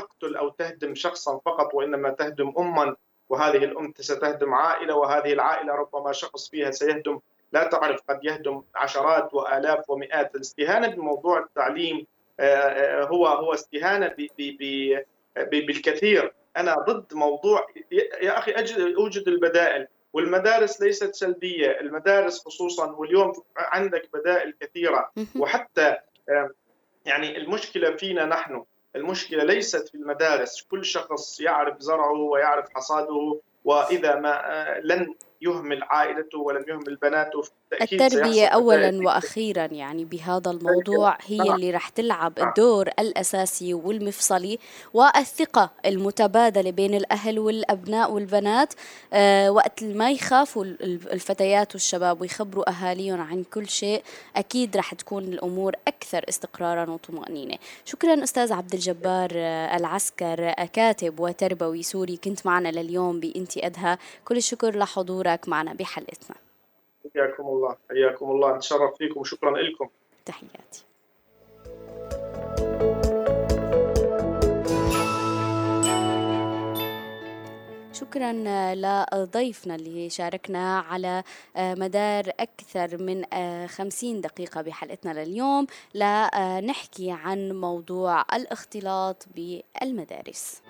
تهدم 0.91 0.95
شخصا 0.95 1.39
فقط 1.39 1.75
وإنما 1.75 2.11
تهدم 2.11 2.53
اما 2.59 2.97
وهذه 3.29 3.65
الام 3.65 3.95
ستهدم 4.01 4.55
عائلة 4.55 4.95
وهذه 4.95 5.33
العائلة 5.33 5.75
ربما 5.75 6.13
شخص 6.13 6.51
فيها 6.51 6.71
سيهدم. 6.71 7.21
لا 7.53 7.65
تعرف 7.65 8.01
قد 8.09 8.25
يهدم 8.25 8.63
عشرات 8.75 9.35
وآلاف 9.35 9.91
ومئات. 9.91 10.35
الاستهانة 10.35 10.89
بموضوع 10.89 11.39
التعليم 11.39 12.07
آه، 12.41 12.45
آه، 12.45 13.05
هو 13.05 13.27
هو 13.27 13.55
استهانة 13.55 14.15
بالكثير. 15.37 16.33
أنا 16.57 16.75
ضد 16.75 17.15
موضوع 17.15 17.67
يا 18.23 18.39
أخي 18.39 18.53
أوجد 18.97 19.29
البدائل. 19.29 19.87
والمدارس 20.13 20.81
ليست 20.81 21.15
سلبية، 21.15 21.81
المدارس 21.81 22.45
خصوصا 22.45 22.91
واليوم 22.91 23.33
عندك 23.57 24.09
بدائل 24.15 24.55
كثيرة. 24.61 25.11
وحتى 25.39 25.97
يعني 27.07 27.37
المشكلة 27.37 27.97
فينا 27.97 28.25
نحن، 28.25 28.65
المشكلة 28.97 29.45
ليست 29.45 29.89
في 29.89 29.95
المدارس، 29.95 30.63
كل 30.63 30.85
شخص 30.85 31.41
يعرف 31.41 31.81
زرعه 31.81 32.21
ويعرف 32.21 32.67
حصاده 32.75 33.41
وإذا 33.65 34.15
ما 34.15 34.53
آه، 34.53 34.81
لن 34.81 35.15
يهمل 35.41 35.83
عائلته 35.83 36.39
ولم 36.39 36.65
يهمل 36.69 36.97
بناته. 36.97 37.43
التربية 37.83 38.47
أولا 38.47 39.07
وأخيرا 39.07 39.65
يعني 39.65 40.05
بهذا 40.05 40.51
الموضوع 40.51 41.19
هي 41.27 41.43
اللي 41.43 41.71
رح 41.71 41.89
تلعب 41.89 42.33
الدور 42.39 42.89
الأساسي 42.99 43.75
والمفصلي 43.75 44.59
والثقة 44.95 45.71
المتبادلة 45.87 46.71
بين 46.71 46.95
الأهل 46.95 47.39
والأبناء 47.39 48.13
والبنات 48.13 48.75
آه 49.13 49.51
وقت 49.51 49.85
ما 49.85 50.11
يخافوا 50.11 50.65
الفتيات 50.65 51.75
والشباب 51.75 52.21
ويخبروا 52.21 52.71
أهاليهم 52.71 53.21
عن 53.21 53.45
كل 53.45 53.69
شيء 53.69 54.03
أكيد 54.37 54.77
رح 54.77 54.95
تكون 54.95 55.25
الأمور 55.25 55.73
أكثر 55.89 56.25
استقرارا 56.29 56.91
وطمأنينة. 56.91 57.57
شكرا 57.85 58.25
أستاذ 58.25 58.53
عبد 58.53 58.75
الجبار 58.75 59.31
آه، 59.35 59.77
العسكر 59.77 60.53
كاتب 60.53 61.21
وتربوي 61.21 61.83
سوري 61.83 62.17
كنت 62.17 62.47
معنا 62.47 62.69
لليوم 62.69 63.21
بإنتي 63.21 63.67
أدهى. 63.67 63.99
كل 64.25 64.37
الشكر 64.37 64.79
لحضورك 64.79 65.49
معنا 65.49 65.75
بحلقتنا. 65.75 66.50
حياكم 67.15 67.43
الله. 67.43 67.77
حياكم 67.91 68.31
الله. 68.31 68.57
نتشرف 68.57 68.97
فيكم. 68.99 69.21
وشكرا 69.21 69.59
لكم. 69.59 69.89
تحياتي. 70.27 70.85
شكرا 77.93 78.33
لضيفنا 78.75 79.75
اللي 79.75 80.11
شاركنا 80.11 80.79
على 80.79 81.23
مدار 81.57 82.25
أكثر 82.41 83.03
من 83.03 83.25
خمسين 83.67 84.21
دقيقة 84.21 84.63
بحلقتنا 84.63 85.25
لليوم. 85.25 85.67
لنحكي 85.95 87.11
عن 87.11 87.53
موضوع 87.53 88.25
الاختلاط 88.35 89.27
بالمدارس. 89.37 90.63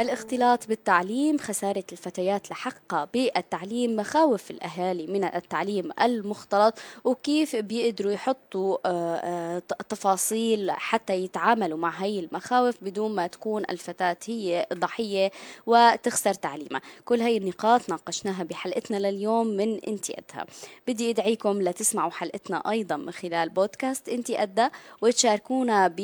الاختلاط 0.00 0.68
بالتعليم 0.68 1.38
خسارة 1.38 1.84
الفتيات 1.92 2.50
لحقها 2.50 3.08
بالتعليم 3.14 3.96
مخاوف 3.96 4.50
الأهالي 4.50 5.06
من 5.06 5.24
التعليم 5.24 5.90
المختلط 6.02 6.78
وكيف 7.04 7.56
بيقدروا 7.56 8.12
يحطوا 8.12 8.78
آه، 8.86 9.16
آه، 9.16 9.62
تفاصيل 9.88 10.70
حتى 10.70 11.14
يتعاملوا 11.14 11.78
مع 11.78 11.90
هاي 11.90 12.20
المخاوف 12.20 12.74
بدون 12.82 13.14
ما 13.14 13.26
تكون 13.26 13.62
الفتاة 13.70 14.16
هي 14.26 14.66
ضحية 14.72 15.30
وتخسر 15.66 16.34
تعليمها. 16.34 16.80
كل 17.04 17.20
هاي 17.20 17.36
النقاط 17.36 17.90
ناقشناها 17.90 18.44
بحلقتنا 18.44 18.96
لليوم 18.96 19.46
من 19.46 19.80
انتي 19.88 20.14
أدها 20.18 20.46
بدي 20.86 21.10
أدعيكم 21.10 21.62
لتسمعوا 21.62 22.10
حلقتنا 22.10 22.70
أيضا 22.70 22.96
من 22.96 23.12
خلال 23.12 23.48
بودكاست 23.48 24.08
انتي 24.08 24.42
أدى 24.42 24.68
وتشاركونا 25.02 25.94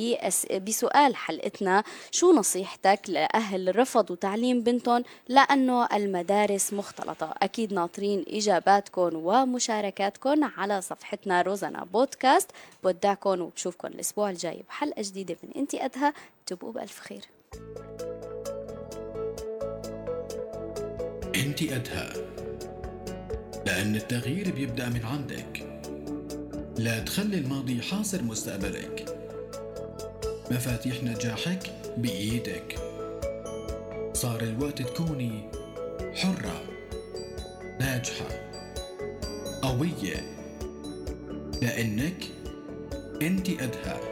بسؤال 0.67 1.17
حلقتنا 1.17 1.85
شو 2.11 2.33
نصيحتك 2.33 3.01
لأهل 3.09 3.80
رفضوا 3.81 4.17
تعليم 4.17 4.61
بنتهم 4.61 5.05
لأنه 5.29 5.87
المدارس 5.87 6.73
مختلطة. 6.73 7.35
أكيد 7.43 7.73
ناطرين 7.73 8.25
إجاباتكم 8.29 9.11
ومشاركاتكم 9.15 10.45
على 10.45 10.81
صفحتنا 10.81 11.43
روزانا 11.43 11.85
بودكاست. 11.85 12.51
بودعكم 12.85 13.41
وبشوفكم 13.41 13.89
الأسبوع 13.89 14.31
الجاي 14.31 14.63
بحلقة 14.69 15.03
جديدة 15.03 15.37
من 15.43 15.51
إنتي 15.57 15.85
أدهى. 15.85 16.13
تبقوا 16.47 16.73
بألف 16.73 17.01
خير. 17.01 17.21
انت 21.35 21.63
أدهى. 21.63 22.09
لأن 23.67 23.97
التغيير 23.97 24.51
بيبدأ 24.51 24.89
من 24.89 25.05
عندك. 25.05 25.67
لا 26.79 26.99
تخلي 26.99 27.39
الماضي 27.39 27.83
حاصر 27.83 28.23
مستقبلك. 28.23 29.17
مفاتيح 30.51 31.03
نجاحك 31.03 31.63
بإيدك. 31.97 32.90
صار 34.21 34.41
الوقت 34.41 34.83
تكوني 34.83 35.51
حرة 36.15 36.63
ناجحة 37.81 38.29
قوية. 39.63 40.37
لأنك 41.63 42.25
أنت 43.23 43.49
أدهى. 43.49 44.10